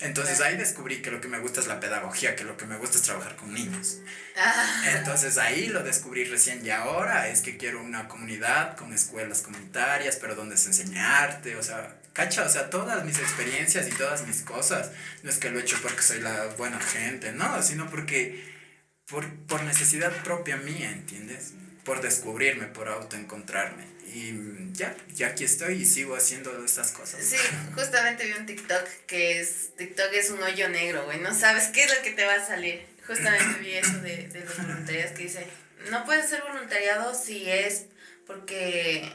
Entonces 0.00 0.40
ahí 0.40 0.56
descubrí 0.56 1.02
que 1.02 1.10
lo 1.10 1.20
que 1.20 1.28
me 1.28 1.40
gusta 1.40 1.60
es 1.60 1.66
la 1.66 1.80
pedagogía, 1.80 2.36
que 2.36 2.44
lo 2.44 2.56
que 2.56 2.66
me 2.66 2.76
gusta 2.76 2.98
es 2.98 3.02
trabajar 3.02 3.34
con 3.34 3.52
niños. 3.52 3.98
Ah, 4.36 4.84
Entonces 4.96 5.38
ahí 5.38 5.66
lo 5.66 5.82
descubrí 5.82 6.24
recién 6.24 6.64
y 6.64 6.70
ahora 6.70 7.28
es 7.28 7.40
que 7.40 7.56
quiero 7.56 7.82
una 7.82 8.06
comunidad 8.06 8.76
con 8.76 8.92
escuelas 8.92 9.42
comunitarias, 9.42 10.16
pero 10.16 10.36
donde 10.36 10.56
se 10.56 10.68
enseña 10.68 11.18
arte, 11.18 11.56
o 11.56 11.62
sea, 11.62 11.96
cacha, 12.18 12.44
o 12.44 12.48
sea, 12.48 12.68
todas 12.68 13.04
mis 13.04 13.16
experiencias 13.16 13.86
y 13.86 13.92
todas 13.92 14.26
mis 14.26 14.42
cosas, 14.42 14.90
no 15.22 15.30
es 15.30 15.36
que 15.36 15.50
lo 15.50 15.60
he 15.60 15.62
hecho 15.62 15.78
porque 15.80 16.02
soy 16.02 16.18
la 16.18 16.46
buena 16.58 16.80
gente, 16.80 17.30
no, 17.30 17.62
sino 17.62 17.88
porque 17.88 18.44
por, 19.08 19.24
por 19.46 19.62
necesidad 19.62 20.10
propia 20.24 20.56
mía, 20.56 20.90
¿entiendes? 20.90 21.52
Por 21.84 22.00
descubrirme, 22.00 22.66
por 22.66 22.88
autoencontrarme. 22.88 23.84
Y 24.12 24.34
ya, 24.72 24.96
ya 25.14 25.28
aquí 25.28 25.44
estoy 25.44 25.82
y 25.82 25.84
sigo 25.84 26.16
haciendo 26.16 26.64
estas 26.64 26.90
cosas. 26.90 27.22
Sí, 27.22 27.36
justamente 27.76 28.26
vi 28.26 28.32
un 28.32 28.46
TikTok 28.46 28.84
que 29.06 29.40
es, 29.40 29.76
TikTok 29.76 30.12
es 30.12 30.30
un 30.30 30.42
hoyo 30.42 30.68
negro, 30.70 31.04
güey, 31.04 31.20
no 31.20 31.32
sabes 31.32 31.68
qué 31.68 31.84
es 31.84 31.94
lo 31.94 32.02
que 32.02 32.10
te 32.10 32.24
va 32.24 32.34
a 32.34 32.44
salir. 32.44 32.84
Justamente 33.06 33.60
vi 33.60 33.74
eso 33.74 33.96
de, 34.00 34.26
de 34.26 34.40
los 34.40 34.56
voluntariados 34.56 35.12
que 35.12 35.22
dice, 35.22 35.46
no 35.92 36.04
puedes 36.04 36.24
hacer 36.24 36.42
voluntariado 36.42 37.14
si 37.14 37.48
es 37.48 37.84
porque, 38.26 39.08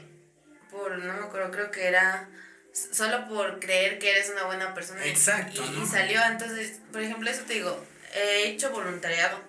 por, 0.72 0.98
no 1.00 1.14
me 1.16 1.26
acuerdo, 1.26 1.52
creo 1.52 1.70
que 1.70 1.86
era 1.86 2.30
solo 2.74 3.28
por 3.28 3.60
creer 3.60 4.00
que 4.00 4.12
eres 4.12 4.30
una 4.30 4.44
buena 4.46 4.74
persona. 4.74 5.06
y- 5.06 5.10
Exacto, 5.10 5.64
Y, 5.64 5.70
¿no? 5.70 5.84
y 5.84 5.88
salió, 5.88 6.22
entonces, 6.26 6.80
por 6.92 7.02
ejemplo, 7.02 7.30
eso 7.30 7.44
te 7.44 7.54
digo, 7.54 7.86
he 8.14 8.48
hecho 8.48 8.72
voluntariado 8.72 9.40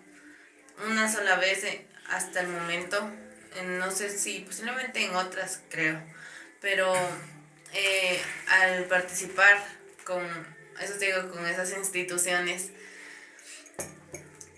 una 0.87 1.11
sola 1.11 1.37
vez 1.37 1.65
eh, 1.65 1.87
hasta 2.11 2.41
el 2.41 2.49
momento, 2.49 2.99
en- 3.57 3.79
no 3.79 3.91
sé 3.91 4.11
si, 4.17 4.41
posiblemente 4.41 5.05
en 5.05 5.15
otras, 5.17 5.61
creo, 5.71 6.01
pero 6.61 6.95
eh, 7.73 8.21
al 8.49 8.85
participar 8.85 9.65
con, 10.05 10.23
eso 10.81 10.95
te 10.99 11.07
digo, 11.07 11.31
con 11.31 11.47
esas 11.47 11.73
instituciones, 11.73 12.71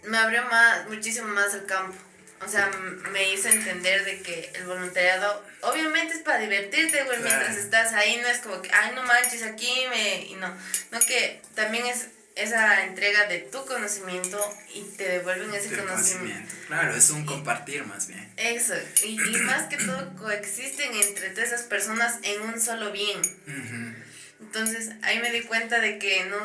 me 0.04 0.18
abrió 0.18 0.44
más, 0.46 0.88
muchísimo 0.88 1.28
más 1.28 1.54
el 1.54 1.66
campo. 1.66 1.96
O 2.44 2.48
sea, 2.48 2.70
me 3.12 3.32
hizo 3.32 3.48
entender 3.48 4.04
de 4.04 4.20
que 4.22 4.50
el 4.54 4.64
voluntariado, 4.66 5.44
obviamente 5.62 6.14
es 6.14 6.20
para 6.22 6.38
divertirte, 6.38 7.02
güey, 7.04 7.18
Claro. 7.20 7.36
mientras 7.38 7.56
estás 7.56 7.92
ahí, 7.94 8.18
no 8.22 8.28
es 8.28 8.38
como 8.38 8.60
que, 8.62 8.70
ay, 8.72 8.92
no 8.94 9.02
manches, 9.04 9.42
aquí 9.42 9.72
me... 9.90 10.26
Y 10.26 10.34
no, 10.34 10.48
no 10.92 10.98
que 11.00 11.40
también 11.54 11.86
es 11.86 12.06
esa 12.34 12.84
entrega 12.84 13.26
de 13.28 13.38
tu 13.38 13.64
conocimiento 13.64 14.38
y 14.74 14.82
te 14.98 15.08
devuelven 15.08 15.54
ese 15.54 15.74
conocimiento. 15.74 15.94
conocimiento. 15.94 16.54
Claro, 16.66 16.94
es 16.94 17.08
un 17.08 17.24
compartir 17.24 17.84
más 17.86 18.08
bien. 18.08 18.30
Eso, 18.36 18.74
y, 19.04 19.14
y 19.18 19.38
más 19.40 19.62
que 19.68 19.78
todo 19.78 20.14
coexisten 20.16 20.94
entre 20.94 21.30
todas 21.30 21.48
esas 21.48 21.62
personas 21.62 22.16
en 22.22 22.42
un 22.42 22.60
solo 22.60 22.92
bien. 22.92 23.18
Ujú. 23.18 24.05
Entonces 24.46 24.90
ahí 25.02 25.18
me 25.18 25.32
di 25.32 25.42
cuenta 25.42 25.80
de 25.80 25.98
que 25.98 26.24
no, 26.26 26.38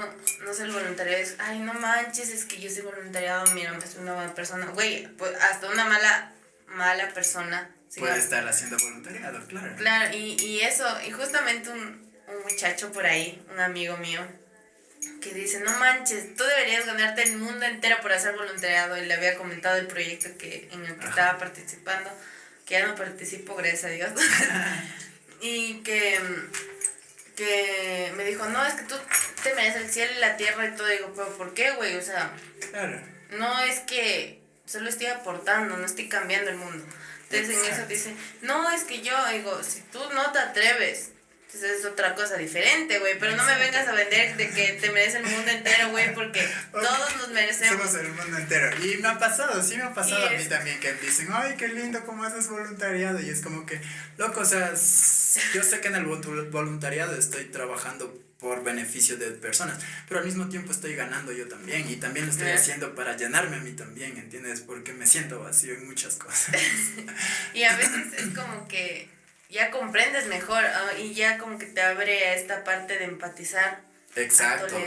no 0.43 0.53
ser 0.53 0.71
voluntario 0.71 1.15
es, 1.15 1.35
ay, 1.37 1.59
no 1.59 1.73
manches, 1.73 2.29
es 2.29 2.45
que 2.45 2.59
yo 2.59 2.69
soy 2.69 2.81
voluntariado, 2.81 3.51
mira, 3.53 3.77
soy 3.81 4.01
una 4.01 4.15
buena 4.15 4.33
persona. 4.33 4.65
Güey, 4.67 5.07
pues 5.17 5.31
hasta 5.39 5.69
una 5.69 5.85
mala, 5.85 6.33
mala 6.67 7.09
persona. 7.09 7.69
Puede 7.95 8.17
estar 8.17 8.47
haciendo 8.47 8.77
voluntariado, 8.77 9.45
claro. 9.47 9.75
Claro, 9.77 10.17
y, 10.17 10.35
y 10.41 10.61
eso, 10.61 10.85
y 11.07 11.11
justamente 11.11 11.69
un, 11.69 11.79
un 11.79 12.43
muchacho 12.43 12.91
por 12.91 13.05
ahí, 13.05 13.43
un 13.53 13.59
amigo 13.59 13.97
mío, 13.97 14.21
que 15.21 15.33
dice, 15.33 15.59
no 15.59 15.77
manches, 15.77 16.35
tú 16.35 16.43
deberías 16.43 16.85
ganarte 16.85 17.23
el 17.23 17.37
mundo 17.37 17.65
entero 17.65 17.97
por 18.01 18.11
hacer 18.13 18.35
voluntariado. 18.35 18.97
Y 18.97 19.05
le 19.05 19.13
había 19.13 19.37
comentado 19.37 19.77
el 19.77 19.87
proyecto 19.87 20.29
que, 20.37 20.69
en 20.71 20.85
el 20.85 20.95
que 20.95 21.01
Ajá. 21.01 21.09
estaba 21.09 21.37
participando, 21.37 22.09
que 22.65 22.73
ya 22.73 22.87
no 22.87 22.95
participo, 22.95 23.55
gracias 23.55 23.85
a 23.85 23.89
Dios. 23.89 24.11
y 25.41 25.81
que, 25.83 26.19
que 27.45 28.13
me 28.15 28.23
dijo, 28.23 28.45
no, 28.49 28.65
es 28.65 28.73
que 28.75 28.83
tú 28.83 28.95
te 29.43 29.53
mereces 29.55 29.81
el 29.83 29.91
cielo 29.91 30.11
y 30.15 30.19
la 30.19 30.37
tierra 30.37 30.67
y 30.67 30.75
todo. 30.75 30.91
Y 30.91 30.97
digo, 30.97 31.11
pero 31.15 31.29
¿por 31.37 31.53
qué, 31.53 31.71
güey? 31.71 31.95
O 31.97 32.01
sea, 32.01 32.31
Claro. 32.71 33.01
no 33.31 33.59
es 33.61 33.79
que 33.81 34.41
solo 34.65 34.89
estoy 34.89 35.07
aportando, 35.07 35.75
no 35.77 35.85
estoy 35.85 36.07
cambiando 36.07 36.51
el 36.51 36.57
mundo. 36.57 36.85
Entonces 37.29 37.63
en 37.65 37.73
eso 37.73 37.85
dice, 37.87 38.13
no, 38.41 38.69
es 38.71 38.83
que 38.83 39.01
yo 39.01 39.13
digo, 39.29 39.63
si 39.63 39.81
tú 39.91 39.99
no 40.13 40.31
te 40.31 40.39
atreves, 40.39 41.11
entonces 41.47 41.79
es 41.79 41.85
otra 41.85 42.13
cosa 42.15 42.35
diferente, 42.37 42.99
güey, 42.99 43.17
pero 43.19 43.35
no 43.35 43.43
me 43.43 43.57
vengas 43.57 43.87
a 43.87 43.93
vender 43.93 44.37
de 44.37 44.49
que 44.51 44.73
te 44.73 44.89
merece 44.91 45.17
el 45.17 45.25
mundo 45.25 45.49
entero, 45.51 45.89
güey, 45.89 46.13
porque 46.13 46.45
todos 46.71 47.15
nos 47.17 47.29
merecemos. 47.29 47.77
Somos 47.89 47.95
el 48.05 48.11
mundo 48.13 48.37
entero. 48.37 48.69
Y 48.85 48.97
me 48.97 49.07
ha 49.09 49.17
pasado, 49.19 49.61
sí 49.63 49.75
me 49.77 49.83
ha 49.83 49.93
pasado 49.93 50.23
Y 50.25 50.27
a 50.27 50.31
mí 50.37 50.43
es- 50.43 50.49
también 50.49 50.79
que 50.79 50.93
dicen, 50.93 51.27
ay, 51.31 51.55
qué 51.57 51.67
lindo 51.69 52.05
cómo 52.05 52.23
haces 52.23 52.47
voluntariado. 52.47 53.19
Y 53.19 53.29
es 53.29 53.41
como 53.41 53.65
que, 53.65 53.81
loco, 54.17 54.41
o 54.41 54.45
sea, 54.45 54.75
yo 55.53 55.63
sé 55.63 55.81
que 55.81 55.87
en 55.87 55.95
el 55.95 56.05
voluntariado 56.05 57.15
estoy 57.15 57.45
trabajando 57.45 58.13
por 58.39 58.63
beneficio 58.63 59.17
de 59.17 59.29
personas, 59.31 59.77
pero 60.07 60.19
al 60.19 60.25
mismo 60.25 60.49
tiempo 60.49 60.71
estoy 60.71 60.95
ganando 60.95 61.31
yo 61.31 61.47
también 61.47 61.87
y 61.87 61.97
también 61.97 62.25
lo 62.25 62.31
estoy 62.31 62.49
haciendo 62.49 62.95
para 62.95 63.15
llenarme 63.15 63.57
a 63.57 63.59
mí 63.59 63.73
también, 63.73 64.17
¿entiendes? 64.17 64.61
Porque 64.61 64.93
me 64.93 65.05
siento 65.05 65.39
vacío 65.39 65.75
en 65.75 65.87
muchas 65.87 66.15
cosas. 66.15 66.55
Y 67.53 67.63
a 67.63 67.75
veces 67.75 68.13
es 68.17 68.35
como 68.35 68.67
que 68.67 69.09
ya 69.49 69.69
comprendes 69.69 70.25
mejor 70.27 70.63
ah, 70.65 70.97
y 70.97 71.13
ya 71.13 71.37
como 71.37 71.59
que 71.59 71.67
te 71.67 71.81
abre 71.81 72.29
a 72.29 72.35
esta 72.35 72.63
parte 72.63 72.97
de 72.97 73.05
empatizar. 73.05 73.83
Exacto. 74.15 74.77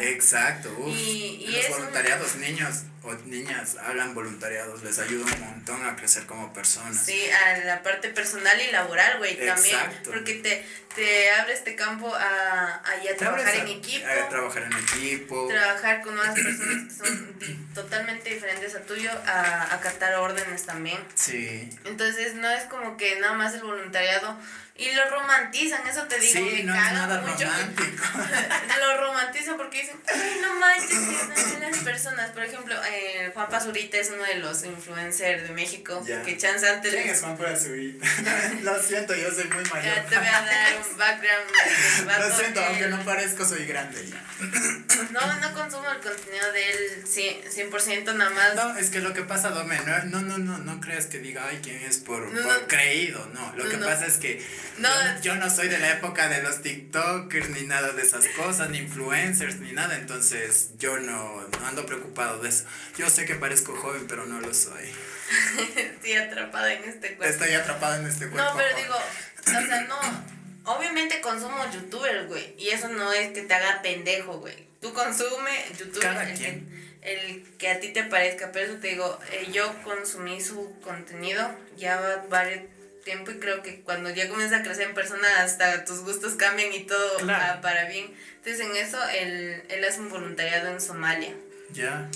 Exacto. 0.00 0.68
uf. 0.78 0.88
Y- 0.94 1.44
y 1.44 1.46
los 1.52 1.56
es 1.64 1.70
un- 1.70 1.76
voluntariados, 1.78 2.36
niños 2.36 2.82
o 3.02 3.12
niñas, 3.26 3.76
hagan 3.82 4.14
voluntariados, 4.14 4.82
les 4.82 4.98
ayuda 4.98 5.24
un 5.34 5.40
montón 5.40 5.84
a 5.86 5.94
crecer 5.96 6.24
como 6.26 6.52
personas. 6.54 7.04
Sí, 7.04 7.22
a 7.30 7.58
la 7.64 7.82
parte 7.82 8.08
personal 8.08 8.58
y 8.60 8.70
laboral, 8.72 9.18
güey, 9.18 9.36
también. 9.46 9.76
Porque 10.04 10.34
te, 10.34 10.64
te 10.94 11.30
abre 11.32 11.52
este 11.52 11.74
campo 11.76 12.14
a, 12.14 12.76
a 12.82 13.02
ya 13.02 13.14
trabajar 13.16 13.48
a- 13.48 13.56
en 13.56 13.68
equipo. 13.68 14.06
a 14.06 14.28
trabajar 14.30 14.62
en 14.62 14.72
equipo. 14.72 15.48
trabajar 15.48 16.00
con 16.02 16.14
nuevas 16.14 16.34
personas 16.34 16.84
que 16.88 16.94
son 17.04 17.38
totalmente 17.74 18.30
diferentes 18.30 18.74
a 18.74 18.80
tuyo, 18.80 19.10
a 19.26 19.74
acatar 19.74 20.14
órdenes 20.14 20.62
también. 20.64 20.98
Sí. 21.14 21.68
Entonces 21.84 22.34
no 22.36 22.50
es 22.50 22.64
como 22.64 22.96
que 22.96 23.18
nada 23.20 23.34
más 23.34 23.52
el 23.54 23.62
voluntariado 23.62 24.38
y 24.76 24.90
lo 24.92 25.08
romantizan, 25.08 25.86
eso 25.86 26.02
te 26.04 26.18
digo, 26.18 26.32
Sí, 26.32 26.40
me 26.40 26.62
no 26.64 26.74
es 26.74 26.92
nada 26.92 27.20
mucho. 27.20 27.44
romántico. 27.44 28.04
lo 28.80 28.96
romantizan 29.06 29.56
porque 29.56 29.82
dicen, 29.82 30.00
ay, 30.12 30.38
no 30.42 30.54
manches, 30.56 31.60
las 31.60 31.78
personas. 31.78 32.30
Por 32.32 32.42
ejemplo, 32.44 32.74
eh, 32.90 33.30
Juan 33.32 33.48
Pazurita 33.48 33.98
es 33.98 34.10
uno 34.10 34.24
de 34.24 34.36
los 34.36 34.64
influencers 34.64 35.44
de 35.44 35.50
México, 35.50 36.04
que 36.24 36.36
chance 36.36 36.68
antes 36.68 36.92
¿Quién 36.92 37.08
es 37.08 37.20
Juan 37.20 37.36
Pazuri? 37.38 38.00
Lo 38.62 38.82
siento, 38.82 39.14
yo 39.14 39.30
soy 39.30 39.44
muy 39.44 39.62
mayor. 39.64 39.94
Ya 39.94 40.04
te 40.06 40.18
voy 40.18 40.26
a 40.26 40.40
dar 40.42 40.76
un 40.90 40.98
background. 40.98 41.50
Lo 42.18 42.36
siento, 42.36 42.64
aunque 42.64 42.84
Él- 42.84 42.90
no 42.90 43.04
parezco, 43.04 43.44
soy 43.44 43.64
grande 43.66 44.04
ya. 44.08 44.20
No, 45.12 45.20
no 45.40 45.54
consumo 45.54 45.88
el 45.90 45.98
contenido 46.00 46.52
de 46.52 46.70
él 46.70 47.04
100%, 47.04 47.70
100% 47.70 48.14
nada 48.14 48.30
más. 48.30 48.54
No, 48.56 48.76
es 48.76 48.90
que 48.90 48.98
lo 49.00 49.12
que 49.14 49.22
pasa, 49.22 49.50
Dome, 49.50 49.78
no, 49.86 50.04
no, 50.06 50.20
no, 50.22 50.38
no, 50.38 50.58
no 50.58 50.80
creas 50.80 51.06
que 51.06 51.18
diga, 51.20 51.46
ay, 51.48 51.60
quién 51.62 51.76
es 51.82 51.98
por, 51.98 52.26
No, 52.32 52.42
por 52.42 52.62
no. 52.62 52.66
creído, 52.68 53.24
no. 53.34 53.52
Lo 53.56 53.64
No, 53.64 53.70
que 53.70 53.76
pasa 53.78 54.06
es 54.06 54.16
que 54.16 54.44
No. 54.78 54.88
yo, 55.16 55.22
yo 55.22 55.34
no 55.36 55.50
soy 55.50 55.68
de 55.68 55.78
la 55.78 55.92
época 55.92 56.28
de 56.28 56.42
los 56.42 56.62
TikTokers, 56.62 57.50
ni 57.50 57.62
nada 57.62 57.92
de 57.92 58.02
esas 58.02 58.26
cosas, 58.28 58.70
ni 58.70 58.78
influencers, 58.78 59.60
ni 59.60 59.72
nada, 59.72 59.96
entonces 59.96 60.70
yo 60.78 60.98
no, 60.98 61.42
no 61.48 61.66
ando 61.66 61.86
preocupado 61.86 62.40
de 62.40 62.48
eso. 62.48 62.64
Yo 62.96 63.08
sé 63.10 63.24
que 63.24 63.34
parezco 63.34 63.74
joven, 63.76 64.06
pero 64.08 64.26
no 64.26 64.40
lo 64.40 64.52
soy. 64.52 64.90
Estoy 65.76 66.12
atrapada 66.14 66.72
en 66.72 66.84
este 66.84 67.14
cuerpo. 67.16 67.24
Estoy 67.32 67.54
atrapado 67.54 67.96
en 67.96 68.06
este 68.06 68.28
cuerpo. 68.28 68.50
No, 68.50 68.56
pero 68.56 68.76
digo, 68.76 68.94
o 68.94 69.66
sea, 69.66 69.80
no. 69.82 70.34
Obviamente 70.66 71.20
consumo 71.20 71.58
youtubers, 71.72 72.26
güey. 72.26 72.54
Y 72.58 72.70
eso 72.70 72.88
no 72.88 73.12
es 73.12 73.32
que 73.32 73.42
te 73.42 73.54
haga 73.54 73.82
pendejo, 73.82 74.38
güey. 74.38 74.66
Tú 74.80 74.92
consume 74.94 75.50
youtuber 75.78 76.02
Cada 76.02 76.30
el, 76.30 76.38
quien. 76.38 76.98
que, 77.02 77.12
el 77.12 77.42
que 77.58 77.70
a 77.70 77.80
ti 77.80 77.88
te 77.92 78.04
parezca. 78.04 78.50
Pero 78.50 78.72
eso 78.72 78.80
te 78.80 78.88
digo, 78.88 79.18
eh, 79.32 79.48
yo 79.52 79.82
consumí 79.82 80.40
su 80.40 80.80
contenido 80.80 81.54
ya 81.76 82.00
va 82.00 82.24
varios, 82.30 82.62
tiempo 83.04 83.30
y 83.30 83.38
creo 83.38 83.62
que 83.62 83.80
cuando 83.80 84.10
ya 84.10 84.28
comienzas 84.28 84.60
a 84.60 84.62
crecer 84.62 84.88
en 84.88 84.94
persona 84.94 85.42
hasta 85.42 85.84
tus 85.84 86.00
gustos 86.00 86.34
cambian 86.34 86.72
y 86.72 86.80
todo 86.80 87.18
para 87.62 87.88
bien. 87.88 88.12
Entonces 88.36 88.66
en 88.66 88.76
eso 88.76 88.98
él, 89.10 89.62
él 89.68 89.84
hace 89.84 90.00
un 90.00 90.10
voluntariado 90.10 90.68
en 90.68 90.80
Somalia. 90.80 91.34
Ya. 91.72 92.08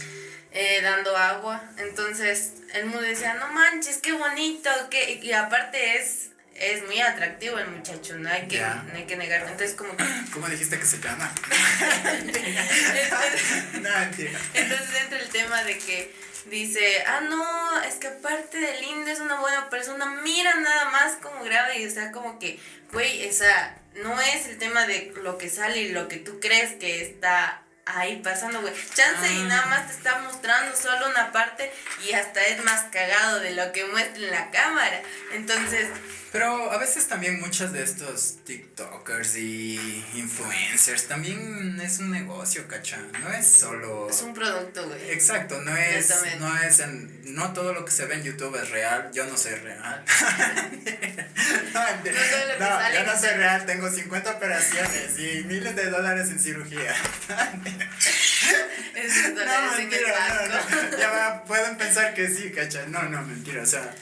Eh, 0.52 0.80
dando 0.82 1.16
agua. 1.16 1.62
Entonces 1.78 2.52
el 2.74 2.86
mundo 2.86 3.02
decía, 3.02 3.34
no 3.34 3.52
manches, 3.52 3.98
qué 3.98 4.12
bonito. 4.12 4.70
que 4.90 5.20
Y 5.22 5.32
aparte 5.32 5.98
es 5.98 6.28
es 6.60 6.84
muy 6.86 7.00
atractivo 7.00 7.58
el 7.58 7.68
muchacho, 7.68 8.18
no 8.18 8.28
hay 8.28 8.46
que, 8.48 8.60
no 8.60 8.94
hay 8.94 9.04
que 9.04 9.16
negarlo. 9.16 9.48
Entonces, 9.48 9.74
como 9.76 9.94
¿Cómo 10.32 10.48
dijiste 10.48 10.78
que 10.78 10.84
se 10.84 10.98
llama? 10.98 11.32
no, 13.80 13.88
Entonces 14.54 15.02
entra 15.02 15.20
el 15.20 15.28
tema 15.28 15.62
de 15.64 15.78
que 15.78 16.12
dice, 16.50 17.04
ah, 17.06 17.20
no, 17.20 17.82
es 17.82 17.94
que 17.96 18.08
aparte 18.08 18.58
de 18.58 18.80
lindo 18.80 19.10
es 19.10 19.20
una 19.20 19.40
buena 19.40 19.68
persona, 19.70 20.06
mira 20.22 20.54
nada 20.56 20.90
más 20.90 21.16
como 21.16 21.44
graba 21.44 21.74
y 21.76 21.86
o 21.86 21.90
sea, 21.90 22.12
como 22.12 22.38
que, 22.38 22.58
güey, 22.92 23.22
esa 23.22 23.76
no 23.94 24.20
es 24.20 24.46
el 24.46 24.58
tema 24.58 24.86
de 24.86 25.12
lo 25.22 25.38
que 25.38 25.48
sale 25.48 25.78
y 25.78 25.88
lo 25.90 26.08
que 26.08 26.16
tú 26.16 26.40
crees 26.40 26.74
que 26.74 27.02
está 27.02 27.62
ahí 27.86 28.20
pasando, 28.22 28.60
güey. 28.60 28.72
Chance 28.94 29.32
y 29.32 29.42
nada 29.44 29.66
más 29.66 29.86
te 29.86 29.92
está 29.92 30.18
mostrando 30.20 30.76
solo 30.76 31.08
una 31.08 31.32
parte 31.32 31.72
y 32.06 32.12
hasta 32.12 32.44
es 32.46 32.62
más 32.64 32.84
cagado 32.90 33.40
de 33.40 33.52
lo 33.52 33.72
que 33.72 33.84
muestra 33.86 34.22
en 34.22 34.30
la 34.30 34.50
cámara. 34.50 35.02
Entonces, 35.32 35.88
pero 36.30 36.70
a 36.70 36.76
veces 36.76 37.08
también 37.08 37.40
muchos 37.40 37.72
de 37.72 37.82
estos 37.82 38.44
TikTokers 38.44 39.36
y 39.36 40.04
influencers 40.14 41.08
también 41.08 41.80
es 41.80 42.00
un 42.00 42.10
negocio, 42.10 42.68
cacha. 42.68 42.98
No 43.22 43.32
es 43.32 43.46
solo. 43.46 44.10
Es 44.10 44.20
un 44.20 44.34
producto, 44.34 44.86
güey. 44.86 45.10
Exacto, 45.10 45.60
no 45.62 45.74
es. 45.74 46.12
No 46.38 46.54
es 46.58 46.80
en, 46.80 47.34
no 47.34 47.54
todo 47.54 47.72
lo 47.72 47.84
que 47.84 47.92
se 47.92 48.04
ve 48.04 48.16
en 48.16 48.24
YouTube 48.24 48.54
es 48.56 48.68
real. 48.70 49.10
Yo 49.14 49.24
no 49.24 49.38
soy 49.38 49.54
real. 49.54 50.04
no, 52.60 52.92
yo 52.92 53.04
no 53.06 53.18
soy 53.18 53.30
real. 53.30 53.64
Tengo 53.64 53.90
50 53.90 54.30
operaciones 54.30 55.18
y 55.18 55.44
miles 55.44 55.74
de 55.76 55.88
dólares 55.88 56.28
en 56.28 56.38
cirugía. 56.40 56.94
no, 59.34 59.76
mentira, 59.76 60.28
no, 60.28 60.46
no. 60.46 60.98
Ya 60.98 61.42
pueden 61.46 61.78
pensar 61.78 62.12
que 62.12 62.28
sí, 62.28 62.50
cacha. 62.50 62.84
No, 62.86 63.04
no, 63.04 63.22
mentira. 63.22 63.62
O 63.62 63.66
sea 63.66 63.94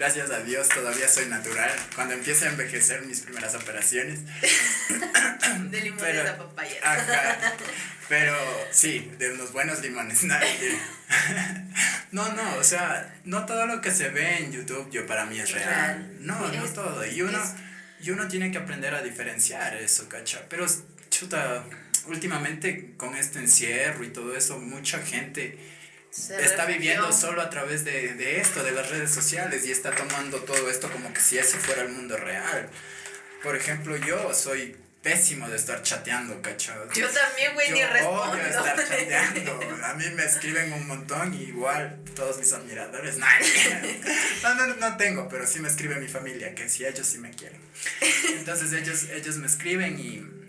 gracias 0.00 0.30
a 0.30 0.40
Dios 0.40 0.66
todavía 0.70 1.06
soy 1.08 1.26
natural. 1.26 1.70
Cuando 1.94 2.14
empiece 2.14 2.46
a 2.46 2.48
envejecer 2.48 3.02
mis 3.02 3.20
primeras 3.20 3.54
operaciones. 3.54 4.20
de 5.70 5.80
limones 5.82 6.26
a 6.26 6.38
papaya. 6.38 6.80
pero 8.08 8.34
sí, 8.70 9.12
de 9.18 9.34
unos 9.34 9.52
buenos 9.52 9.82
limones. 9.82 10.24
no, 12.12 12.32
no, 12.32 12.56
o 12.56 12.64
sea, 12.64 13.14
no 13.24 13.44
todo 13.44 13.66
lo 13.66 13.82
que 13.82 13.90
se 13.90 14.08
ve 14.08 14.38
en 14.38 14.52
YouTube 14.52 14.88
yo 14.90 15.06
para 15.06 15.26
mí 15.26 15.38
es 15.38 15.52
real. 15.52 16.16
No, 16.20 16.48
no 16.48 16.64
todo. 16.70 17.04
Y 17.04 17.20
uno, 17.20 17.38
y 18.00 18.10
uno 18.10 18.26
tiene 18.26 18.50
que 18.50 18.56
aprender 18.56 18.94
a 18.94 19.02
diferenciar 19.02 19.76
eso, 19.76 20.08
cacha. 20.08 20.46
Pero, 20.48 20.64
chuta, 21.10 21.62
últimamente 22.06 22.94
con 22.96 23.16
este 23.16 23.38
encierro 23.38 24.02
y 24.02 24.08
todo 24.08 24.34
eso, 24.34 24.58
mucha 24.58 24.98
gente 25.00 25.58
está 26.10 26.66
viviendo 26.66 27.12
solo 27.12 27.40
a 27.40 27.50
través 27.50 27.84
de, 27.84 28.14
de, 28.14 28.40
esto, 28.40 28.62
de 28.62 28.72
las 28.72 28.90
redes 28.90 29.10
sociales, 29.10 29.66
y 29.66 29.72
está 29.72 29.90
tomando 29.92 30.38
todo 30.40 30.70
esto 30.70 30.90
como 30.90 31.12
que 31.12 31.20
si 31.20 31.38
eso 31.38 31.56
fuera 31.58 31.82
el 31.82 31.90
mundo 31.90 32.16
real. 32.16 32.68
Por 33.42 33.56
ejemplo, 33.56 33.96
yo 33.96 34.34
soy 34.34 34.76
pésimo 35.02 35.48
de 35.48 35.56
estar 35.56 35.82
chateando, 35.82 36.42
¿cachado? 36.42 36.90
Yo 36.92 37.08
también, 37.08 37.54
güey, 37.54 37.72
ni 37.72 37.82
respondo. 37.84 38.32
Odio 38.32 38.42
estar 38.42 38.76
chateando. 38.76 39.84
A 39.84 39.94
mí 39.94 40.04
me 40.14 40.24
escriben 40.24 40.72
un 40.72 40.86
montón 40.86 41.32
y 41.34 41.44
igual 41.44 42.00
todos 42.14 42.38
mis 42.38 42.52
admiradores. 42.52 43.16
no, 44.42 44.54
no, 44.54 44.66
no 44.76 44.96
tengo, 44.96 45.28
pero 45.28 45.46
sí 45.46 45.60
me 45.60 45.68
escribe 45.68 45.96
mi 45.96 46.08
familia, 46.08 46.54
que 46.54 46.68
sí, 46.68 46.84
ellos 46.84 47.06
sí 47.06 47.18
me 47.18 47.30
quieren. 47.30 47.60
Entonces 48.36 48.72
ellos, 48.72 49.04
ellos 49.04 49.36
me 49.36 49.46
escriben 49.46 49.98
y, 49.98 50.39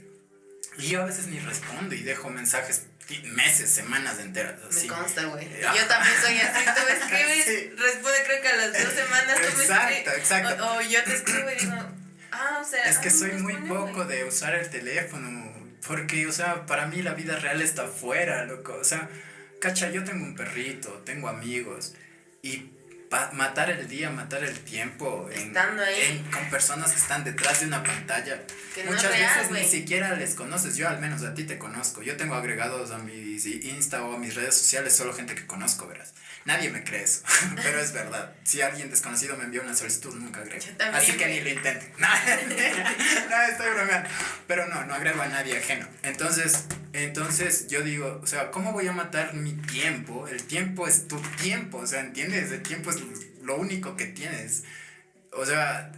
y 0.81 0.89
yo 0.89 1.03
a 1.03 1.05
veces 1.05 1.27
ni 1.27 1.39
respondo 1.39 1.95
y 1.95 2.03
dejo 2.03 2.29
mensajes 2.29 2.87
meses, 3.19 3.69
semanas 3.69 4.19
enteras. 4.19 4.55
Así. 4.69 4.87
Me 4.87 4.95
consta, 4.95 5.25
güey. 5.25 5.47
Yo 5.61 5.87
también 5.87 6.15
soy 6.21 6.37
así. 6.37 6.65
Tú 6.65 6.81
me 6.87 6.93
escribes, 6.93 7.79
responde 7.79 8.17
creo 8.25 8.41
que 8.41 8.47
a 8.47 8.55
las 8.55 8.83
dos 8.83 8.93
semanas 8.93 9.35
tú 9.35 9.57
me 9.57 9.63
Exacto, 9.63 10.11
exacto. 10.11 10.71
O, 10.71 10.81
yo 10.81 11.03
te 11.03 11.13
escribo 11.15 11.49
y 11.49 11.55
digo, 11.59 11.73
ah, 12.31 12.59
o 12.61 12.63
sea. 12.63 12.83
Es 12.83 12.97
que 12.99 13.09
ah, 13.09 13.11
soy 13.11 13.31
muy 13.33 13.55
poco 13.67 14.05
de 14.05 14.23
usar 14.23 14.55
el 14.55 14.69
teléfono. 14.69 15.51
Porque, 15.85 16.27
o 16.27 16.31
sea, 16.31 16.65
para 16.67 16.85
mí 16.85 17.01
la 17.01 17.13
vida 17.13 17.35
real 17.35 17.61
está 17.61 17.83
afuera, 17.83 18.45
loco. 18.45 18.77
O 18.79 18.83
sea, 18.83 19.09
cacha, 19.59 19.89
yo 19.89 20.03
tengo 20.03 20.23
un 20.23 20.35
perrito, 20.35 20.89
tengo 21.05 21.27
amigos. 21.27 21.93
Y 22.41 22.71
matar 23.33 23.69
el 23.69 23.87
día, 23.87 24.09
matar 24.09 24.43
el 24.43 24.57
tiempo 24.59 25.29
Estando 25.33 25.83
ahí. 25.83 26.25
con 26.31 26.49
personas 26.49 26.91
que 26.91 26.97
están 26.97 27.23
detrás 27.23 27.59
de 27.59 27.67
una 27.67 27.83
pantalla. 27.83 28.41
Muchas 28.87 29.11
veces 29.11 29.51
ni 29.51 29.65
siquiera 29.65 30.15
les 30.15 30.35
conoces, 30.35 30.77
yo 30.77 30.87
al 30.87 30.99
menos 30.99 31.23
a 31.23 31.33
ti 31.33 31.43
te 31.43 31.57
conozco. 31.57 32.01
Yo 32.01 32.15
tengo 32.15 32.35
agregados 32.35 32.91
a 32.91 32.99
mis 32.99 33.45
Insta 33.45 34.03
o 34.03 34.15
a 34.15 34.17
mis 34.17 34.35
redes 34.35 34.55
sociales 34.55 34.95
solo 34.95 35.13
gente 35.13 35.35
que 35.35 35.45
conozco, 35.45 35.87
verás. 35.87 36.13
Nadie 36.45 36.69
me 36.71 36.83
cree 36.83 37.03
eso, 37.03 37.21
pero 37.63 37.79
es 37.79 37.91
verdad. 37.93 38.33
Si 38.43 38.61
alguien 38.61 38.89
desconocido 38.89 39.37
me 39.37 39.43
envía 39.43 39.61
una 39.61 39.75
solicitud, 39.75 40.15
nunca 40.15 40.41
agrego. 40.41 40.65
Así 40.93 41.11
que 41.13 41.27
ni 41.27 41.39
lo 41.41 41.49
intenten. 41.49 41.91
No, 43.29 43.41
estoy 43.43 43.69
bromeando. 43.73 44.09
Pero 44.47 44.67
no, 44.67 44.85
no 44.85 44.93
agrego 44.93 45.21
a 45.21 45.27
nadie 45.27 45.57
ajeno. 45.57 45.87
Entonces, 46.03 46.65
entonces 46.93 47.67
yo 47.67 47.81
digo, 47.81 48.19
o 48.21 48.27
sea, 48.27 48.51
¿cómo 48.51 48.73
voy 48.73 48.87
a 48.87 48.91
matar 48.91 49.33
mi 49.33 49.53
tiempo? 49.53 50.27
El 50.27 50.43
tiempo 50.43 50.87
es 50.87 51.07
tu 51.07 51.19
tiempo, 51.41 51.77
o 51.79 51.87
sea, 51.87 52.01
¿entiendes? 52.01 52.51
El 52.51 52.63
tiempo 52.63 52.89
es 52.89 53.00
lo 53.43 53.57
único 53.57 53.95
que 53.95 54.05
tienes. 54.05 54.63
O 55.33 55.45
sea, 55.45 55.91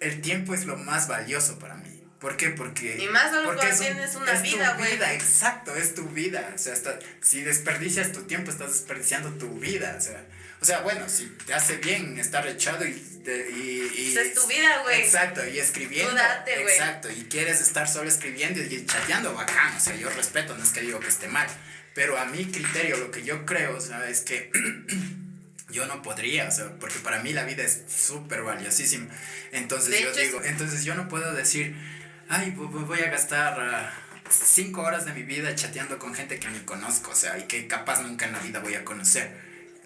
el 0.00 0.20
tiempo 0.20 0.54
es 0.54 0.66
lo 0.66 0.76
más 0.76 1.08
valioso 1.08 1.58
para 1.58 1.76
mí. 1.76 1.94
¿Por 2.24 2.38
qué? 2.38 2.48
Porque. 2.48 2.96
Y 2.98 3.08
más 3.08 3.30
solo 3.30 3.50
porque 3.50 3.66
tienes 3.78 4.14
una 4.14 4.32
vida, 4.40 4.76
güey. 4.78 4.94
exacto, 5.14 5.76
es 5.76 5.94
tu 5.94 6.08
vida. 6.08 6.52
O 6.54 6.58
sea, 6.58 6.74
si 7.20 7.42
desperdicias 7.42 8.12
tu 8.12 8.22
tiempo, 8.22 8.50
estás 8.50 8.72
desperdiciando 8.72 9.28
tu 9.32 9.58
vida. 9.58 9.94
O 9.98 10.00
sea, 10.00 10.24
o 10.58 10.64
sea 10.64 10.80
bueno, 10.80 11.06
si 11.06 11.26
te 11.44 11.52
hace 11.52 11.76
bien 11.76 12.18
estar 12.18 12.46
echado 12.46 12.86
y. 12.86 12.92
y, 12.92 14.16
es 14.16 14.32
tu 14.32 14.46
vida, 14.46 14.80
güey. 14.84 15.02
Exacto, 15.02 15.46
y 15.46 15.58
escribiendo. 15.58 16.18
exacto, 16.46 17.10
y 17.10 17.24
quieres 17.24 17.60
estar 17.60 17.86
solo 17.86 18.08
escribiendo 18.08 18.58
y 18.62 18.86
chateando, 18.86 19.34
bacán. 19.34 19.76
O 19.76 19.80
sea, 19.80 19.94
yo 19.94 20.08
respeto, 20.08 20.56
no 20.56 20.64
es 20.64 20.70
que 20.70 20.80
digo 20.80 21.00
que 21.00 21.08
esté 21.08 21.28
mal. 21.28 21.46
Pero 21.94 22.18
a 22.18 22.24
mi 22.24 22.46
criterio, 22.46 22.96
lo 22.96 23.10
que 23.10 23.22
yo 23.22 23.44
creo, 23.44 23.76
o 23.76 23.80
sea, 23.82 24.08
es 24.08 24.22
que. 24.22 24.50
yo 25.74 25.86
no 25.86 26.02
podría, 26.02 26.48
o 26.48 26.50
sea, 26.50 26.70
porque 26.78 26.98
para 27.00 27.20
mí 27.20 27.32
la 27.32 27.44
vida 27.44 27.64
es 27.64 27.82
súper 27.88 28.42
valiosísima. 28.42 29.08
Entonces 29.52 30.00
yo 30.00 30.12
digo, 30.12 30.40
entonces 30.44 30.84
yo 30.84 30.94
no 30.94 31.08
puedo 31.08 31.34
decir, 31.34 31.76
ay, 32.28 32.52
voy 32.52 33.00
a 33.00 33.10
gastar 33.10 33.58
ah, 33.60 33.92
cinco 34.30 34.82
horas 34.82 35.04
de 35.04 35.12
mi 35.12 35.24
vida 35.24 35.54
chateando 35.54 35.98
con 35.98 36.14
gente 36.14 36.38
que 36.38 36.48
ni 36.48 36.60
conozco, 36.60 37.10
o 37.10 37.14
sea, 37.14 37.38
y 37.38 37.42
que 37.42 37.66
capaz 37.66 38.02
nunca 38.02 38.24
en 38.24 38.32
la 38.32 38.38
vida 38.38 38.60
voy 38.60 38.76
a 38.76 38.84
conocer. 38.84 39.36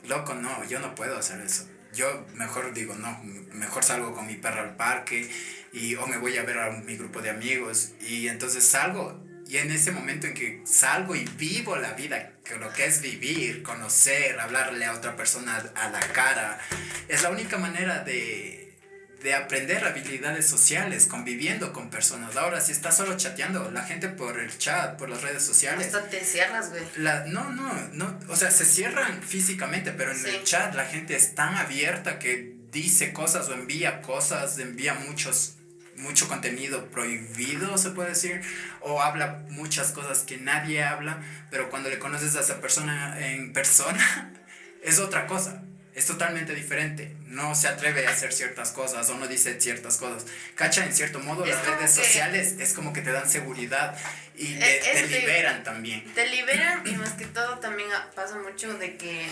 Loco, 0.06 0.34
no, 0.34 0.62
yo 0.68 0.78
no 0.78 0.94
puedo 0.94 1.18
hacer 1.18 1.40
eso. 1.40 1.66
Yo 1.94 2.26
mejor 2.34 2.74
digo, 2.74 2.94
no, 2.94 3.18
mejor 3.54 3.82
salgo 3.82 4.14
con 4.14 4.26
mi 4.26 4.34
perro 4.34 4.60
al 4.60 4.76
parque 4.76 5.28
y 5.72 5.94
o 5.94 6.06
me 6.06 6.18
voy 6.18 6.36
a 6.36 6.42
ver 6.42 6.58
a 6.58 6.70
mi 6.70 6.96
grupo 6.96 7.22
de 7.22 7.30
amigos 7.30 7.92
y 8.00 8.28
entonces 8.28 8.62
salgo 8.62 9.27
y 9.48 9.56
en 9.56 9.70
ese 9.70 9.92
momento 9.92 10.26
en 10.26 10.34
que 10.34 10.60
salgo 10.64 11.16
y 11.16 11.24
vivo 11.38 11.76
la 11.76 11.92
vida, 11.94 12.32
que 12.44 12.56
lo 12.56 12.70
que 12.72 12.84
es 12.84 13.00
vivir, 13.00 13.62
conocer, 13.62 14.38
hablarle 14.38 14.84
a 14.84 14.92
otra 14.92 15.16
persona 15.16 15.56
a 15.74 15.88
la 15.88 16.00
cara, 16.00 16.60
es 17.08 17.22
la 17.22 17.30
única 17.30 17.56
manera 17.56 18.04
de, 18.04 18.76
de 19.22 19.34
aprender 19.34 19.84
habilidades 19.84 20.46
sociales, 20.46 21.06
conviviendo 21.06 21.72
con 21.72 21.88
personas. 21.88 22.36
Ahora, 22.36 22.60
si 22.60 22.72
estás 22.72 22.98
solo 22.98 23.16
chateando, 23.16 23.70
la 23.70 23.84
gente 23.84 24.10
por 24.10 24.38
el 24.38 24.56
chat, 24.58 24.98
por 24.98 25.08
las 25.08 25.22
redes 25.22 25.44
sociales. 25.44 25.86
Hasta 25.86 26.10
te 26.10 26.22
cierras, 26.24 26.68
güey. 26.68 26.82
no, 26.98 27.50
no, 27.50 27.72
no. 27.92 28.18
O 28.28 28.36
sea, 28.36 28.50
se 28.50 28.66
cierran 28.66 29.22
físicamente, 29.22 29.92
pero 29.92 30.12
en 30.12 30.26
el 30.26 30.44
chat 30.44 30.74
la 30.74 30.84
gente 30.84 31.16
es 31.16 31.34
tan 31.34 31.54
abierta 31.54 32.18
que 32.18 32.54
dice 32.70 33.14
cosas 33.14 33.48
o 33.48 33.54
envía 33.54 34.02
cosas, 34.02 34.58
envía 34.58 34.92
muchos 34.92 35.54
mucho 35.98 36.28
contenido 36.28 36.86
prohibido, 36.86 37.76
se 37.76 37.90
puede 37.90 38.10
decir, 38.10 38.40
o 38.80 39.02
habla 39.02 39.44
muchas 39.50 39.92
cosas 39.92 40.20
que 40.20 40.38
nadie 40.38 40.82
habla, 40.82 41.22
pero 41.50 41.70
cuando 41.70 41.90
le 41.90 41.98
conoces 41.98 42.36
a 42.36 42.40
esa 42.40 42.60
persona 42.60 43.18
en 43.20 43.52
persona, 43.52 44.32
es 44.82 44.98
otra 44.98 45.26
cosa, 45.26 45.62
es 45.94 46.06
totalmente 46.06 46.54
diferente, 46.54 47.16
no 47.26 47.54
se 47.54 47.68
atreve 47.68 48.06
a 48.06 48.10
hacer 48.10 48.32
ciertas 48.32 48.70
cosas 48.70 49.10
o 49.10 49.16
no 49.16 49.26
dice 49.26 49.60
ciertas 49.60 49.96
cosas. 49.96 50.26
Cacha, 50.54 50.84
en 50.84 50.94
cierto 50.94 51.18
modo, 51.20 51.44
las 51.44 51.66
redes 51.66 51.92
sociales 51.92 52.54
es 52.60 52.72
como 52.72 52.92
que 52.92 53.02
te 53.02 53.10
dan 53.10 53.28
seguridad 53.28 53.98
y 54.36 54.54
te, 54.54 55.06
liberan 55.08 55.64
también. 55.64 56.04
Te 56.14 56.28
liberan 56.28 56.86
y 56.86 56.92
más 56.92 57.14
que 57.14 57.26
todo 57.26 57.58
también 57.58 57.88
pasa 58.14 58.36
mucho 58.36 58.72
de 58.78 58.96
que, 58.96 59.26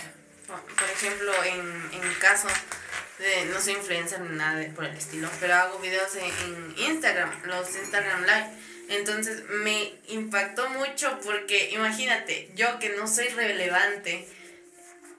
por 0.46 0.90
ejemplo, 0.90 1.32
en, 1.44 2.02
en 2.02 2.14
caso 2.20 2.48
no 3.50 3.60
soy 3.60 3.74
influencer 3.74 4.20
ni 4.20 4.36
nada 4.36 4.66
por 4.74 4.84
el 4.84 4.96
estilo, 4.96 5.28
pero 5.40 5.54
hago 5.54 5.78
videos 5.78 6.14
en, 6.16 6.74
Instagram, 6.76 7.30
los 7.44 7.74
Instagram 7.74 8.22
Live. 8.22 8.48
Entonces 8.88 9.42
me 9.48 9.94
impactó 10.08 10.68
mucho 10.70 11.18
porque 11.24 11.70
imagínate, 11.70 12.50
yo 12.54 12.78
que 12.78 12.90
no 12.90 13.08
soy 13.08 13.28
relevante, 13.28 14.28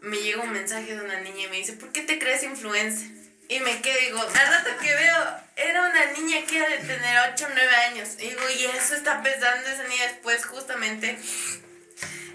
me 0.01 0.17
llega 0.17 0.43
un 0.43 0.51
mensaje 0.51 0.95
de 0.95 1.03
una 1.03 1.19
niña 1.19 1.45
y 1.45 1.49
me 1.49 1.57
dice, 1.57 1.73
¿por 1.73 1.91
qué 1.91 2.01
te 2.01 2.19
crees 2.19 2.43
influencer? 2.43 3.09
Y 3.49 3.59
me 3.61 3.82
quedo, 3.82 3.99
digo, 3.99 4.21
al 4.21 4.34
rato 4.34 4.69
que 4.80 4.93
veo, 4.93 5.25
era 5.55 5.89
una 5.89 6.11
niña 6.11 6.45
que 6.45 6.57
era 6.57 6.69
de 6.69 6.78
tener 6.80 7.17
8 7.34 7.45
o 7.45 7.49
9 7.53 7.75
años. 7.75 8.09
Y 8.19 8.28
digo, 8.28 8.41
y 8.57 8.65
eso 8.65 8.95
está 8.95 9.23
pensando 9.23 9.69
esa 9.69 9.88
niña 9.88 10.03
después, 10.03 10.45
justamente. 10.45 11.17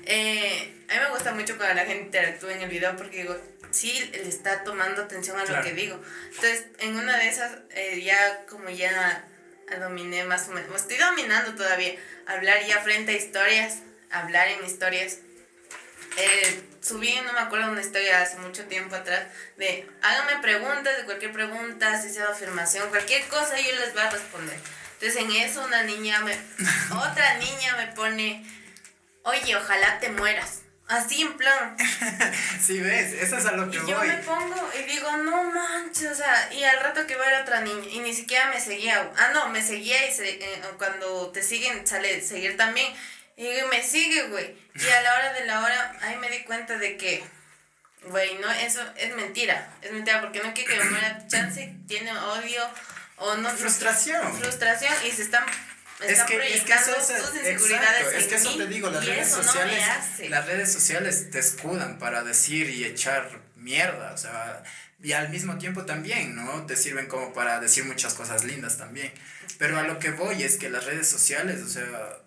Eh, 0.05 0.84
a 0.88 0.94
mí 0.94 1.00
me 1.00 1.11
gusta 1.11 1.32
mucho 1.32 1.57
cuando 1.57 1.74
la 1.74 1.86
gente 1.86 2.05
interactúa 2.07 2.53
en 2.53 2.62
el 2.62 2.68
video 2.68 2.96
porque 2.96 3.18
digo, 3.18 3.36
sí, 3.70 4.11
le 4.12 4.28
está 4.28 4.64
tomando 4.64 5.03
atención 5.03 5.38
a 5.38 5.44
lo 5.44 5.62
que 5.62 5.72
digo. 5.72 6.00
Entonces, 6.26 6.66
en 6.78 6.96
una 6.96 7.16
de 7.18 7.28
esas, 7.28 7.53
eh, 7.70 8.03
ya 8.03 8.44
como 8.46 8.68
ya 8.70 9.26
dominé 9.80 10.24
más 10.24 10.48
o 10.48 10.53
menos, 10.53 10.74
estoy 10.74 10.98
dominando 10.98 11.55
todavía, 11.55 11.94
hablar 12.26 12.64
ya 12.66 12.80
frente 12.80 13.12
a 13.12 13.16
historias, 13.16 13.78
hablar 14.11 14.48
en 14.48 14.64
historias. 14.64 15.18
Eh, 16.18 16.62
subí, 16.82 17.14
no 17.24 17.32
me 17.32 17.38
acuerdo, 17.38 17.70
una 17.70 17.80
historia 17.80 18.20
hace 18.20 18.36
mucho 18.38 18.64
tiempo 18.66 18.94
atrás 18.94 19.26
de 19.57 19.88
háganme 20.03 20.42
preguntas 20.42 20.96
de 20.98 21.05
cualquier 21.05 21.32
pregunta, 21.32 22.00
si 22.03 22.11
sea 22.11 22.26
afirmación, 22.26 22.90
cualquier 22.90 23.26
cosa, 23.28 23.59
yo 23.59 23.74
les 23.76 23.94
voy 23.94 24.03
a 24.03 24.11
responder. 24.11 24.59
Entonces 24.94 25.22
en 25.22 25.30
eso 25.32 25.64
una 25.64 25.82
niña 25.84 26.20
me, 26.20 26.32
otra 26.90 27.38
niña 27.38 27.76
me 27.76 27.86
pone, 27.88 28.44
oye, 29.24 29.56
ojalá 29.56 29.98
te 29.98 30.10
mueras. 30.10 30.62
Así 30.88 31.22
en 31.22 31.36
plan. 31.36 31.76
sí, 32.60 32.80
ves, 32.80 33.12
eso 33.14 33.38
es 33.38 33.46
a 33.46 33.52
lo 33.52 33.70
que 33.70 33.78
y 33.78 33.86
yo 33.86 33.98
me 33.98 34.16
pongo 34.18 34.70
y 34.78 34.82
digo, 34.82 35.10
no 35.18 35.44
manches, 35.44 36.10
o 36.10 36.14
sea, 36.14 36.52
y 36.52 36.62
al 36.64 36.80
rato 36.80 37.06
que 37.06 37.16
va 37.16 37.24
a 37.24 37.30
ver 37.30 37.42
otra 37.42 37.60
niña, 37.60 37.88
y 37.88 38.00
ni 38.00 38.12
siquiera 38.12 38.50
me 38.50 38.60
seguía. 38.60 39.10
Ah, 39.16 39.30
no, 39.32 39.48
me 39.48 39.62
seguía 39.62 40.06
y 40.06 40.12
se, 40.12 40.28
eh, 40.28 40.62
cuando 40.76 41.30
te 41.30 41.42
siguen 41.42 41.86
sale 41.86 42.20
seguir 42.20 42.56
también. 42.56 42.92
Y 43.36 43.48
me 43.70 43.82
sigue, 43.82 44.24
güey. 44.24 44.54
Y 44.74 44.88
a 44.88 45.02
la 45.02 45.14
hora 45.14 45.32
de 45.32 45.46
la 45.46 45.62
hora, 45.62 45.96
ahí 46.02 46.16
me 46.16 46.28
di 46.28 46.42
cuenta 46.44 46.76
de 46.76 46.98
que, 46.98 47.24
güey, 48.04 48.34
no, 48.38 48.50
eso 48.52 48.82
es 48.96 49.14
mentira. 49.16 49.72
Es 49.80 49.92
mentira 49.92 50.20
porque 50.20 50.42
no 50.42 50.52
quiere 50.52 50.74
que 50.74 50.78
me 50.78 50.90
muera. 50.90 51.26
Chance 51.26 51.74
tiene 51.88 52.12
odio 52.12 52.68
o 53.16 53.34
no. 53.36 53.48
Frustración. 53.48 54.38
Frustración 54.38 54.92
y 55.06 55.10
se 55.12 55.22
están 55.22 55.44
es 56.07 56.22
que, 56.22 56.55
es 56.55 56.62
que 56.62 56.72
eso 56.72 56.96
es, 56.96 57.11
exacto, 57.11 58.11
es 58.11 58.26
que 58.26 58.34
eso 58.34 58.57
te 58.57 58.66
digo, 58.66 58.90
las 58.90 59.05
redes 59.05 59.28
sociales, 59.28 59.82
las 60.28 60.46
redes 60.46 60.72
sociales 60.72 61.30
te 61.30 61.38
escudan 61.38 61.98
para 61.98 62.22
decir 62.22 62.70
y 62.70 62.84
echar 62.84 63.42
mierda, 63.57 64.12
o 64.12 64.16
sea, 64.16 64.62
y 65.03 65.12
al 65.12 65.30
mismo 65.30 65.59
tiempo 65.59 65.84
también, 65.84 66.36
¿no? 66.36 66.64
Te 66.66 66.76
sirven 66.76 67.07
como 67.07 67.32
para 67.32 67.61
decir 67.61 67.84
muchas 67.84 68.14
cosas 68.14 68.44
lindas 68.44 68.78
también. 68.78 69.12
Pero 69.59 69.78
a 69.78 69.82
lo 69.82 69.98
que 69.98 70.12
voy 70.12 70.42
es 70.42 70.57
que 70.57 70.70
las 70.70 70.84
redes 70.84 71.09
sociales, 71.09 71.61
o 71.62 71.68
sea, 71.68 72.18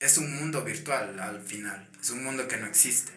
es 0.00 0.18
un 0.18 0.34
mundo 0.36 0.62
virtual 0.62 1.18
al 1.18 1.42
final, 1.42 1.88
es 2.00 2.10
un 2.10 2.22
mundo 2.22 2.46
que 2.46 2.58
no 2.58 2.66
existe. 2.66 3.12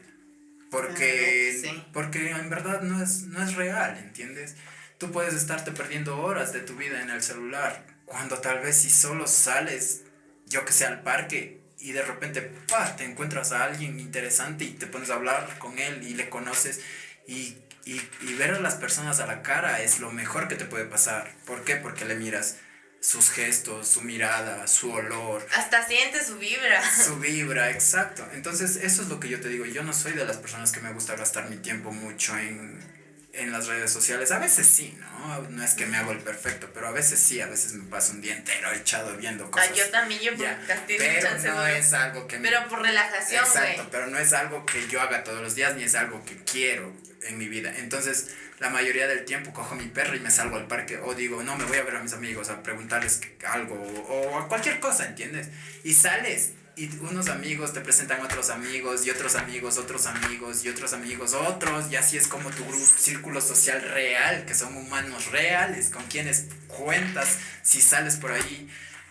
Porque, 0.71 1.81
porque 1.93 2.31
en 2.31 2.49
verdad 2.49 2.81
no 2.81 3.01
es, 3.01 3.23
no 3.23 3.43
es 3.43 3.55
real, 3.55 3.97
¿entiendes? 3.97 4.55
Tú 4.97 5.11
puedes 5.11 5.33
estarte 5.33 5.71
perdiendo 5.71 6.19
horas 6.19 6.53
de 6.53 6.59
tu 6.59 6.75
vida 6.75 7.01
en 7.01 7.09
el 7.09 7.21
celular, 7.21 7.85
cuando 8.07 8.39
tal 8.39 8.59
vez 8.59 8.77
si 8.77 8.89
solo 8.89 9.27
sales, 9.27 10.01
yo 10.47 10.65
que 10.65 10.73
sé, 10.73 10.85
al 10.85 11.03
parque 11.03 11.61
y 11.77 11.91
de 11.91 12.01
repente, 12.01 12.41
pa, 12.41 12.95
te 12.95 13.03
encuentras 13.03 13.51
a 13.51 13.65
alguien 13.65 13.99
interesante 13.99 14.63
y 14.63 14.71
te 14.71 14.87
pones 14.87 15.11
a 15.11 15.15
hablar 15.15 15.59
con 15.59 15.77
él 15.77 16.01
y 16.03 16.15
le 16.15 16.29
conoces 16.29 16.79
y, 17.27 17.57
y, 17.85 18.01
y 18.21 18.33
ver 18.33 18.55
a 18.55 18.59
las 18.59 18.75
personas 18.75 19.19
a 19.19 19.27
la 19.27 19.43
cara 19.43 19.81
es 19.81 19.99
lo 19.99 20.09
mejor 20.09 20.47
que 20.47 20.55
te 20.55 20.65
puede 20.65 20.85
pasar. 20.85 21.35
¿Por 21.45 21.65
qué? 21.65 21.75
Porque 21.75 22.05
le 22.05 22.15
miras 22.15 22.55
sus 23.01 23.29
gestos, 23.29 23.89
su 23.89 24.01
mirada, 24.01 24.67
su 24.67 24.91
olor. 24.91 25.45
Hasta 25.55 25.85
siente 25.85 26.23
su 26.23 26.37
vibra. 26.37 26.81
Su 26.89 27.19
vibra, 27.19 27.69
exacto. 27.71 28.27
Entonces, 28.33 28.77
eso 28.77 29.01
es 29.01 29.09
lo 29.09 29.19
que 29.19 29.29
yo 29.29 29.39
te 29.41 29.49
digo. 29.49 29.65
Yo 29.65 29.83
no 29.83 29.93
soy 29.93 30.13
de 30.13 30.25
las 30.25 30.37
personas 30.37 30.71
que 30.71 30.79
me 30.79 30.93
gusta 30.93 31.15
gastar 31.15 31.49
mi 31.49 31.57
tiempo 31.57 31.91
mucho 31.91 32.37
en, 32.37 32.96
en 33.38 33.51
las 33.51 33.67
redes 33.67 33.91
sociales. 33.91 34.31
A 34.31 34.39
veces 34.39 34.67
sí, 34.67 34.97
¿no? 34.99 35.41
No 35.49 35.63
es 35.63 35.73
que 35.73 35.85
me 35.85 35.97
hago 35.97 36.11
el 36.11 36.19
perfecto, 36.19 36.69
pero 36.73 36.88
a 36.88 36.91
veces 36.91 37.19
sí. 37.19 37.39
A 37.41 37.47
veces 37.47 37.73
me 37.73 37.89
paso 37.89 38.13
un 38.13 38.21
día 38.21 38.35
entero 38.35 38.71
echado 38.73 39.15
viendo 39.17 39.45
ah, 39.45 39.51
cosas. 39.51 39.69
Ah, 39.71 39.75
yo 39.75 39.89
también, 39.89 40.21
yo 40.21 40.35
por 40.35 40.47
Pero 40.88 41.38
no 41.55 41.67
es 41.67 41.93
algo 41.93 42.27
que... 42.27 42.38
Pero 42.38 42.67
por 42.67 42.81
relajación, 42.81 43.43
Exacto, 43.43 43.88
pero 43.91 44.07
no 44.07 44.17
es 44.19 44.33
algo 44.33 44.65
que 44.65 44.88
yo 44.88 45.01
haga 45.01 45.23
todos 45.23 45.41
los 45.41 45.55
días, 45.55 45.75
ni 45.75 45.83
es 45.83 45.95
algo 45.95 46.23
que 46.25 46.35
quiero 46.43 46.93
en 47.23 47.38
mi 47.38 47.47
vida. 47.47 47.73
Entonces 47.77 48.31
la 48.59 48.69
mayoría 48.69 49.07
del 49.07 49.23
tiempo 49.25 49.53
cojo 49.53 49.75
mi 49.75 49.85
perro 49.85 50.15
y 50.15 50.19
me 50.19 50.31
salgo 50.31 50.57
al 50.57 50.67
parque 50.67 50.97
o 50.97 51.13
digo, 51.13 51.43
no, 51.43 51.55
me 51.57 51.65
voy 51.65 51.77
a 51.77 51.83
ver 51.83 51.95
a 51.95 52.01
mis 52.01 52.13
amigos 52.13 52.49
a 52.49 52.63
preguntarles 52.63 53.21
algo 53.47 53.75
o 53.75 54.39
a 54.39 54.47
cualquier 54.47 54.79
cosa, 54.79 55.05
¿entiendes? 55.05 55.49
Y 55.83 55.93
sales 55.93 56.53
y 56.78 56.89
unos 56.99 57.28
amigos 57.28 57.73
te 57.73 57.82
presentan 57.82 58.21
otros 58.21 58.51
amigos 58.51 59.03
y 59.05 59.09
otros 59.09 59.36
amigos, 59.36 59.80
otros 59.80 60.05
amigos 60.05 60.63
y 60.63 60.69
otros 60.69 60.93
amigos, 60.93 61.34
otros 61.34 61.91
y 61.91 61.95
así 61.95 62.17
es 62.17 62.28
como 62.28 62.51
tu 62.51 62.63
grupo, 62.65 62.86
círculo 62.86 63.41
social 63.41 63.82
real, 63.82 64.45
que 64.45 64.53
son 64.53 64.78
humanos 64.78 65.32
reales, 65.32 65.89
con 65.89 66.03
quienes 66.03 66.45
cuentas 66.67 67.39
si 67.63 67.82
sales 67.82 68.17
por 68.17 68.32
ahí 68.32 68.69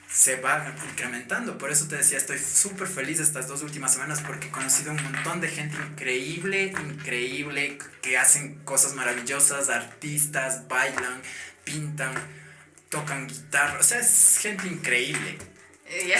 se 0.09 0.37
va 0.37 0.77
incrementando. 0.91 1.59
Por 1.59 1.73
eso 1.73 1.89
te 1.89 1.97
decía, 1.97 2.19
estoy 2.19 2.39
súper 2.39 2.87
feliz 2.87 3.19
estas 3.19 3.49
dos 3.49 3.63
últimas 3.63 3.93
semanas 3.95 4.23
porque 4.25 4.47
he 4.47 4.51
conocido 4.51 4.93
un 4.93 5.03
montón 5.03 5.41
de 5.41 5.49
gente 5.49 5.77
increíble, 5.77 6.73
increíble, 6.89 7.79
que 8.01 8.17
hacen 8.17 8.61
cosas 8.61 8.95
maravillosas, 8.95 9.71
artistas, 9.71 10.69
bailan, 10.69 11.21
pintan, 11.65 12.15
tocan 12.91 13.27
guitarra, 13.27 13.81
o 13.81 13.83
sea, 13.83 13.99
es 13.99 14.39
gente 14.41 14.69
increille. 14.69 15.56
Eh, 15.89 16.13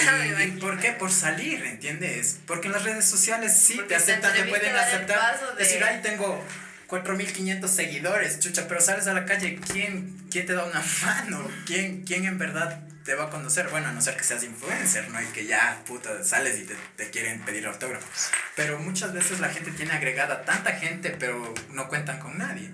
y, 0.45 0.59
por 0.59 0.79
qué? 0.79 0.93
Por 0.93 1.11
salir, 1.11 1.63
¿entiendes? 1.65 2.39
Porque 2.45 2.67
en 2.67 2.73
las 2.73 2.83
redes 2.83 3.05
sociales 3.05 3.57
sí 3.57 3.79
te 3.87 3.95
aceptan, 3.95 4.33
te, 4.33 4.43
pueden 4.43 4.75
aceptar. 4.75 5.55
Decir, 5.57 5.83
ahí 5.83 6.01
tengo 6.01 6.43
4.500 6.87 7.67
seguidores, 7.67 8.39
chucha, 8.39 8.67
pero 8.67 8.79
sales 8.79 9.07
a 9.07 9.13
la 9.13 9.25
calle, 9.25 9.59
¿quién, 9.71 10.25
quién 10.31 10.45
te 10.45 10.53
da 10.53 10.63
una 10.63 10.83
mano? 11.03 11.49
¿Quién, 11.65 12.03
quién 12.03 12.25
en 12.25 12.37
verdad 12.37 12.87
te 13.07 13.15
va 13.15 13.25
a 13.25 13.29
conocer. 13.29 13.69
Bueno, 13.69 13.87
a 13.87 13.91
no 13.93 14.01
ser 14.01 14.17
que 14.17 14.23
seas 14.23 14.43
influencer, 14.43 15.09
¿no? 15.09 15.21
Y 15.21 15.25
que 15.27 15.45
ya, 15.45 15.81
puta, 15.85 16.23
sales 16.25 16.59
y 16.59 16.65
te, 16.65 16.75
te 16.97 17.09
quieren 17.09 17.41
pedir 17.41 17.65
autógrafos. 17.65 18.29
Pero 18.55 18.79
muchas 18.79 19.13
veces 19.13 19.39
la 19.39 19.47
gente 19.47 19.71
tiene 19.71 19.93
agregada 19.93 20.43
tanta 20.43 20.73
gente, 20.73 21.15
pero 21.17 21.53
no 21.71 21.87
cuentan 21.87 22.19
con 22.19 22.37
nadie. 22.37 22.69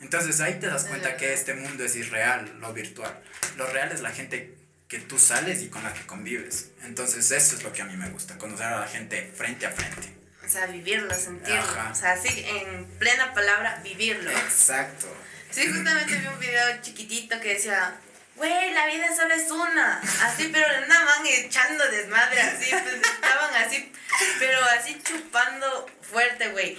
Entonces 0.00 0.40
ahí 0.40 0.58
te 0.58 0.66
das 0.66 0.84
cuenta 0.84 1.16
que 1.16 1.32
este 1.32 1.54
mundo 1.54 1.84
es 1.84 1.94
irreal, 1.94 2.58
lo 2.58 2.72
virtual. 2.72 3.22
Lo 3.56 3.66
real 3.68 3.92
es 3.92 4.00
la 4.00 4.10
gente 4.10 4.57
que 4.88 4.98
tú 4.98 5.18
sales 5.18 5.62
y 5.62 5.68
con 5.68 5.84
la 5.84 5.92
que 5.92 6.06
convives. 6.06 6.70
Entonces 6.82 7.30
eso 7.30 7.56
es 7.56 7.62
lo 7.62 7.72
que 7.72 7.82
a 7.82 7.84
mí 7.84 7.96
me 7.96 8.08
gusta, 8.08 8.38
conocer 8.38 8.66
a 8.66 8.80
la 8.80 8.88
gente 8.88 9.30
frente 9.36 9.66
a 9.66 9.70
frente. 9.70 10.14
O 10.44 10.48
sea, 10.48 10.66
vivirlo, 10.66 11.12
sentirlo. 11.14 11.90
O 11.92 11.94
sea, 11.94 12.12
así 12.12 12.44
en 12.48 12.86
plena 12.98 13.34
palabra, 13.34 13.80
vivirlo. 13.84 14.30
Exacto. 14.30 15.06
Sí, 15.50 15.66
justamente 15.66 16.16
vi 16.16 16.26
un 16.26 16.38
video 16.38 16.80
chiquitito 16.80 17.38
que 17.40 17.54
decía, 17.54 17.96
güey, 18.36 18.72
la 18.72 18.86
vida 18.86 19.14
solo 19.14 19.34
es 19.34 19.50
una. 19.50 20.00
Así, 20.22 20.48
pero 20.50 20.66
nada 20.86 21.04
más 21.04 21.20
echando 21.26 21.86
desmadre, 21.90 22.40
así, 22.40 22.70
pues 22.70 22.94
estaban 22.94 23.54
así, 23.56 23.92
pero 24.38 24.62
así 24.78 24.98
chupando 25.02 25.86
fuerte, 26.00 26.48
güey. 26.48 26.78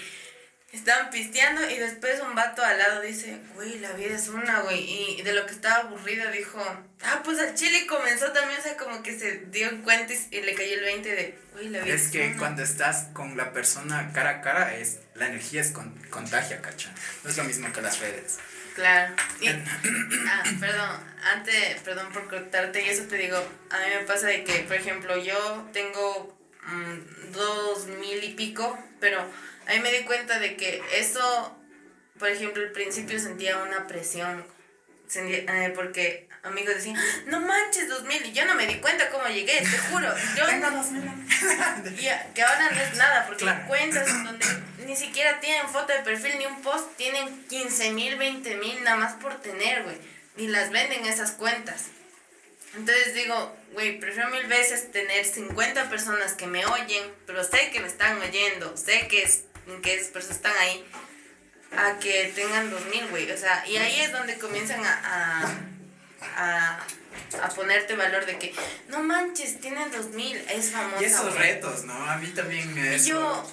Estaban 0.72 1.10
pisteando 1.10 1.68
y 1.68 1.78
después 1.78 2.22
un 2.22 2.36
vato 2.36 2.64
al 2.64 2.78
lado 2.78 3.02
dice, 3.02 3.40
güey, 3.56 3.80
la 3.80 3.92
vida 3.94 4.16
es 4.16 4.28
una, 4.28 4.60
güey. 4.62 5.18
Y 5.18 5.22
de 5.24 5.34
lo 5.34 5.46
que 5.48 5.54
estaba 5.54 5.88
aburrido 5.88 6.32
dijo, 6.32 6.60
ah, 7.02 7.22
pues 7.24 7.40
al 7.40 7.56
chile 7.56 7.88
comenzó 7.88 8.32
también, 8.32 8.60
o 8.60 8.64
sea, 8.64 8.78
como 8.78 9.02
que 9.02 9.18
se 9.18 9.46
dio 9.48 9.82
cuenta 9.84 10.14
y 10.30 10.42
le 10.42 10.54
cayó 10.54 10.76
el 10.76 10.82
20 10.82 11.16
de, 11.16 11.40
güey, 11.54 11.70
la 11.70 11.80
vida 11.84 11.96
es, 11.96 12.06
es 12.06 12.12
que 12.12 12.36
cuando 12.38 12.62
estás 12.62 13.08
con 13.14 13.36
la 13.36 13.52
persona 13.52 14.12
cara 14.14 14.30
a 14.30 14.42
cara, 14.42 14.76
es, 14.76 15.00
la 15.16 15.28
energía 15.28 15.62
es 15.62 15.72
con, 15.72 15.92
contagia, 16.12 16.62
cacha. 16.62 16.94
No 17.24 17.32
es 17.32 17.38
lo 17.38 17.46
mismo 17.46 17.72
que 17.74 17.82
las 17.82 18.00
redes. 18.00 18.38
Claro. 18.76 19.14
ah, 20.28 20.44
perdón, 20.60 21.00
antes, 21.34 21.82
perdón 21.84 22.14
por 22.14 22.30
cortarte, 22.30 22.86
y 22.86 22.90
eso 22.90 23.04
te 23.04 23.18
digo, 23.18 23.38
a 23.72 23.78
mí 23.80 23.86
me 24.00 24.06
pasa 24.06 24.28
de 24.28 24.44
que, 24.44 24.60
por 24.60 24.76
ejemplo, 24.76 25.18
yo 25.18 25.68
tengo 25.74 26.38
mm, 26.68 27.32
dos 27.32 27.88
mil 27.88 28.24
y 28.24 28.36
pico, 28.36 28.78
pero 29.00 29.26
a 29.70 29.74
mí 29.74 29.80
me 29.82 29.92
di 29.92 30.04
cuenta 30.04 30.40
de 30.40 30.56
que 30.56 30.82
eso, 30.94 31.56
por 32.18 32.30
ejemplo, 32.30 32.64
al 32.64 32.72
principio 32.72 33.20
sentía 33.20 33.58
una 33.58 33.86
presión, 33.86 34.44
eh, 35.16 35.72
porque 35.76 36.28
amigos 36.42 36.76
decían, 36.76 36.98
no 37.28 37.40
manches, 37.40 37.88
2000, 37.88 38.26
y 38.26 38.32
yo 38.32 38.46
no 38.46 38.56
me 38.56 38.66
di 38.66 38.76
cuenta 38.76 39.10
cómo 39.12 39.28
llegué, 39.28 39.60
te 39.60 39.78
juro. 39.92 40.12
Yo, 40.36 40.48
Venga, 40.48 40.72
2000. 40.72 41.04
y 42.00 42.34
que 42.34 42.42
ahora 42.42 42.72
no 42.72 42.82
es 42.82 42.98
nada, 42.98 43.28
porque 43.28 43.48
hay 43.48 43.68
cuentas 43.68 44.08
donde 44.24 44.46
ni 44.88 44.96
siquiera 44.96 45.40
tienen 45.40 45.70
foto 45.70 45.94
de 45.94 46.00
perfil 46.00 46.40
ni 46.40 46.48
un 46.48 46.64
post, 46.64 46.96
tienen 46.98 47.46
15 47.48 47.92
mil, 47.92 48.16
20 48.18 48.56
mil 48.56 48.84
nada 48.84 48.98
más 48.98 49.14
por 49.22 49.40
tener, 49.40 49.84
güey. 49.84 49.98
Y 50.38 50.48
las 50.48 50.72
venden 50.72 51.06
esas 51.06 51.32
cuentas. 51.32 51.90
Entonces 52.76 53.14
digo, 53.14 53.56
güey, 53.74 54.00
prefiero 54.00 54.30
mil 54.30 54.48
veces 54.48 54.92
tener 54.92 55.26
50 55.26 55.90
personas 55.90 56.34
que 56.34 56.48
me 56.48 56.66
oyen, 56.66 57.04
pero 57.26 57.44
sé 57.44 57.72
que 57.72 57.80
me 57.80 57.88
están 57.88 58.20
oyendo, 58.22 58.78
sé 58.78 59.08
que, 59.08 59.24
es, 59.24 59.44
que 59.82 59.94
esas 59.94 60.10
personas 60.10 60.38
están 60.38 60.58
ahí, 60.58 60.86
a 61.76 62.00
que 62.00 62.32
tengan 62.36 62.70
2000, 62.70 63.08
güey. 63.08 63.32
O 63.32 63.38
sea, 63.38 63.66
y 63.68 63.78
ahí 63.78 64.02
es 64.02 64.12
donde 64.12 64.38
comienzan 64.38 64.84
a 64.86 65.70
a, 66.36 66.80
a 67.44 67.50
ponerte 67.50 67.96
valor 67.96 68.26
de 68.26 68.38
que, 68.38 68.54
no 68.88 69.04
manches, 69.04 69.60
tienen 69.60 69.92
2000, 69.92 70.38
es 70.50 70.72
famosa. 70.72 71.02
Y 71.02 71.06
esos 71.06 71.36
retos, 71.36 71.84
¿no? 71.86 71.94
A 71.94 72.18
mí 72.18 72.28
también 72.28 72.78
eso, 72.78 73.08
yo, 73.08 73.52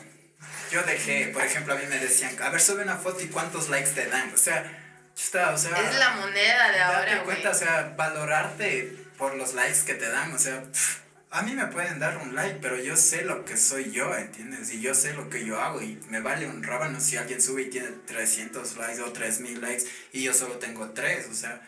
yo 0.73 0.83
dejé, 0.83 1.29
por 1.29 1.43
ejemplo, 1.43 1.75
a 1.75 1.77
mí 1.77 1.85
me 1.89 1.99
decían, 1.99 2.41
a 2.43 2.51
ver, 2.51 2.61
sube 2.61 2.83
una 2.83 2.97
foto 2.97 3.23
y 3.23 3.29
cuántos 3.29 3.69
likes 3.69 3.91
te 3.91 4.07
dan. 4.07 4.33
O 4.35 4.39
sea, 4.39 4.83
Chuta, 5.15 5.53
o 5.53 5.59
sea. 5.59 5.77
Es 5.79 5.99
la 5.99 6.11
moneda 6.11 6.71
de 6.73 6.81
ahora, 6.81 7.13
Date 7.13 7.25
cuenta, 7.25 7.51
o 7.51 7.55
sea, 7.55 7.95
valorarte 7.97 9.07
por 9.17 9.35
los 9.35 9.55
likes 9.55 9.81
que 9.87 9.95
te 9.95 10.09
dan, 10.09 10.35
o 10.35 10.39
sea, 10.39 10.63
pff, 10.63 10.99
a 11.39 11.43
mí 11.43 11.55
me 11.55 11.67
pueden 11.67 11.99
dar 11.99 12.17
un 12.19 12.35
like, 12.35 12.59
pero 12.63 12.81
yo 12.81 12.97
sé 12.97 13.23
lo 13.25 13.45
que 13.45 13.57
soy 13.57 13.91
yo, 13.93 14.15
¿entiendes? 14.17 14.73
Y 14.73 14.81
yo 14.81 14.95
sé 14.95 15.13
lo 15.13 15.29
que 15.29 15.45
yo 15.45 15.61
hago 15.61 15.83
y 15.83 15.99
me 16.09 16.21
vale 16.21 16.47
un 16.47 16.63
rábano 16.63 16.99
si 17.01 17.17
alguien 17.17 17.43
sube 17.43 17.63
y 17.63 17.71
tiene 17.71 17.89
300 18.07 18.77
likes 18.77 19.03
o 19.03 19.13
3000 19.13 19.61
likes 19.61 19.85
y 20.13 20.23
yo 20.23 20.33
solo 20.33 20.57
tengo 20.59 20.91
3, 20.91 21.27
o 21.31 21.35
sea, 21.35 21.61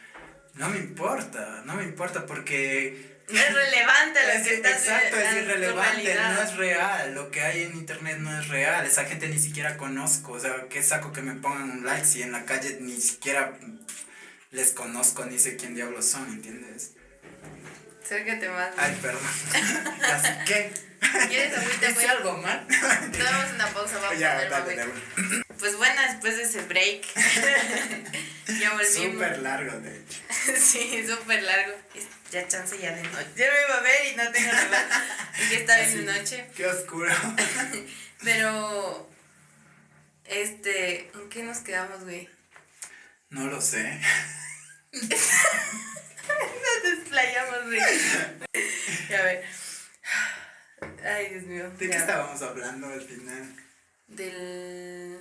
no 0.54 0.68
me 0.70 0.78
importa, 0.78 1.62
no 1.66 1.74
me 1.74 1.84
importa 1.84 2.24
porque... 2.26 3.18
No 3.30 3.38
es 3.38 3.52
relevante 3.54 4.20
lo 4.26 4.32
Es- 4.32 4.48
que 4.48 4.54
estás 4.54 4.72
exacto, 4.80 5.18
es 5.18 5.30
tu 5.30 5.36
irrelevante, 5.36 6.14
no 6.14 6.42
es 6.42 6.56
real, 6.56 7.14
lo 7.14 7.30
que 7.30 7.42
hay 7.42 7.62
en 7.64 7.76
internet 7.76 8.16
no 8.20 8.40
es 8.40 8.48
real, 8.48 8.86
esa 8.86 9.04
gente 9.04 9.28
ni 9.28 9.38
siquiera 9.38 9.76
conozco, 9.76 10.32
o 10.32 10.40
sea, 10.40 10.66
¿qué 10.70 10.82
saco 10.82 11.12
que 11.12 11.20
me 11.20 11.34
pongan 11.34 11.70
un 11.70 11.84
like 11.84 12.06
si 12.06 12.22
en 12.22 12.32
la 12.32 12.46
calle 12.46 12.78
ni 12.80 12.98
siquiera 12.98 13.52
les 14.50 14.70
conozco 14.70 15.26
ni 15.26 15.38
sé 15.38 15.56
quién 15.56 15.74
diablos 15.74 16.06
son, 16.06 16.26
¿entiendes? 16.28 16.94
Acércate 18.08 18.48
más. 18.48 18.70
Ay, 18.78 18.98
perdón. 19.02 19.20
Así 20.02 20.28
que. 20.46 20.72
¿Quieres 21.28 21.58
agüita, 21.58 21.90
¿Hice 21.90 21.92
güey? 21.92 22.06
algo 22.06 22.38
mal? 22.38 22.66
Damos 22.66 23.52
una 23.52 23.66
pausa, 23.68 23.98
vamos 23.98 24.12
a 24.12 24.14
ya, 24.14 24.34
poner 24.34 24.50
dale, 24.50 24.76
dale. 24.76 24.92
Pues 25.58 25.76
bueno, 25.76 26.00
después 26.08 26.38
de 26.38 26.42
ese 26.44 26.62
break, 26.62 27.04
ya 28.60 28.72
volvimos. 28.72 29.12
Súper 29.12 29.38
largo, 29.40 29.78
de 29.80 29.90
hecho. 29.94 30.20
Sí, 30.58 31.06
súper 31.06 31.42
largo. 31.42 31.74
Ya 32.32 32.48
chance 32.48 32.78
ya 32.78 32.94
de 32.94 33.02
noche. 33.02 33.26
Ya 33.36 33.46
me 33.52 33.60
iba 33.60 33.76
a 33.76 33.80
ver 33.82 34.12
y 34.12 34.16
no 34.16 34.32
tengo 34.32 34.52
nada. 34.52 35.06
Y 35.36 35.52
ya 35.52 35.58
está 35.58 35.76
bien 35.76 36.06
de 36.06 36.18
noche. 36.18 36.46
Qué 36.56 36.66
oscuro. 36.66 37.14
Pero, 38.24 39.10
este, 40.24 41.10
¿en 41.12 41.28
qué 41.28 41.42
nos 41.42 41.58
quedamos, 41.58 42.04
güey? 42.04 42.26
No 43.28 43.48
lo 43.48 43.60
sé. 43.60 44.00
Nos 46.84 46.98
desplayamos, 46.98 47.64
güey. 47.64 47.80
Ya 49.08 49.20
a 49.20 49.24
ver. 49.24 49.44
Ay, 51.04 51.28
Dios 51.30 51.44
mío. 51.44 51.70
¿De 51.78 51.90
qué 51.90 51.96
estábamos 51.96 52.40
hablando 52.42 52.88
al 52.88 53.00
final? 53.00 53.56
Del... 54.08 55.20